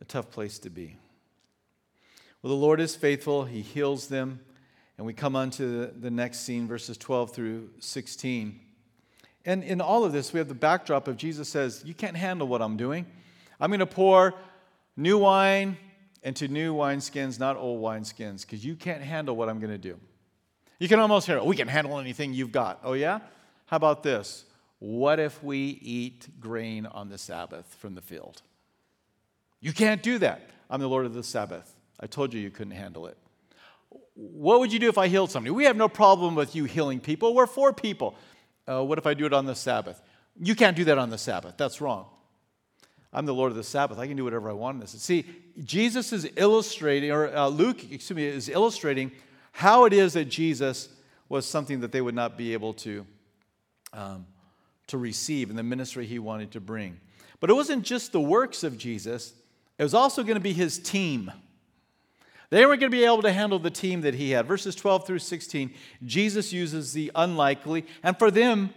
A 0.00 0.04
tough 0.04 0.30
place 0.30 0.58
to 0.60 0.70
be. 0.70 0.96
Well, 2.42 2.50
the 2.50 2.60
Lord 2.60 2.80
is 2.80 2.94
faithful, 2.94 3.44
He 3.44 3.62
heals 3.62 4.08
them. 4.08 4.40
And 4.98 5.06
we 5.06 5.12
come 5.12 5.36
on 5.36 5.50
to 5.52 5.86
the 5.86 6.10
next 6.10 6.40
scene, 6.40 6.66
verses 6.66 6.96
12 6.96 7.34
through 7.34 7.70
16. 7.80 8.60
And 9.44 9.62
in 9.62 9.80
all 9.80 10.04
of 10.04 10.12
this, 10.12 10.32
we 10.32 10.38
have 10.38 10.48
the 10.48 10.54
backdrop 10.54 11.06
of 11.06 11.16
Jesus 11.16 11.48
says, 11.48 11.82
You 11.84 11.94
can't 11.94 12.16
handle 12.16 12.48
what 12.48 12.62
I'm 12.62 12.76
doing. 12.76 13.06
I'm 13.60 13.70
going 13.70 13.80
to 13.80 13.86
pour 13.86 14.34
new 14.96 15.18
wine 15.18 15.76
into 16.22 16.48
new 16.48 16.74
wineskins, 16.74 17.38
not 17.38 17.56
old 17.56 17.82
wineskins, 17.82 18.42
because 18.42 18.64
you 18.64 18.74
can't 18.74 19.02
handle 19.02 19.36
what 19.36 19.48
I'm 19.48 19.60
going 19.60 19.72
to 19.72 19.78
do. 19.78 19.98
You 20.78 20.88
can 20.88 20.98
almost 20.98 21.26
hear, 21.26 21.42
We 21.42 21.56
can 21.56 21.68
handle 21.68 21.98
anything 21.98 22.34
you've 22.34 22.52
got. 22.52 22.80
Oh, 22.82 22.94
yeah? 22.94 23.20
How 23.66 23.76
about 23.76 24.02
this? 24.02 24.44
What 24.78 25.20
if 25.20 25.42
we 25.42 25.78
eat 25.82 26.28
grain 26.40 26.86
on 26.86 27.08
the 27.08 27.18
Sabbath 27.18 27.76
from 27.78 27.94
the 27.94 28.02
field? 28.02 28.42
You 29.66 29.72
can't 29.72 30.00
do 30.00 30.18
that. 30.18 30.48
I'm 30.70 30.78
the 30.78 30.86
Lord 30.86 31.06
of 31.06 31.14
the 31.14 31.24
Sabbath. 31.24 31.74
I 31.98 32.06
told 32.06 32.32
you 32.32 32.38
you 32.38 32.50
couldn't 32.50 32.74
handle 32.74 33.08
it. 33.08 33.18
What 34.14 34.60
would 34.60 34.72
you 34.72 34.78
do 34.78 34.88
if 34.88 34.96
I 34.96 35.08
healed 35.08 35.32
somebody? 35.32 35.50
We 35.50 35.64
have 35.64 35.76
no 35.76 35.88
problem 35.88 36.36
with 36.36 36.54
you 36.54 36.66
healing 36.66 37.00
people. 37.00 37.34
We're 37.34 37.48
for 37.48 37.72
people. 37.72 38.14
Uh, 38.68 38.84
what 38.84 38.96
if 38.96 39.06
I 39.06 39.14
do 39.14 39.26
it 39.26 39.32
on 39.32 39.44
the 39.44 39.56
Sabbath? 39.56 40.00
You 40.40 40.54
can't 40.54 40.76
do 40.76 40.84
that 40.84 40.98
on 40.98 41.10
the 41.10 41.18
Sabbath. 41.18 41.54
That's 41.56 41.80
wrong. 41.80 42.06
I'm 43.12 43.26
the 43.26 43.34
Lord 43.34 43.50
of 43.50 43.56
the 43.56 43.64
Sabbath. 43.64 43.98
I 43.98 44.06
can 44.06 44.16
do 44.16 44.22
whatever 44.22 44.48
I 44.48 44.52
want 44.52 44.76
in 44.76 44.80
this. 44.82 44.92
See, 45.02 45.26
Jesus 45.64 46.12
is 46.12 46.30
illustrating, 46.36 47.10
or 47.10 47.34
uh, 47.34 47.48
Luke, 47.48 47.90
excuse 47.90 48.16
me, 48.16 48.24
is 48.24 48.48
illustrating 48.48 49.10
how 49.50 49.84
it 49.84 49.92
is 49.92 50.12
that 50.12 50.26
Jesus 50.26 50.90
was 51.28 51.44
something 51.44 51.80
that 51.80 51.90
they 51.90 52.00
would 52.00 52.14
not 52.14 52.38
be 52.38 52.52
able 52.52 52.72
to, 52.74 53.04
um, 53.92 54.26
to 54.86 54.96
receive 54.96 55.50
in 55.50 55.56
the 55.56 55.64
ministry 55.64 56.06
he 56.06 56.20
wanted 56.20 56.52
to 56.52 56.60
bring. 56.60 57.00
But 57.40 57.50
it 57.50 57.54
wasn't 57.54 57.82
just 57.82 58.12
the 58.12 58.20
works 58.20 58.62
of 58.62 58.78
Jesus, 58.78 59.34
it 59.78 59.82
was 59.82 59.94
also 59.94 60.22
going 60.22 60.36
to 60.36 60.40
be 60.40 60.52
his 60.52 60.78
team. 60.78 61.30
They 62.50 62.64
weren't 62.64 62.80
going 62.80 62.92
to 62.92 62.96
be 62.96 63.04
able 63.04 63.22
to 63.22 63.32
handle 63.32 63.58
the 63.58 63.70
team 63.70 64.02
that 64.02 64.14
he 64.14 64.30
had. 64.30 64.46
Verses 64.46 64.74
12 64.74 65.06
through 65.06 65.18
16, 65.18 65.74
Jesus 66.04 66.52
uses 66.52 66.92
the 66.92 67.10
unlikely, 67.14 67.86
and 68.02 68.18
for 68.18 68.30
them, 68.30 68.70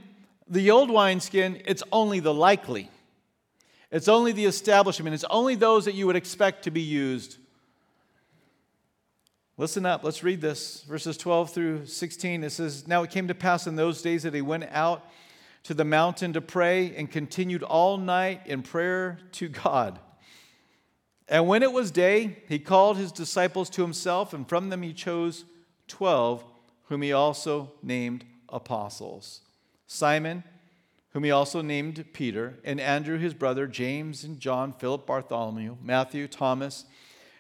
the 0.48 0.72
old 0.72 0.90
wineskin, 0.90 1.62
it's 1.66 1.84
only 1.92 2.20
the 2.20 2.34
likely. 2.34 2.90
It's 3.92 4.08
only 4.08 4.32
the 4.32 4.46
establishment. 4.46 5.14
It's 5.14 5.26
only 5.30 5.56
those 5.56 5.86
that 5.86 5.94
you 5.94 6.08
would 6.08 6.16
expect 6.16 6.64
to 6.64 6.72
be 6.72 6.82
used. 6.82 7.38
Listen 9.58 9.86
up. 9.86 10.04
Let's 10.04 10.24
read 10.24 10.42
this. 10.42 10.84
Verses 10.84 11.18
12 11.18 11.54
through 11.54 11.86
16. 11.86 12.44
It 12.44 12.50
says, 12.52 12.88
Now 12.88 13.04
it 13.04 13.12
came 13.12 13.28
to 13.28 13.36
pass 13.36 13.68
in 13.68 13.76
those 13.76 14.02
days 14.02 14.24
that 14.24 14.34
he 14.34 14.42
went 14.42 14.66
out 14.72 15.06
to 15.64 15.74
the 15.74 15.84
mountain 15.86 16.34
to 16.34 16.42
pray 16.42 16.96
and 16.96 17.12
continued 17.12 17.62
all 17.64 17.98
night 17.98 18.42
in 18.46 18.62
prayer 18.62 19.20
to 19.34 19.50
God. 19.50 20.00
And 21.30 21.48
when 21.48 21.62
it 21.62 21.72
was 21.72 21.92
day, 21.92 22.38
he 22.50 22.58
called 22.58 22.98
his 22.98 23.12
disciples 23.12 23.70
to 23.72 23.84
himself, 23.84 24.34
and 24.34 24.50
from 24.50 24.70
them 24.70 24.82
he 24.82 24.94
chose 24.94 25.46
twelve, 25.88 26.44
whom 26.88 27.04
he 27.04 27.14
also 27.14 27.72
named 27.84 28.26
apostles 28.50 29.42
Simon, 29.86 30.44
whom 31.12 31.24
he 31.24 31.32
also 31.32 31.62
named 31.62 32.04
Peter, 32.14 32.60
and 32.64 32.80
Andrew 32.80 33.18
his 33.18 33.34
brother, 33.34 33.68
James 33.68 34.24
and 34.24 34.40
John, 34.40 34.74
Philip, 34.74 35.06
Bartholomew, 35.06 35.78
Matthew, 35.84 36.28
Thomas, 36.28 36.86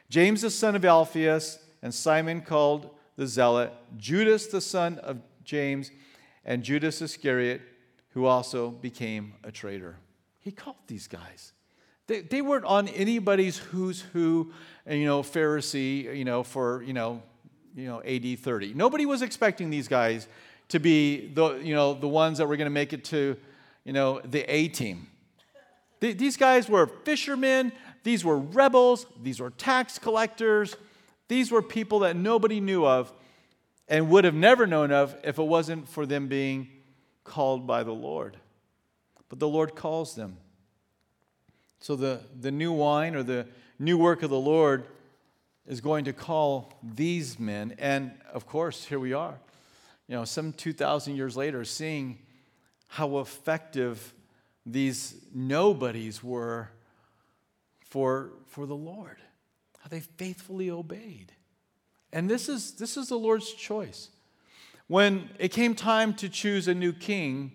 James 0.09 0.41
the 0.41 0.49
son 0.49 0.75
of 0.75 0.85
Alphaeus, 0.85 1.59
and 1.81 1.93
Simon 1.93 2.41
called 2.41 2.89
the 3.15 3.27
Zealot, 3.27 3.71
Judas 3.97 4.47
the 4.47 4.61
son 4.61 4.97
of 4.99 5.19
James, 5.43 5.91
and 6.45 6.63
Judas 6.63 7.01
Iscariot, 7.01 7.61
who 8.11 8.25
also 8.25 8.69
became 8.69 9.33
a 9.43 9.51
traitor. 9.51 9.97
He 10.39 10.51
called 10.51 10.77
these 10.87 11.07
guys. 11.07 11.53
They, 12.09 12.21
they 12.21 12.41
weren't 12.41 12.65
on 12.65 12.87
anybody's 12.87 13.59
who's 13.59 14.01
who, 14.01 14.51
uh, 14.89 14.95
you 14.95 15.05
know, 15.05 15.21
Pharisee, 15.21 16.17
you 16.17 16.25
know, 16.25 16.41
for, 16.41 16.81
you 16.81 16.91
know, 16.91 17.21
you 17.75 17.85
know, 17.85 18.01
AD 18.01 18.39
30. 18.39 18.73
Nobody 18.73 19.05
was 19.05 19.21
expecting 19.21 19.69
these 19.69 19.87
guys 19.87 20.27
to 20.69 20.79
be 20.79 21.27
the, 21.27 21.57
you 21.57 21.75
know, 21.75 21.93
the 21.93 22.07
ones 22.07 22.39
that 22.39 22.47
were 22.47 22.57
going 22.57 22.65
to 22.65 22.71
make 22.71 22.93
it 22.93 23.05
to, 23.05 23.37
you 23.85 23.93
know, 23.93 24.21
the 24.25 24.41
A 24.51 24.69
team. 24.69 25.05
These 25.99 26.35
guys 26.35 26.67
were 26.67 26.87
fishermen. 26.87 27.71
These 28.03 28.25
were 28.25 28.39
rebels. 28.39 29.05
These 29.21 29.39
were 29.39 29.51
tax 29.51 29.99
collectors. 29.99 30.75
These 31.27 31.51
were 31.51 31.61
people 31.61 31.99
that 31.99 32.15
nobody 32.15 32.59
knew 32.59 32.87
of 32.87 33.13
and 33.87 34.09
would 34.09 34.23
have 34.23 34.33
never 34.33 34.65
known 34.65 34.91
of 34.91 35.15
if 35.23 35.37
it 35.37 35.43
wasn't 35.43 35.87
for 35.87 36.07
them 36.07 36.27
being 36.27 36.69
called 37.23 37.67
by 37.67 37.83
the 37.83 37.93
Lord. 37.93 38.37
But 39.29 39.37
the 39.37 39.47
Lord 39.47 39.75
calls 39.75 40.15
them. 40.15 40.37
So 41.79 41.95
the, 41.95 42.21
the 42.39 42.51
new 42.51 42.71
wine 42.71 43.15
or 43.15 43.23
the 43.23 43.47
new 43.77 43.97
work 43.97 44.23
of 44.23 44.29
the 44.29 44.39
Lord 44.39 44.85
is 45.67 45.81
going 45.81 46.05
to 46.05 46.13
call 46.13 46.73
these 46.83 47.39
men. 47.39 47.75
And 47.77 48.11
of 48.33 48.45
course, 48.45 48.85
here 48.85 48.99
we 48.99 49.13
are, 49.13 49.39
you 50.07 50.15
know, 50.15 50.25
some 50.25 50.51
2,000 50.51 51.15
years 51.15 51.37
later, 51.37 51.63
seeing 51.63 52.19
how 52.87 53.19
effective 53.19 54.13
these 54.65 55.15
nobodies 55.33 56.23
were 56.23 56.69
for, 57.81 58.31
for 58.47 58.65
the 58.65 58.75
Lord, 58.75 59.17
how 59.79 59.89
they 59.89 59.99
faithfully 59.99 60.69
obeyed. 60.69 61.31
And 62.11 62.29
this 62.29 62.49
is, 62.49 62.73
this 62.73 62.97
is 62.97 63.09
the 63.09 63.17
Lord's 63.17 63.53
choice. 63.53 64.09
When 64.87 65.29
it 65.37 65.49
came 65.49 65.75
time 65.75 66.15
to 66.15 66.29
choose 66.29 66.67
a 66.67 66.73
new 66.73 66.93
king, 66.93 67.51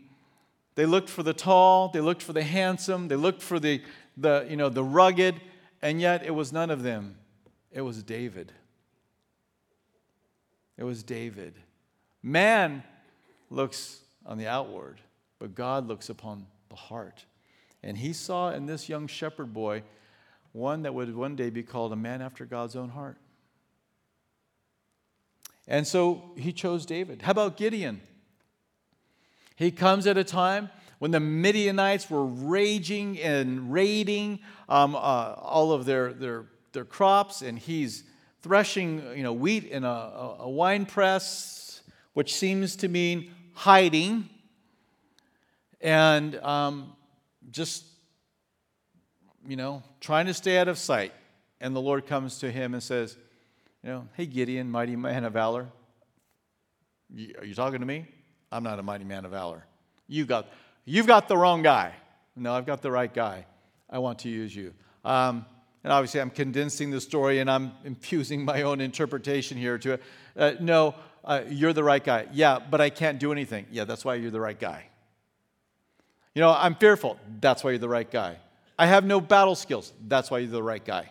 they 0.76 0.86
looked 0.86 1.08
for 1.08 1.22
the 1.22 1.32
tall, 1.32 1.88
they 1.88 2.00
looked 2.00 2.22
for 2.22 2.32
the 2.32 2.42
handsome, 2.42 3.08
they 3.08 3.16
looked 3.16 3.42
for 3.42 3.58
the, 3.58 3.82
the, 4.16 4.46
you 4.48 4.56
know, 4.56 4.68
the 4.68 4.84
rugged, 4.84 5.40
and 5.82 6.00
yet 6.00 6.24
it 6.24 6.30
was 6.30 6.52
none 6.52 6.70
of 6.70 6.82
them. 6.82 7.16
It 7.72 7.82
was 7.82 8.02
David. 8.02 8.52
It 10.76 10.84
was 10.84 11.02
David. 11.02 11.54
Man 12.22 12.82
looks 13.50 14.00
on 14.26 14.38
the 14.38 14.46
outward, 14.46 15.00
but 15.38 15.54
God 15.54 15.86
looks 15.86 16.08
upon 16.08 16.46
the 16.68 16.76
heart. 16.76 17.24
And 17.82 17.98
he 17.98 18.12
saw 18.12 18.50
in 18.50 18.66
this 18.66 18.88
young 18.88 19.06
shepherd 19.06 19.52
boy 19.52 19.82
one 20.52 20.82
that 20.82 20.94
would 20.94 21.14
one 21.14 21.36
day 21.36 21.50
be 21.50 21.62
called 21.62 21.92
a 21.92 21.96
man 21.96 22.22
after 22.22 22.44
God's 22.44 22.76
own 22.76 22.88
heart. 22.88 23.18
And 25.66 25.86
so 25.86 26.32
he 26.36 26.52
chose 26.52 26.86
David. 26.86 27.22
How 27.22 27.32
about 27.32 27.56
Gideon? 27.56 28.00
He 29.56 29.70
comes 29.70 30.06
at 30.06 30.16
a 30.16 30.24
time 30.24 30.70
when 31.04 31.10
the 31.10 31.20
Midianites 31.20 32.08
were 32.08 32.24
raging 32.24 33.20
and 33.20 33.70
raiding 33.70 34.38
um, 34.70 34.94
uh, 34.94 34.98
all 34.98 35.70
of 35.70 35.84
their, 35.84 36.14
their, 36.14 36.46
their 36.72 36.86
crops, 36.86 37.42
and 37.42 37.58
he's 37.58 38.04
threshing 38.40 39.02
you 39.14 39.22
know, 39.22 39.34
wheat 39.34 39.64
in 39.64 39.84
a, 39.84 40.36
a 40.38 40.48
wine 40.48 40.86
press, 40.86 41.82
which 42.14 42.34
seems 42.34 42.76
to 42.76 42.88
mean 42.88 43.30
hiding, 43.52 44.30
and 45.82 46.36
um, 46.36 46.96
just, 47.50 47.84
you 49.46 49.56
know, 49.56 49.82
trying 50.00 50.24
to 50.24 50.32
stay 50.32 50.56
out 50.56 50.68
of 50.68 50.78
sight. 50.78 51.12
And 51.60 51.76
the 51.76 51.82
Lord 51.82 52.06
comes 52.06 52.38
to 52.38 52.50
him 52.50 52.72
and 52.72 52.82
says, 52.82 53.14
you 53.82 53.90
know, 53.90 54.08
hey, 54.14 54.24
Gideon, 54.24 54.70
mighty 54.70 54.96
man 54.96 55.24
of 55.24 55.34
valor. 55.34 55.68
Are 57.38 57.44
you 57.44 57.54
talking 57.54 57.80
to 57.80 57.86
me? 57.86 58.06
I'm 58.50 58.62
not 58.62 58.78
a 58.78 58.82
mighty 58.82 59.04
man 59.04 59.26
of 59.26 59.32
valor. 59.32 59.66
You 60.08 60.24
got, 60.24 60.48
you've 60.84 61.06
got 61.06 61.28
the 61.28 61.36
wrong 61.36 61.62
guy. 61.62 61.94
No, 62.36 62.52
I've 62.52 62.66
got 62.66 62.82
the 62.82 62.90
right 62.90 63.12
guy. 63.12 63.46
I 63.88 63.98
want 63.98 64.20
to 64.20 64.28
use 64.28 64.54
you. 64.54 64.72
Um, 65.04 65.46
and 65.84 65.92
obviously, 65.92 66.20
I'm 66.20 66.30
condensing 66.30 66.90
the 66.90 67.00
story 67.00 67.40
and 67.40 67.50
I'm 67.50 67.72
infusing 67.84 68.44
my 68.44 68.62
own 68.62 68.80
interpretation 68.80 69.58
here 69.58 69.78
to 69.78 69.92
it. 69.92 70.02
Uh, 70.36 70.52
no, 70.60 70.94
uh, 71.24 71.42
you're 71.48 71.72
the 71.72 71.84
right 71.84 72.02
guy. 72.02 72.26
Yeah, 72.32 72.58
but 72.58 72.80
I 72.80 72.90
can't 72.90 73.18
do 73.18 73.32
anything. 73.32 73.66
Yeah, 73.70 73.84
that's 73.84 74.04
why 74.04 74.14
you're 74.14 74.30
the 74.30 74.40
right 74.40 74.58
guy. 74.58 74.86
You 76.34 76.40
know, 76.40 76.50
I'm 76.50 76.74
fearful. 76.74 77.18
That's 77.40 77.62
why 77.62 77.70
you're 77.70 77.78
the 77.78 77.88
right 77.88 78.10
guy. 78.10 78.38
I 78.78 78.86
have 78.86 79.04
no 79.04 79.20
battle 79.20 79.54
skills. 79.54 79.92
That's 80.08 80.30
why 80.30 80.38
you're 80.38 80.50
the 80.50 80.62
right 80.62 80.84
guy. 80.84 81.10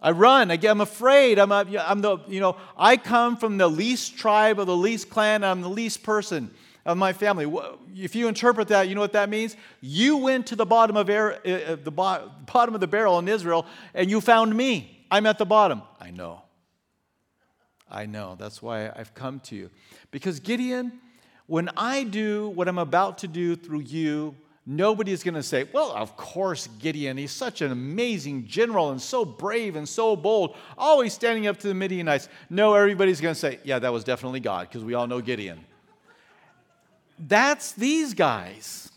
I 0.00 0.10
run. 0.10 0.50
I'm 0.50 0.80
afraid. 0.80 1.38
I'm, 1.38 1.52
a, 1.52 1.64
I'm 1.78 2.00
the, 2.00 2.18
you 2.28 2.40
know, 2.40 2.56
I 2.76 2.96
come 2.96 3.36
from 3.36 3.56
the 3.56 3.68
least 3.68 4.16
tribe 4.18 4.60
of 4.60 4.66
the 4.66 4.76
least 4.76 5.10
clan. 5.10 5.42
I'm 5.42 5.62
the 5.62 5.70
least 5.70 6.02
person 6.02 6.50
of 6.84 6.96
my 6.96 7.12
family. 7.12 7.50
If 7.94 8.14
you 8.14 8.28
interpret 8.28 8.68
that, 8.68 8.88
you 8.88 8.94
know 8.94 9.00
what 9.00 9.12
that 9.12 9.28
means? 9.28 9.56
You 9.80 10.16
went 10.16 10.46
to 10.48 10.56
the 10.56 10.66
bottom 10.66 10.96
of 10.96 11.08
air, 11.08 11.34
uh, 11.46 11.76
the 11.76 11.90
bottom 11.90 12.74
of 12.74 12.80
the 12.80 12.86
barrel 12.86 13.18
in 13.18 13.28
Israel, 13.28 13.66
and 13.94 14.10
you 14.10 14.20
found 14.20 14.54
me. 14.54 15.06
I'm 15.10 15.26
at 15.26 15.38
the 15.38 15.44
bottom. 15.44 15.82
I 16.00 16.10
know. 16.10 16.42
I 17.90 18.06
know. 18.06 18.36
That's 18.38 18.62
why 18.62 18.90
I've 18.96 19.14
come 19.14 19.40
to 19.40 19.54
you. 19.54 19.70
Because 20.10 20.40
Gideon, 20.40 20.92
when 21.46 21.68
I 21.76 22.04
do 22.04 22.48
what 22.48 22.66
I'm 22.66 22.78
about 22.78 23.18
to 23.18 23.28
do 23.28 23.54
through 23.54 23.80
you, 23.80 24.34
nobody's 24.64 25.22
going 25.22 25.34
to 25.34 25.42
say, 25.42 25.68
Well, 25.72 25.92
of 25.92 26.16
course, 26.16 26.68
Gideon, 26.78 27.18
he's 27.18 27.32
such 27.32 27.60
an 27.60 27.70
amazing 27.70 28.46
general 28.46 28.90
and 28.90 29.00
so 29.00 29.26
brave 29.26 29.76
and 29.76 29.86
so 29.86 30.16
bold, 30.16 30.56
always 30.78 31.12
standing 31.12 31.46
up 31.46 31.58
to 31.58 31.68
the 31.68 31.74
Midianites. 31.74 32.30
No, 32.48 32.74
everybody's 32.74 33.20
going 33.20 33.34
to 33.34 33.38
say, 33.38 33.58
Yeah, 33.64 33.78
that 33.78 33.92
was 33.92 34.04
definitely 34.04 34.40
God, 34.40 34.68
because 34.68 34.82
we 34.82 34.94
all 34.94 35.06
know 35.06 35.20
Gideon. 35.20 35.60
That's 37.24 37.72
these 37.72 38.14
guys. 38.14 38.90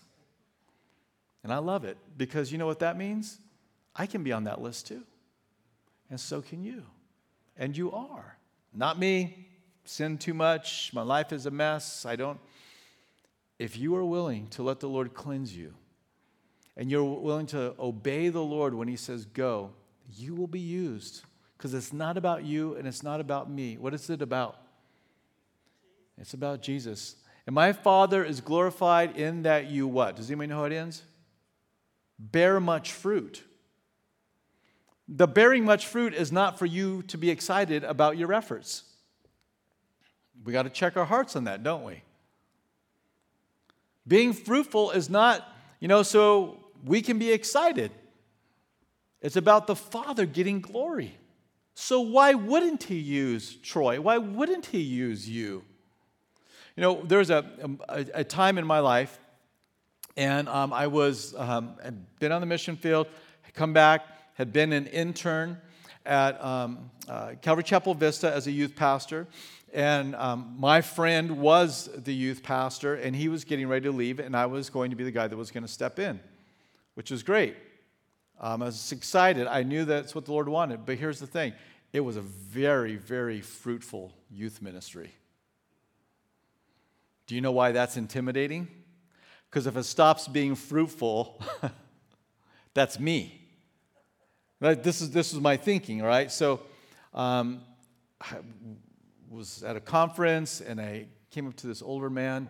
And 1.44 1.54
I 1.54 1.60
love 1.60 1.86
it 1.86 1.98
because 2.18 2.52
you 2.52 2.58
know 2.58 2.66
what 2.66 2.80
that 2.80 2.98
means? 2.98 3.40
I 3.96 4.08
can 4.08 4.24
be 4.24 4.32
on 4.32 4.46
that 4.46 4.60
list 4.62 4.88
too. 4.88 5.04
And 6.10 6.20
so 6.20 6.42
can 6.42 6.64
you. 6.64 6.84
And 7.56 7.78
you 7.78 7.92
are. 7.92 8.38
Not 8.74 8.98
me. 8.98 9.48
Sin 9.86 10.18
too 10.18 10.34
much. 10.34 10.92
My 10.92 11.04
life 11.04 11.32
is 11.32 11.46
a 11.46 11.52
mess. 11.52 12.06
I 12.06 12.16
don't. 12.16 12.40
If 13.60 13.78
you 13.78 13.96
are 13.96 14.04
willing 14.04 14.48
to 14.48 14.64
let 14.64 14.80
the 14.80 14.90
Lord 14.90 15.14
cleanse 15.14 15.56
you, 15.56 15.74
and 16.76 16.90
you're 16.90 17.04
willing 17.04 17.46
to 17.48 17.74
obey 17.80 18.30
the 18.30 18.42
Lord 18.42 18.74
when 18.74 18.88
He 18.88 18.98
says 18.98 19.26
go, 19.26 19.72
you 20.18 20.34
will 20.34 20.48
be 20.48 20.60
used. 20.60 21.24
Because 21.58 21.74
it's 21.74 21.94
not 21.94 22.18
about 22.18 22.44
you 22.44 22.76
and 22.76 22.88
it's 22.88 23.02
not 23.02 23.22
about 23.22 23.50
me. 23.50 23.78
What 23.78 23.94
is 23.94 24.10
it 24.10 24.22
about? 24.22 24.58
It's 26.18 26.34
about 26.34 26.62
Jesus. 26.62 27.16
And 27.46 27.54
my 27.54 27.74
Father 27.74 28.24
is 28.24 28.42
glorified 28.42 29.18
in 29.18 29.44
that 29.44 29.70
you 29.70 29.88
what? 29.88 30.16
Does 30.16 30.30
anybody 30.30 30.48
know 30.48 30.58
how 30.58 30.64
it 30.66 30.74
ends? 30.74 31.04
Bear 32.18 32.60
much 32.60 32.92
fruit. 32.92 33.44
The 35.08 35.28
bearing 35.28 35.66
much 35.66 35.86
fruit 35.86 36.14
is 36.14 36.32
not 36.32 36.58
for 36.58 36.66
you 36.66 37.04
to 37.04 37.18
be 37.18 37.30
excited 37.30 37.84
about 37.84 38.18
your 38.18 38.34
efforts. 38.34 38.84
We 40.44 40.54
got 40.54 40.64
to 40.64 40.70
check 40.70 40.98
our 40.98 41.06
hearts 41.06 41.36
on 41.36 41.44
that, 41.44 41.64
don't 41.64 41.84
we? 41.84 42.02
Being 44.08 44.34
fruitful 44.34 44.92
is 44.92 45.10
not, 45.10 45.48
you 45.80 45.88
know, 45.88 46.04
so 46.04 46.66
we 46.84 47.02
can 47.02 47.20
be 47.20 47.32
excited. 47.32 47.92
It's 49.22 49.36
about 49.36 49.68
the 49.68 49.76
Father 49.76 50.26
getting 50.26 50.62
glory. 50.62 51.18
So 51.76 52.02
why 52.02 52.34
wouldn't 52.34 52.84
He 52.84 52.98
use 52.98 53.56
Troy? 53.56 54.00
Why 54.02 54.18
wouldn't 54.18 54.68
He 54.68 54.82
use 54.82 55.30
you? 55.30 55.64
You 56.76 56.82
know, 56.82 57.02
there 57.04 57.20
was 57.20 57.30
a, 57.30 57.46
a, 57.88 58.06
a 58.16 58.24
time 58.26 58.58
in 58.58 58.68
my 58.68 58.80
life, 58.80 59.18
and 60.18 60.50
um, 60.50 60.74
I 60.74 60.88
was 60.88 61.34
um, 61.38 61.78
had 61.82 62.20
been 62.20 62.34
on 62.34 62.42
the 62.42 62.48
mission 62.48 62.76
field, 62.76 63.08
had 63.44 63.54
come 63.54 63.72
back, 63.72 64.06
had 64.34 64.52
been 64.52 64.74
an 64.74 64.88
intern 64.88 65.58
at 66.06 66.44
um, 66.44 66.92
uh, 67.08 67.32
Calvary 67.42 67.64
Chapel 67.64 67.94
Vista 67.94 68.30
as 68.30 68.48
a 68.48 68.52
youth 68.52 68.76
pastor. 68.76 69.26
And 69.74 70.16
um, 70.16 70.56
my 70.60 70.82
friend 70.82 71.40
was 71.40 71.90
the 71.96 72.14
youth 72.14 72.44
pastor, 72.44 72.96
and 72.96 73.16
he 73.16 73.30
was 73.30 73.46
getting 73.46 73.70
ready 73.70 73.86
to 73.86 73.92
leave, 73.92 74.20
and 74.20 74.36
I 74.36 74.46
was 74.46 74.70
going 74.70 74.90
to 74.90 74.98
be 74.98 75.06
the 75.06 75.12
guy 75.12 75.28
that 75.28 75.38
was 75.38 75.52
going 75.52 75.64
to 75.66 75.72
step 75.72 75.98
in, 75.98 76.20
which 76.96 77.10
was 77.10 77.24
great. 77.24 77.56
Um, 78.40 78.62
I 78.62 78.66
was 78.66 78.92
excited. 78.92 79.48
I 79.48 79.64
knew 79.64 79.86
that's 79.86 80.14
what 80.14 80.26
the 80.26 80.34
Lord 80.34 80.50
wanted. 80.50 80.86
But 80.86 80.98
here's 80.98 81.20
the 81.20 81.28
thing 81.28 81.54
it 81.94 82.02
was 82.02 82.18
a 82.18 82.22
very, 82.22 82.98
very 82.98 83.40
fruitful 83.40 84.12
youth 84.30 84.62
ministry. 84.62 85.12
Do 87.28 87.36
you 87.36 87.42
know 87.42 87.52
why 87.52 87.72
that's 87.72 87.98
intimidating? 87.98 88.68
Because 89.50 89.68
if 89.68 89.78
it 89.78 89.84
stops 89.84 90.28
being 90.28 90.56
fruitful, 90.56 91.42
that's 92.74 93.00
me. 93.00 93.42
Right? 94.60 94.82
This 94.82 95.02
is 95.02 95.12
this 95.12 95.34
is 95.34 95.40
my 95.40 95.58
thinking, 95.58 96.02
right? 96.02 96.32
So, 96.32 96.62
um, 97.14 97.62
I 98.22 98.38
was 99.30 99.64
at 99.64 99.76
a 99.76 99.80
conference 99.80 100.62
and 100.62 100.80
I 100.80 101.08
came 101.32 101.48
up 101.48 101.56
to 101.58 101.68
this 101.68 101.82
older 101.82 102.10
man 102.10 102.50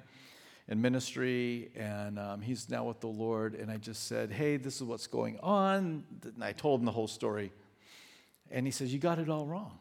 in 0.67 0.81
ministry, 0.81 1.71
and 1.75 2.17
um, 2.17 2.41
he's 2.41 2.69
now 2.69 2.83
with 2.85 2.99
the 2.99 3.07
Lord. 3.07 3.55
And 3.55 3.71
I 3.71 3.77
just 3.77 4.07
said, 4.07 4.31
"Hey, 4.31 4.57
this 4.57 4.77
is 4.77 4.83
what's 4.83 5.07
going 5.07 5.39
on." 5.39 6.03
And 6.23 6.43
I 6.43 6.51
told 6.51 6.81
him 6.81 6.85
the 6.85 6.91
whole 6.91 7.07
story, 7.07 7.51
and 8.51 8.65
he 8.65 8.71
says, 8.71 8.91
"You 8.93 8.99
got 8.99 9.19
it 9.19 9.29
all 9.29 9.45
wrong." 9.45 9.77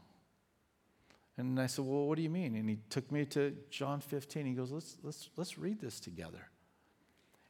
And 1.37 1.61
I 1.61 1.67
said, 1.67 1.85
Well, 1.85 2.07
what 2.07 2.17
do 2.17 2.23
you 2.23 2.31
mean? 2.31 2.55
And 2.55 2.69
he 2.69 2.79
took 2.91 3.11
me 3.11 3.25
to 3.27 3.57
John 3.71 4.01
15. 4.01 4.47
He 4.47 4.53
goes, 4.53 4.71
Let's, 4.71 4.97
let's, 5.03 5.29
let's 5.37 5.59
read 5.59 5.81
this 5.81 6.01
together. 6.01 6.49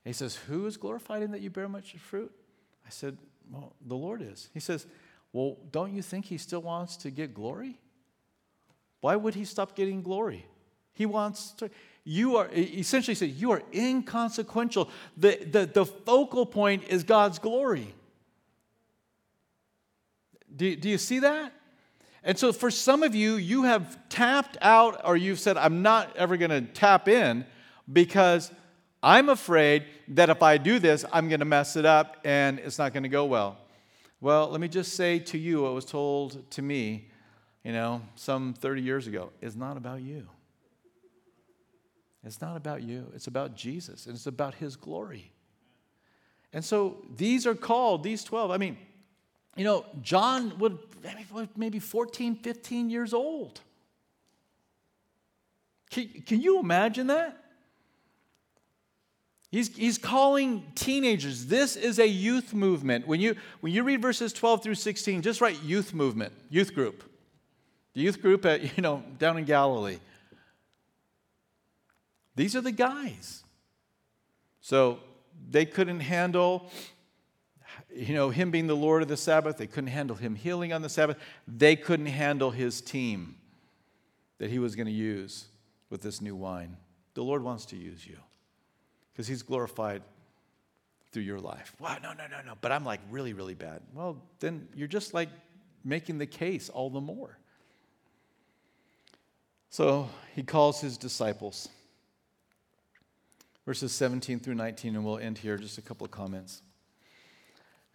And 0.05 0.11
he 0.11 0.13
says, 0.13 0.37
Who 0.37 0.67
is 0.67 0.77
glorified 0.77 1.23
in 1.23 1.33
that 1.33 1.41
you 1.41 1.51
bear 1.51 1.69
much 1.69 1.93
fruit? 1.97 2.33
I 2.87 2.91
said, 2.91 3.19
Well, 3.51 3.75
the 3.87 3.97
Lord 3.97 4.23
is. 4.23 4.49
He 4.55 4.61
says, 4.61 4.87
Well, 5.33 5.59
don't 5.71 5.95
you 5.95 6.03
think 6.03 6.27
he 6.27 6.39
still 6.39 6.63
wants 6.63 6.97
to 6.99 7.11
get 7.11 7.35
glory? 7.35 7.79
Why 9.01 9.17
would 9.17 9.35
he 9.35 9.45
stop 9.45 9.77
getting 9.77 10.03
glory? 10.03 10.47
He 10.95 11.05
wants 11.05 11.51
to. 11.53 11.69
You 12.05 12.37
are 12.37 12.49
essentially 12.53 13.15
said 13.15 13.31
you 13.31 13.51
are 13.51 13.63
inconsequential. 13.73 14.91
The, 15.17 15.39
the, 15.51 15.67
the 15.67 15.85
focal 15.87 16.47
point 16.47 16.85
is 16.89 17.03
God's 17.03 17.39
glory. 17.39 17.95
Do, 20.55 20.77
do 20.77 20.89
you 20.89 20.99
see 20.99 21.19
that? 21.21 21.53
And 22.27 22.39
so, 22.39 22.53
for 22.53 22.71
some 22.71 23.03
of 23.03 23.15
you, 23.15 23.35
you 23.35 23.65
have 23.65 23.99
tapped 24.09 24.57
out 24.63 25.03
or 25.05 25.15
you've 25.17 25.39
said, 25.39 25.59
I'm 25.59 25.83
not 25.83 26.17
ever 26.17 26.39
going 26.39 26.51
to 26.51 26.63
tap 26.63 27.07
in 27.07 27.45
because 27.93 28.51
I'm 29.03 29.29
afraid 29.29 29.85
that 30.09 30.31
if 30.31 30.43
I 30.43 30.57
do 30.57 30.79
this, 30.79 31.05
I'm 31.13 31.29
going 31.29 31.41
to 31.41 31.47
mess 31.47 31.77
it 31.77 31.85
up 31.85 32.17
and 32.25 32.59
it's 32.59 32.79
not 32.79 32.95
going 32.95 33.03
to 33.03 33.11
go 33.11 33.27
well. 33.27 33.59
Well, 34.23 34.49
let 34.49 34.59
me 34.59 34.69
just 34.69 34.95
say 34.95 35.19
to 35.19 35.37
you 35.37 35.63
what 35.63 35.75
was 35.75 35.85
told 35.85 36.51
to 36.53 36.63
me, 36.63 37.11
you 37.63 37.73
know, 37.73 38.01
some 38.15 38.55
30 38.55 38.81
years 38.81 39.07
ago. 39.07 39.31
It's 39.43 39.55
not 39.55 39.77
about 39.77 40.01
you. 40.01 40.27
It's 42.25 42.41
not 42.41 42.57
about 42.57 42.83
you. 42.83 43.13
It's 43.15 43.27
about 43.27 43.55
Jesus 43.55 44.07
and 44.07 44.15
it's 44.15 44.27
about 44.27 44.55
his 44.55 44.77
glory. 44.77 45.31
And 46.55 46.65
so 46.65 47.05
these 47.15 47.47
are 47.47 47.55
called, 47.55 48.03
these 48.03 48.25
12. 48.25 48.51
I 48.51 48.57
mean, 48.57 48.79
you 49.57 49.65
know, 49.65 49.85
John 50.03 50.59
would 50.59 50.79
maybe 51.57 51.79
14, 51.79 52.37
15 52.37 52.91
years 52.91 53.15
old. 53.15 53.61
Can, 55.91 56.09
can 56.27 56.41
you 56.41 56.59
imagine 56.59 57.09
that? 57.09 57.41
He's, 59.51 59.77
he's 59.77 59.99
calling 59.99 60.65
teenagers. 60.75 61.47
This 61.47 61.77
is 61.77 62.01
a 62.01 62.09
youth 62.09 62.53
movement. 62.53 63.07
When 63.07 63.21
you, 63.21 63.37
when 63.61 63.73
you 63.73 63.85
read 63.85 64.03
verses 64.03 64.33
12 64.33 64.65
through 64.65 64.75
16, 64.75 65.23
just 65.23 65.41
write 65.41 65.63
youth 65.63 65.95
movement, 65.95 66.33
youth 66.51 66.75
group. 66.75 67.09
The 67.93 68.01
youth 68.01 68.21
group 68.21 68.45
at, 68.45 68.77
you 68.77 68.83
know, 68.83 69.05
down 69.21 69.39
in 69.39 69.45
Galilee. 69.45 69.99
These 72.35 72.57
are 72.57 72.61
the 72.61 72.73
guys. 72.73 73.45
So 74.61 74.99
they 75.49 75.65
couldn't 75.67 76.01
handle 76.01 76.69
you 77.95 78.15
know, 78.15 78.31
him 78.31 78.51
being 78.51 78.67
the 78.67 78.77
Lord 78.77 79.03
of 79.03 79.09
the 79.09 79.17
Sabbath, 79.17 79.57
they 79.57 79.67
couldn't 79.67 79.91
handle 79.91 80.17
him 80.17 80.35
healing 80.35 80.73
on 80.73 80.83
the 80.83 80.89
Sabbath. 80.89 81.17
They 81.47 81.77
couldn't 81.77 82.07
handle 82.07 82.51
his 82.51 82.81
team 82.81 83.37
that 84.39 84.51
he 84.51 84.59
was 84.59 84.75
going 84.75 84.87
to 84.87 84.93
use 84.93 85.47
with 85.91 86.03
this 86.03 86.21
new 86.21 86.35
wine. 86.35 86.77
the 87.15 87.23
Lord 87.23 87.43
wants 87.43 87.67
to 87.67 87.77
use 87.77 88.05
you 88.07 88.17
because 89.13 89.29
He's 89.29 89.43
glorified 89.43 90.03
through 91.13 91.23
your 91.23 91.39
life. 91.39 91.77
Wow, 91.79 91.99
no, 92.03 92.13
no, 92.13 92.27
no, 92.27 92.39
no. 92.45 92.55
But 92.61 92.73
I'm 92.73 92.85
like 92.85 93.01
really, 93.09 93.33
really 93.33 93.55
bad. 93.55 93.81
Well, 93.95 94.21
then 94.41 94.67
you're 94.75 94.89
just 94.89 95.15
like 95.15 95.29
making 95.85 96.19
the 96.19 96.27
case 96.27 96.69
all 96.69 96.91
the 96.91 97.01
more. 97.01 97.39
So 99.71 100.09
he 100.35 100.43
calls 100.43 100.81
his 100.81 100.99
disciples. 100.99 101.69
Verses 103.65 103.93
17 103.93 104.41
through 104.41 104.57
19, 104.57 104.97
and 104.97 105.05
we'll 105.05 105.19
end 105.19 105.39
here, 105.39 105.57
just 105.57 105.79
a 105.79 105.83
couple 105.83 106.05
of 106.05 106.11
comments. 106.11 106.63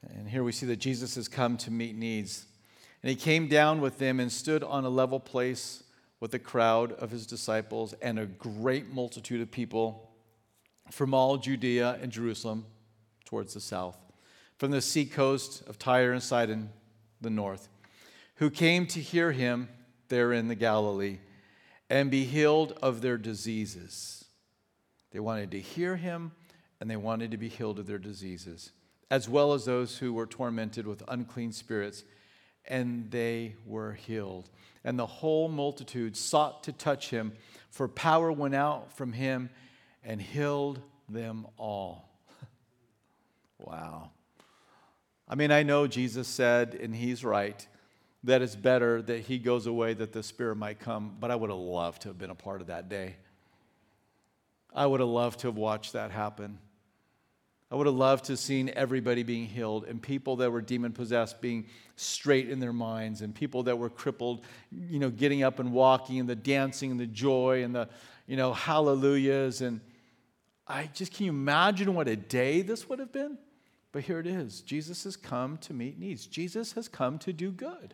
And 0.08 0.30
here 0.30 0.44
we 0.44 0.52
see 0.52 0.66
that 0.68 0.80
Jesus 0.80 1.16
has 1.16 1.28
come 1.28 1.58
to 1.58 1.72
meet 1.72 1.96
needs. 1.96 2.46
And 3.04 3.10
he 3.10 3.16
came 3.16 3.48
down 3.48 3.82
with 3.82 3.98
them 3.98 4.20
and 4.20 4.32
stood 4.32 4.64
on 4.64 4.86
a 4.86 4.90
level 4.90 5.20
place 5.20 5.84
with 6.20 6.34
a 6.34 6.40
crowd 6.40 6.92
of 6.94 7.12
his 7.12 7.26
disciples 7.26 7.94
and 8.02 8.20
a 8.20 8.26
great 8.26 8.94
multitude 8.94 9.42
of 9.42 9.52
people 9.52 10.12
from 10.92 11.14
all 11.14 11.38
Judea 11.38 11.98
and 12.02 12.12
Jerusalem 12.12 12.66
towards 13.26 13.54
the 13.54 13.60
south, 13.60 13.98
from 14.58 14.72
the 14.72 14.82
seacoast 14.82 15.68
of 15.68 15.78
Tyre 15.78 16.12
and 16.12 16.24
Sidon, 16.24 16.72
the 17.22 17.30
north, 17.30 17.70
who 18.36 18.50
came 18.50 18.88
to 18.88 19.00
hear 19.00 19.32
him 19.32 19.70
there 20.10 20.34
in 20.34 20.48
the 20.48 20.56
Galilee 20.56 21.20
and 21.90 22.12
be 22.12 22.24
healed 22.24 22.78
of 22.82 23.02
their 23.02 23.18
diseases. 23.18 24.26
They 25.12 25.20
wanted 25.20 25.52
to 25.52 25.60
hear 25.60 25.96
him 25.96 26.32
and 26.80 26.90
they 26.90 26.96
wanted 26.96 27.32
to 27.32 27.38
be 27.38 27.50
healed 27.50 27.80
of 27.80 27.88
their 27.88 27.98
diseases, 27.98 28.72
as 29.10 29.28
well 29.28 29.54
as 29.54 29.66
those 29.66 29.98
who 29.98 30.14
were 30.14 30.26
tormented 30.26 30.86
with 30.86 31.04
unclean 31.08 31.52
spirits, 31.52 32.04
and 32.66 33.10
they 33.12 33.56
were 33.66 33.94
healed 33.94 34.50
and 34.84 34.98
the 34.98 35.06
whole 35.06 35.50
multitude 35.50 36.16
sought 36.16 36.64
to 36.64 36.72
touch 36.72 37.10
him, 37.10 37.34
for 37.70 37.88
power 37.88 38.32
went 38.32 38.56
out 38.56 38.92
from 38.94 39.14
him 39.14 39.50
and 40.04 40.22
healed 40.22 40.82
them 41.08 41.46
all. 41.58 42.10
wow. 43.60 44.12
I 45.28 45.36
mean, 45.36 45.52
I 45.52 45.64
know 45.64 45.86
Jesus 45.88 46.28
said, 46.28 46.76
and 46.76 46.96
he's 46.96 47.24
right, 47.24 47.66
that 48.24 48.42
it's 48.42 48.56
better 48.56 49.02
that 49.04 49.22
he 49.22 49.38
goes 49.38 49.68
away 49.68 49.94
that 49.94 50.12
the 50.12 50.24
Spirit 50.24 50.56
might 50.56 50.80
come, 50.80 51.16
but 51.20 51.30
I 51.30 51.36
would 51.36 51.50
have 51.50 51.60
loved 51.60 52.02
to 52.04 52.08
have 52.10 52.18
been 52.18 52.32
a 52.32 52.36
part 52.36 52.62
of 52.62 52.68
that 52.68 52.90
day. 52.90 53.16
I 54.74 54.86
would 54.86 55.00
have 55.00 55.10
loved 55.10 55.42
to 55.42 55.48
have 55.48 55.58
watched 55.58 55.94
that 55.94 56.12
happen. 56.12 56.60
I 57.72 57.76
would 57.76 57.86
have 57.86 57.96
loved 57.96 58.26
to 58.26 58.32
have 58.32 58.40
seen 58.40 58.72
everybody 58.76 59.22
being 59.22 59.46
healed 59.46 59.86
and 59.86 60.02
people 60.02 60.38
that 60.38 60.52
were 60.52 60.62
demon 60.62 60.92
possessed 60.92 61.40
being 61.40 61.68
straight 61.96 62.50
in 62.50 62.60
their 62.60 62.74
minds 62.74 63.22
and 63.22 63.34
people 63.34 63.64
that 63.64 63.78
were 63.78 63.90
crippled, 63.90 64.44
you 64.72 64.98
know, 64.98 65.12
getting 65.12 65.44
up 65.44 65.60
and 65.60 65.72
walking 65.72 66.20
and 66.20 66.28
the 66.28 66.36
dancing 66.36 66.90
and 66.92 67.00
the 67.00 67.06
joy 67.06 67.64
and 67.64 67.76
the, 67.76 67.88
you 68.26 68.38
know, 68.38 68.54
hallelujahs. 68.54 69.62
And 69.62 69.82
I 70.68 70.90
just, 70.94 71.14
can 71.14 71.28
you 71.28 71.32
imagine 71.32 71.94
what 71.94 72.08
a 72.08 72.16
day 72.16 72.64
this 72.64 72.90
would 72.90 72.98
have 72.98 73.12
been? 73.12 73.38
But 73.92 74.04
here 74.04 74.20
it 74.20 74.28
is 74.28 74.62
Jesus 74.62 75.04
has 75.04 75.16
come 75.16 75.58
to 75.60 75.74
meet 75.74 76.00
needs, 76.00 76.26
Jesus 76.26 76.74
has 76.74 76.88
come 76.88 77.20
to 77.20 77.34
do 77.34 77.52
good. 77.52 77.94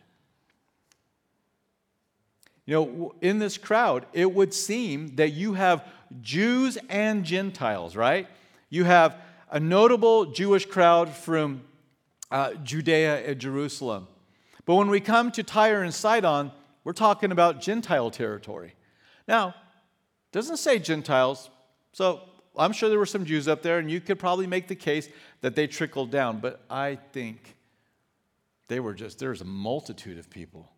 You 2.64 2.74
know, 2.74 3.14
in 3.20 3.38
this 3.38 3.58
crowd, 3.58 4.06
it 4.12 4.32
would 4.32 4.52
seem 4.52 5.14
that 5.16 5.30
you 5.30 5.52
have 5.52 5.84
Jews 6.20 6.76
and 6.88 7.24
Gentiles, 7.24 7.94
right? 7.94 8.26
You 8.70 8.82
have 8.82 9.16
a 9.50 9.60
notable 9.60 10.26
Jewish 10.26 10.66
crowd 10.66 11.10
from 11.10 11.62
uh, 12.30 12.54
Judea 12.54 13.26
and 13.26 13.38
Jerusalem. 13.38 14.08
But 14.64 14.74
when 14.74 14.90
we 14.90 15.00
come 15.00 15.30
to 15.32 15.42
Tyre 15.42 15.82
and 15.82 15.94
Sidon, 15.94 16.50
we're 16.82 16.92
talking 16.92 17.32
about 17.32 17.60
Gentile 17.60 18.10
territory. 18.10 18.74
Now, 19.28 19.54
doesn't 20.32 20.58
say 20.58 20.78
Gentiles, 20.78 21.50
so 21.92 22.20
I'm 22.56 22.72
sure 22.72 22.88
there 22.88 22.98
were 22.98 23.06
some 23.06 23.24
Jews 23.24 23.48
up 23.48 23.62
there, 23.62 23.78
and 23.78 23.90
you 23.90 24.00
could 24.00 24.18
probably 24.18 24.46
make 24.46 24.68
the 24.68 24.74
case 24.74 25.08
that 25.40 25.54
they 25.54 25.66
trickled 25.66 26.10
down, 26.10 26.40
but 26.40 26.62
I 26.68 26.98
think 27.12 27.56
they 28.68 28.80
were 28.80 28.94
just, 28.94 29.18
there 29.18 29.30
was 29.30 29.40
a 29.40 29.46
multitude 29.46 30.18
of 30.18 30.28
people 30.30 30.70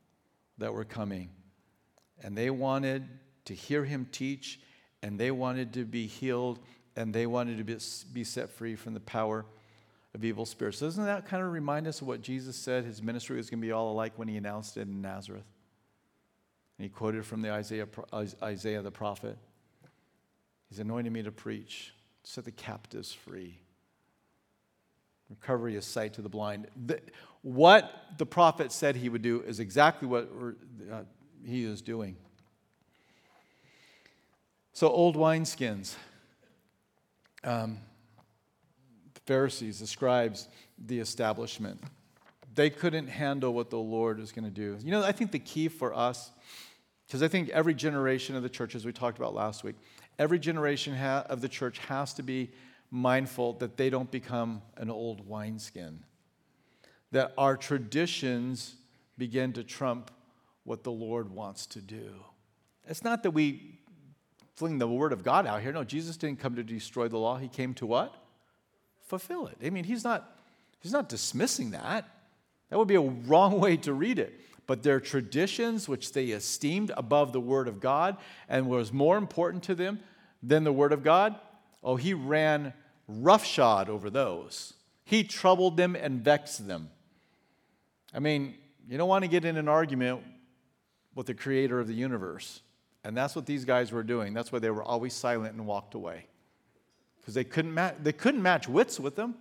that 0.59 0.73
were 0.73 0.85
coming, 0.85 1.31
and 2.23 2.37
they 2.37 2.51
wanted 2.51 3.09
to 3.47 3.55
hear 3.55 3.85
him 3.85 4.07
teach, 4.13 4.61
and 5.03 5.19
they 5.19 5.31
wanted 5.31 5.73
to 5.75 5.85
be 5.85 6.07
healed, 6.07 6.59
and 6.99 7.15
they 7.15 7.27
wanted 7.27 7.59
to 7.59 7.65
be, 7.65 7.77
be 8.13 8.25
set 8.25 8.51
free 8.51 8.75
from 8.75 8.93
the 8.93 9.01
power 9.01 9.47
of 10.15 10.25
evil 10.25 10.45
spirits. 10.45 10.81
Doesn't 10.81 11.05
that 11.05 11.27
kind 11.27 11.45
of 11.45 11.53
remind 11.53 11.87
us 11.87 12.01
of 12.01 12.09
what 12.09 12.23
Jesus 12.23 12.57
said 12.57 12.85
his 12.85 13.01
ministry 13.01 13.37
was 13.37 13.49
going 13.49 13.61
to 13.61 13.67
be 13.67 13.71
all 13.71 13.93
alike 13.93 14.15
when 14.17 14.27
he 14.27 14.37
announced 14.37 14.77
it 14.77 14.81
in 14.81 15.01
Nazareth? 15.01 15.45
And 16.77 16.85
he 16.85 16.89
quoted 16.89 17.25
from 17.25 17.41
the 17.41 17.53
Isaiah, 17.53 17.87
Isaiah 18.43 18.83
the 18.83 18.91
prophet. 18.91 19.39
He's 20.69 20.81
anointed 20.81 21.13
me 21.13 21.23
to 21.23 21.31
preach, 21.31 21.95
set 22.25 22.45
the 22.45 22.51
captives 22.51 23.13
free, 23.13 23.61
recovery 25.31 25.77
of 25.77 25.85
sight 25.85 26.15
to 26.15 26.23
the 26.23 26.29
blind. 26.29 26.67
The, 26.85 27.01
what 27.43 27.93
the 28.19 28.27
prophet 28.27 28.73
said 28.73 28.97
he 28.97 29.09
would 29.09 29.23
do 29.23 29.43
is 29.43 29.61
exactly 29.61 30.09
what 30.09 30.29
uh, 30.93 31.03
he 31.45 31.63
is 31.63 31.81
doing. 31.81 32.17
So, 34.73 34.89
old 34.89 35.17
wineskins 35.17 35.95
um, 37.45 37.79
the 39.15 39.21
Pharisees, 39.27 39.81
the 39.81 39.87
scribes, 39.87 40.49
the 40.79 40.99
establishment. 40.99 41.81
They 42.55 42.71
couldn't 42.71 43.07
handle 43.07 43.53
what 43.55 43.71
the 43.71 43.79
Lord 43.79 44.19
was 44.19 44.33
going 44.33 44.45
to 44.45 44.51
do. 44.51 44.77
You 44.83 44.91
know, 44.91 45.03
I 45.03 45.13
think 45.13 45.31
the 45.31 45.39
key 45.39 45.69
for 45.69 45.95
us, 45.95 46.31
because 47.07 47.23
I 47.23 47.29
think 47.29 47.49
every 47.51 47.75
generation 47.75 48.37
of 48.37 48.43
the 48.43 48.49
church, 48.49 48.75
as 48.75 48.85
we 48.85 48.93
talked 48.93 49.19
about 49.19 49.35
last 49.35 49.63
week, 49.65 49.77
every 50.19 50.39
generation 50.39 50.95
ha- 50.95 51.25
of 51.29 51.41
the 51.41 51.49
church 51.49 51.79
has 51.79 52.15
to 52.15 52.23
be 52.23 52.51
mindful 52.91 53.53
that 53.55 53.77
they 53.77 53.91
don't 53.91 54.11
become 54.11 54.63
an 54.77 54.91
old 54.91 55.27
wineskin, 55.29 56.05
that 57.13 57.33
our 57.39 57.57
traditions 57.57 58.75
begin 59.17 59.53
to 59.53 59.63
trump 59.63 60.11
what 60.65 60.85
the 60.85 60.93
Lord 60.93 61.31
wants 61.31 61.67
to 61.67 61.81
do. 61.81 62.25
It's 62.87 63.05
not 63.05 63.23
that 63.23 63.31
we 63.31 63.79
fling 64.59 64.79
the 64.79 64.89
word 64.89 65.13
of 65.13 65.23
God 65.23 65.47
out 65.47 65.63
here. 65.63 65.73
No, 65.73 65.85
Jesus 65.85 66.17
didn't 66.17 66.41
come 66.41 66.57
to 66.57 66.65
destroy 66.65 67.07
the 67.07 67.17
law. 67.17 67.37
He 67.37 67.47
came 67.47 67.75
to 67.75 67.87
what? 67.87 68.13
Fulfill 69.07 69.47
it. 69.47 69.57
I 69.65 69.71
mean, 69.71 69.85
he's 69.85 70.03
not, 70.03 70.37
he's 70.81 70.91
not 70.91 71.09
dismissing 71.09 71.71
that. 71.71 72.09
That 72.69 72.77
would 72.77 72.89
be 72.89 72.97
a 72.97 73.01
wrong 73.01 73.61
way 73.61 73.77
to 73.77 73.93
read 73.93 74.19
it. 74.19 74.35
But 74.67 74.83
their 74.83 74.99
traditions, 74.99 75.89
which 75.89 76.13
they 76.13 76.27
esteemed 76.27 76.91
above 76.97 77.33
the 77.33 77.41
word 77.41 77.69
of 77.69 77.79
God 77.79 78.17
and 78.49 78.69
was 78.69 78.93
more 78.93 79.17
important 79.17 79.63
to 79.65 79.77
them 79.77 80.01
than 80.43 80.65
the 80.65 80.73
word 80.73 80.93
of 80.93 81.05
God, 81.05 81.37
oh, 81.85 81.95
he 81.95 82.13
ran 82.13 82.73
roughshod 83.07 83.89
over 83.89 84.11
those. 84.11 84.75
He 85.05 85.23
troubled 85.23 85.77
them 85.77 85.95
and 85.95 86.25
vexed 86.25 86.67
them. 86.67 86.91
I 88.13 88.19
mean, 88.19 88.57
you 88.89 88.99
don't 88.99 89.09
want 89.09 89.23
to 89.23 89.31
get 89.31 89.45
in 89.45 89.57
an 89.57 89.69
argument 89.69 90.25
with 91.15 91.27
the 91.27 91.35
creator 91.35 91.79
of 91.79 91.87
the 91.87 91.95
universe. 91.95 92.61
And 93.09 93.17
that's 93.17 93.35
what 93.35 93.47
these 93.47 93.65
guys 93.65 93.91
were 93.91 94.03
doing. 94.03 94.35
That's 94.35 94.53
why 94.53 94.59
they 94.59 94.69
were 94.69 94.83
always 94.83 95.15
silent 95.15 95.55
and 95.55 95.67
walked 95.67 95.95
away. 95.95 96.27
Because 97.19 97.33
they 97.33 97.43
couldn't, 97.43 97.73
ma- 97.73 97.93
they 98.03 98.13
couldn't 98.13 98.43
match 98.43 98.69
wits 98.69 99.01
with 99.01 99.17
them. 99.17 99.37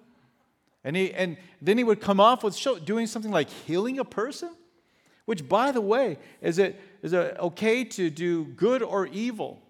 And, 0.85 0.95
he, 0.95 1.13
and 1.13 1.35
then 1.61 1.77
he 1.77 1.83
would 1.83 1.99
come 1.99 2.21
off 2.21 2.45
with 2.45 2.55
show, 2.55 2.79
doing 2.79 3.07
something 3.07 3.29
like 3.29 3.49
healing 3.49 3.99
a 3.99 4.05
person, 4.05 4.51
which, 5.25 5.49
by 5.49 5.73
the 5.73 5.81
way, 5.81 6.17
is 6.39 6.59
it, 6.59 6.79
is 7.01 7.11
it 7.11 7.35
okay 7.41 7.83
to 7.83 8.09
do 8.09 8.45
good 8.45 8.81
or 8.81 9.05
evil? 9.07 9.61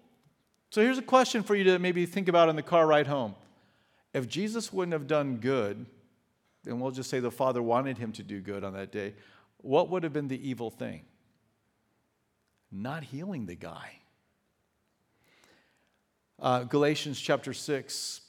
So 0.70 0.80
here's 0.80 0.98
a 0.98 1.02
question 1.02 1.42
for 1.42 1.56
you 1.56 1.64
to 1.64 1.80
maybe 1.80 2.06
think 2.06 2.28
about 2.28 2.48
in 2.48 2.54
the 2.54 2.62
car 2.62 2.86
ride 2.86 3.08
home. 3.08 3.34
If 4.14 4.28
Jesus 4.28 4.72
wouldn't 4.72 4.92
have 4.92 5.08
done 5.08 5.38
good, 5.38 5.86
and 6.66 6.80
we'll 6.80 6.92
just 6.92 7.10
say 7.10 7.18
the 7.18 7.32
Father 7.32 7.64
wanted 7.64 7.98
him 7.98 8.12
to 8.12 8.22
do 8.22 8.40
good 8.40 8.62
on 8.62 8.74
that 8.74 8.92
day, 8.92 9.14
what 9.56 9.90
would 9.90 10.04
have 10.04 10.12
been 10.12 10.28
the 10.28 10.48
evil 10.48 10.70
thing? 10.70 11.02
Not 12.70 13.04
healing 13.04 13.46
the 13.46 13.54
guy. 13.54 13.98
Uh, 16.40 16.62
Galatians 16.64 17.20
chapter 17.20 17.52
6, 17.52 18.20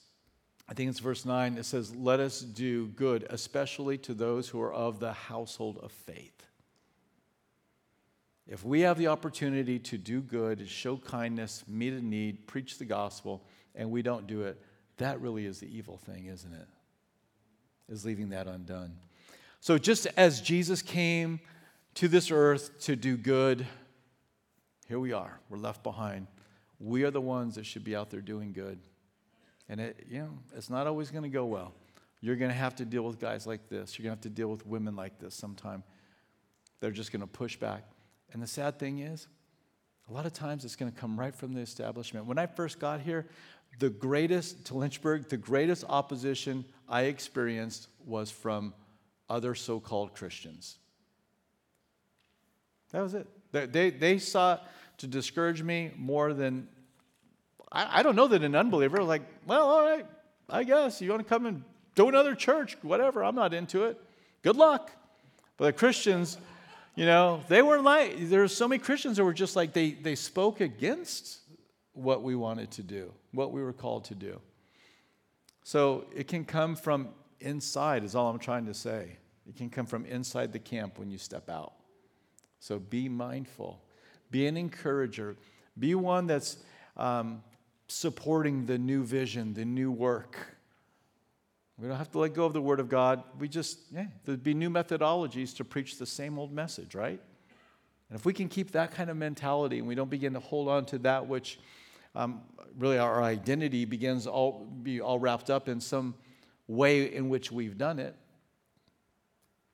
I 0.68 0.74
think 0.74 0.90
it's 0.90 1.00
verse 1.00 1.26
9, 1.26 1.58
it 1.58 1.66
says, 1.66 1.96
Let 1.96 2.20
us 2.20 2.42
do 2.42 2.88
good, 2.88 3.28
especially 3.30 3.98
to 4.00 4.14
those 4.14 4.50
who 4.50 4.60
are 4.62 4.74
of 4.74 5.00
the 5.00 5.14
household 5.14 5.78
of 5.82 5.92
faith. 5.92 6.40
If 8.48 8.66
we 8.66 8.82
have 8.82 8.98
the 8.98 9.08
opportunity 9.08 9.78
to 9.78 9.98
do 9.98 10.22
good, 10.22 10.68
show 10.68 10.98
kindness, 10.98 11.64
meet 11.68 11.94
a 11.94 12.02
need, 12.02 12.48
preach 12.48 12.80
the 12.80 12.86
gospel, 12.86 13.46
and 13.76 13.92
we 13.92 14.02
don't 14.02 14.26
do 14.26 14.42
it, 14.42 14.60
that 14.98 15.22
really 15.22 15.46
is 15.46 15.60
the 15.60 15.68
evil 15.76 15.98
thing, 15.98 16.26
isn't 16.26 16.52
it? 16.52 16.68
Is 17.90 18.06
leaving 18.06 18.30
that 18.30 18.48
undone. 18.48 18.98
So 19.60 19.78
just 19.78 20.08
as 20.18 20.42
Jesus 20.42 20.82
came 20.82 21.40
to 21.96 22.08
this 22.08 22.32
earth 22.32 22.80
to 22.82 22.96
do 22.96 23.18
good, 23.18 23.68
here 24.90 25.00
we 25.00 25.14
are. 25.14 25.40
We're 25.50 25.60
left 25.60 25.84
behind. 25.84 26.28
We 26.80 27.04
are 27.04 27.12
the 27.12 27.22
ones 27.22 27.56
that 27.56 27.66
should 27.66 27.84
be 27.84 27.96
out 27.96 28.10
there 28.10 28.22
doing 28.22 28.52
good. 28.52 28.80
And 29.70 29.80
it, 29.80 30.08
you 30.10 30.20
know, 30.20 30.40
it's 30.58 30.70
not 30.70 30.88
always 30.88 31.12
going 31.12 31.24
to 31.24 31.30
go 31.30 31.46
well. 31.46 31.74
You're 32.22 32.36
going 32.36 32.50
to 32.50 32.58
have 32.58 32.76
to 32.78 32.86
deal 32.86 33.04
with 33.04 33.20
guys 33.20 33.46
like 33.46 33.70
this. 33.70 33.98
You're 33.98 34.04
going 34.04 34.18
to 34.18 34.18
have 34.18 34.24
to 34.24 34.30
deal 34.30 34.50
with 34.50 34.66
women 34.66 34.96
like 34.96 35.20
this 35.20 35.36
sometime. 35.36 35.84
They're 36.80 36.92
just 36.92 37.12
going 37.12 37.22
to 37.22 37.28
push 37.28 37.56
back. 37.56 37.84
And 38.34 38.42
the 38.42 38.48
sad 38.48 38.80
thing 38.80 39.00
is, 39.00 39.28
A 40.10 40.14
lot 40.14 40.26
of 40.26 40.34
times 40.34 40.66
it's 40.66 40.76
going 40.76 40.92
to 40.92 40.98
come 40.98 41.20
right 41.20 41.36
from 41.36 41.54
the 41.54 41.62
establishment. 41.62 42.26
When 42.26 42.40
I 42.40 42.48
first 42.48 42.80
got 42.80 43.00
here, 43.00 43.28
the 43.78 43.90
greatest, 43.90 44.66
to 44.66 44.78
Lynchburg, 44.78 45.30
the 45.30 45.38
greatest 45.38 45.86
opposition 45.88 46.66
I 46.88 47.04
experienced 47.04 47.88
was 48.06 48.32
from 48.32 48.74
other 49.30 49.54
so 49.54 49.80
called 49.80 50.16
Christians. 50.16 50.80
That 52.92 53.04
was 53.04 53.14
it. 53.14 53.28
They, 53.52 53.66
they, 53.68 53.90
they 53.92 54.18
sought 54.18 54.68
to 55.00 55.08
discourage 55.08 55.62
me 55.62 55.92
more 55.98 56.34
than, 56.34 56.68
I, 57.72 58.00
I 58.00 58.04
don't 58.04 58.16
know 58.16 58.28
that 58.28 58.44
an 58.44 58.56
unbeliever, 58.56 59.04
like, 59.04 59.24
well, 59.46 59.68
all 59.68 59.84
right, 59.84 60.06
I 60.50 60.64
guess 60.64 61.02
you 61.02 61.10
want 61.10 61.22
to 61.22 61.28
come 61.28 61.46
and 61.46 61.64
do 61.96 62.08
another 62.08 62.36
church, 62.36 62.78
whatever, 62.82 63.24
I'm 63.24 63.36
not 63.36 63.54
into 63.54 63.86
it. 63.86 64.00
Good 64.42 64.56
luck. 64.56 64.92
But 65.58 65.66
the 65.66 65.74
Christians, 65.74 66.38
you 66.96 67.06
know, 67.06 67.44
they 67.50 67.62
weren't 67.62 67.84
like, 67.84 68.30
there 68.30 68.42
were 68.42 68.48
so 68.48 68.68
many 68.68 68.80
Christians 68.80 69.18
that 69.18 69.24
were 69.24 69.34
just 69.34 69.56
like, 69.56 69.74
they, 69.74 69.92
they 69.92 70.16
spoke 70.16 70.62
against 70.62 71.40
what 71.94 72.24
we 72.24 72.36
wanted 72.36 72.72
to 72.72 72.84
do, 72.84 73.12
what 73.32 73.52
we 73.52 73.62
were 73.62 73.74
called 73.74 74.06
to 74.06 74.16
do. 74.16 74.40
So 75.64 76.06
it 76.16 76.28
can 76.28 76.46
come 76.46 76.76
from 76.76 77.10
inside, 77.42 78.04
is 78.04 78.16
all 78.16 78.30
I'm 78.30 78.40
trying 78.40 78.66
to 78.68 78.74
say. 78.74 79.18
It 79.48 79.58
can 79.58 79.70
come 79.70 79.86
from 79.86 80.06
inside 80.06 80.54
the 80.54 80.60
camp 80.60 80.98
when 80.98 81.10
you 81.12 81.18
step 81.18 81.50
out. 81.50 81.74
So 82.60 82.80
be 82.80 83.10
mindful, 83.10 83.82
be 84.32 84.48
an 84.48 84.58
encourager, 84.58 85.36
be 85.78 85.96
one 85.96 86.28
that's 86.28 86.58
um, 86.98 87.44
supporting 87.88 88.66
the 88.66 88.78
new 88.78 89.04
vision, 89.04 89.54
the 89.54 89.66
new 89.66 89.92
work. 89.92 90.38
We 91.78 91.88
don't 91.88 91.98
have 91.98 92.12
to 92.12 92.20
let 92.20 92.34
go 92.34 92.46
of 92.46 92.54
the 92.54 92.62
Word 92.62 92.80
of 92.80 92.90
God. 92.90 93.24
We 93.40 93.48
just, 93.48 93.80
yeah, 93.92 94.08
there'd 94.26 94.44
be 94.44 94.54
new 94.54 94.70
methodologies 94.70 95.56
to 95.58 95.64
preach 95.64 95.98
the 95.98 96.06
same 96.06 96.38
old 96.38 96.52
message, 96.52 96.94
right? 96.94 97.22
And 98.10 98.20
if 98.20 98.26
we 98.26 98.34
can 98.34 98.50
keep 98.50 98.72
that 98.72 98.92
kind 98.92 99.10
of 99.10 99.18
mentality 99.18 99.80
and 99.80 99.88
we 99.88 99.96
don't 99.96 100.10
begin 100.10 100.34
to 100.34 100.40
hold 100.40 100.68
on 100.68 100.86
to 100.88 100.98
that 101.00 101.28
which 101.28 101.60
um, 102.16 102.42
really 102.78 102.98
our 102.98 103.24
identity 103.24 103.86
begins 103.86 104.28
all 104.28 104.66
be 104.82 105.00
all 105.00 105.20
wrapped 105.20 105.50
up 105.50 105.70
in 105.70 105.80
some 105.80 106.16
way 106.68 107.14
in 107.14 107.30
which 107.30 107.52
we've 107.52 107.78
done 107.78 108.00
it, 108.00 108.16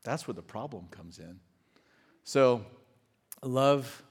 that's 0.03 0.27
where 0.27 0.33
the 0.33 0.41
problem 0.41 0.87
comes 0.91 1.19
in. 1.19 1.39
So, 2.23 2.65
love 3.43 4.03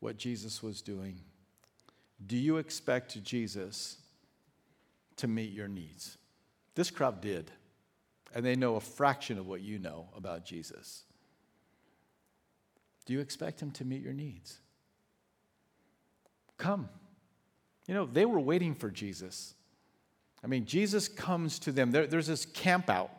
what 0.00 0.16
Jesus 0.16 0.62
was 0.62 0.82
doing. 0.82 1.20
Do 2.24 2.36
you 2.36 2.56
expect 2.56 3.22
Jesus 3.22 3.98
to 5.16 5.26
meet 5.26 5.52
your 5.52 5.68
needs? 5.68 6.18
This 6.74 6.90
crowd 6.90 7.20
did, 7.20 7.50
and 8.34 8.44
they 8.44 8.56
know 8.56 8.76
a 8.76 8.80
fraction 8.80 9.38
of 9.38 9.46
what 9.46 9.60
you 9.60 9.78
know 9.78 10.08
about 10.16 10.44
Jesus. 10.44 11.04
Do 13.06 13.12
you 13.12 13.20
expect 13.20 13.62
him 13.62 13.70
to 13.72 13.84
meet 13.84 14.02
your 14.02 14.12
needs? 14.12 14.58
Come. 16.58 16.88
You 17.86 17.94
know, 17.94 18.06
they 18.06 18.24
were 18.24 18.40
waiting 18.40 18.74
for 18.74 18.90
Jesus. 18.90 19.54
I 20.42 20.48
mean, 20.48 20.64
Jesus 20.64 21.08
comes 21.08 21.58
to 21.60 21.72
them. 21.72 21.92
There, 21.92 22.06
there's 22.06 22.26
this 22.26 22.44
camp 22.46 22.90
out, 22.90 23.10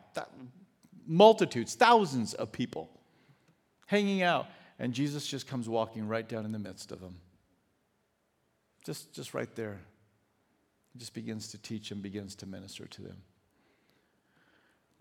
multitudes, 1.06 1.74
thousands 1.74 2.34
of 2.34 2.52
people 2.52 2.90
hanging 3.86 4.22
out, 4.22 4.46
and 4.78 4.92
Jesus 4.92 5.26
just 5.26 5.46
comes 5.46 5.68
walking 5.68 6.06
right 6.06 6.28
down 6.28 6.44
in 6.44 6.52
the 6.52 6.58
midst 6.58 6.92
of 6.92 7.00
them. 7.00 7.16
Just, 8.84 9.12
just 9.12 9.34
right 9.34 9.54
there. 9.56 9.80
Just 10.96 11.14
begins 11.14 11.48
to 11.48 11.58
teach 11.58 11.90
and 11.90 12.02
begins 12.02 12.34
to 12.36 12.46
minister 12.46 12.86
to 12.86 13.02
them. 13.02 13.16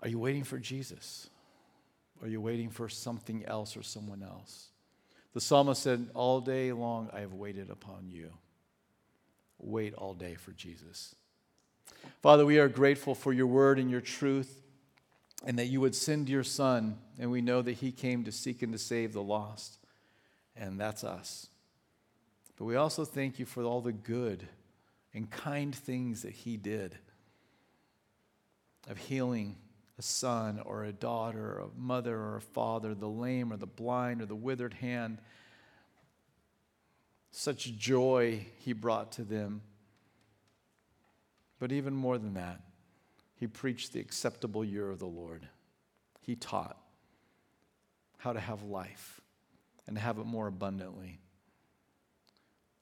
Are 0.02 0.10
you 0.10 0.20
waiting 0.20 0.44
for 0.44 0.58
Jesus? 0.58 1.30
Are 2.22 2.28
you 2.28 2.42
waiting 2.42 2.70
for 2.70 2.90
something 2.90 3.46
else 3.46 3.78
or 3.78 3.84
someone 3.84 4.24
else? 4.24 4.70
The 5.34 5.42
psalmist 5.42 5.82
said, 5.82 6.10
All 6.14 6.42
day 6.42 6.72
long 6.72 7.10
I 7.14 7.22
have 7.22 7.34
waited 7.34 7.70
upon 7.70 8.10
you 8.10 8.32
wait 9.60 9.94
all 9.96 10.14
day 10.14 10.36
for 10.36 10.52
Jesus. 10.52 11.16
Father, 12.22 12.46
we 12.46 12.60
are 12.60 12.68
grateful 12.68 13.16
for 13.16 13.34
your 13.34 13.48
word 13.48 13.80
and 13.80 13.90
your 13.90 14.02
truth, 14.02 14.62
and 15.46 15.60
that 15.60 15.68
you 15.68 15.82
would 15.82 15.96
send 15.96 16.30
your 16.30 16.44
Son, 16.44 16.98
and 17.20 17.32
we 17.32 17.42
know 17.42 17.62
that 17.62 17.74
he 17.74 17.92
came 17.92 18.24
to 18.24 18.32
seek 18.32 18.62
and 18.62 18.74
to 18.74 18.80
save 18.80 19.14
the 19.14 19.22
lost, 19.22 19.78
and 20.56 20.80
that's 20.80 21.04
us. 21.04 21.48
But 22.58 22.66
we 22.66 22.76
also 22.76 23.06
thank 23.06 23.40
you 23.40 23.46
for 23.46 23.64
all 23.64 23.82
the 23.82 23.92
good 23.92 24.48
and 25.14 25.30
kind 25.30 25.74
things 25.74 26.24
that 26.24 26.34
he 26.34 26.58
did 26.58 26.98
of 28.90 28.98
healing 28.98 29.58
a 30.00 30.02
son 30.02 30.60
or 30.64 30.84
a 30.84 30.92
daughter, 30.92 31.54
or 31.54 31.60
a 31.60 31.80
mother 31.80 32.16
or 32.16 32.38
a 32.38 32.42
father, 32.42 32.94
the 32.94 33.08
lame 33.08 33.52
or 33.52 33.58
the 33.58 33.66
blind 33.66 34.22
or 34.22 34.26
the 34.26 34.36
withered 34.36 34.76
hand 34.76 35.18
such 37.32 37.76
joy 37.78 38.46
he 38.60 38.74
brought 38.74 39.12
to 39.14 39.24
them. 39.24 39.62
But 41.60 41.72
even 41.72 41.94
more 41.94 42.18
than 42.18 42.36
that, 42.36 42.62
he 43.38 43.48
preached 43.48 43.94
the 43.94 44.00
acceptable 44.00 44.66
year 44.66 44.90
of 44.90 45.00
the 45.00 45.06
Lord. 45.06 45.48
He 46.22 46.36
taught 46.36 46.78
how 48.18 48.34
to 48.34 48.40
have 48.40 48.64
life 48.64 49.22
and 49.86 49.98
have 49.98 50.18
it 50.18 50.26
more 50.26 50.48
abundantly. 50.48 51.20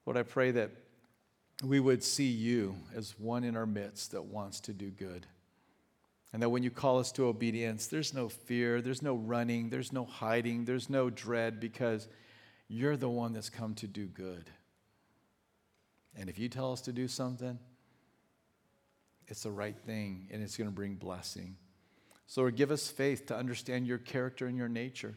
Lord, 0.06 0.18
I 0.18 0.24
pray 0.24 0.52
that 0.52 0.72
we 1.64 1.80
would 1.80 2.04
see 2.04 2.30
you 2.30 2.76
as 2.96 3.16
one 3.20 3.44
in 3.44 3.56
our 3.56 3.66
midst 3.66 4.12
that 4.12 4.26
wants 4.26 4.60
to 4.62 4.74
do 4.74 4.90
good. 4.90 5.26
And 6.32 6.42
that 6.42 6.50
when 6.50 6.64
you 6.64 6.72
call 6.72 7.00
us 7.00 7.12
to 7.14 7.28
obedience, 7.28 7.88
there's 7.88 8.14
no 8.14 8.28
fear, 8.28 8.82
there's 8.82 9.02
no 9.02 9.16
running, 9.16 9.70
there's 9.70 9.94
no 9.94 10.06
hiding, 10.06 10.66
there's 10.66 10.90
no 10.90 11.10
dread 11.10 11.60
because 11.60 12.08
you're 12.68 12.98
the 12.98 13.10
one 13.10 13.34
that's 13.34 13.50
come 13.50 13.74
to 13.76 13.88
do 13.88 14.06
good. 14.06 14.50
And 16.18 16.30
if 16.30 16.40
you 16.40 16.50
tell 16.50 16.72
us 16.72 16.82
to 16.82 16.94
do 16.94 17.08
something, 17.08 17.60
it's 19.28 19.44
the 19.44 19.52
right 19.52 19.78
thing 19.86 20.28
and 20.32 20.44
it's 20.44 20.58
going 20.58 20.70
to 20.70 20.76
bring 20.76 20.96
blessing. 20.96 21.58
So, 22.28 22.42
Lord, 22.42 22.56
give 22.56 22.72
us 22.72 22.88
faith 22.88 23.28
to 23.28 23.36
understand 23.36 23.86
your 23.86 23.98
character 23.98 24.48
and 24.48 24.58
your 24.58 24.70
nature. 24.70 25.16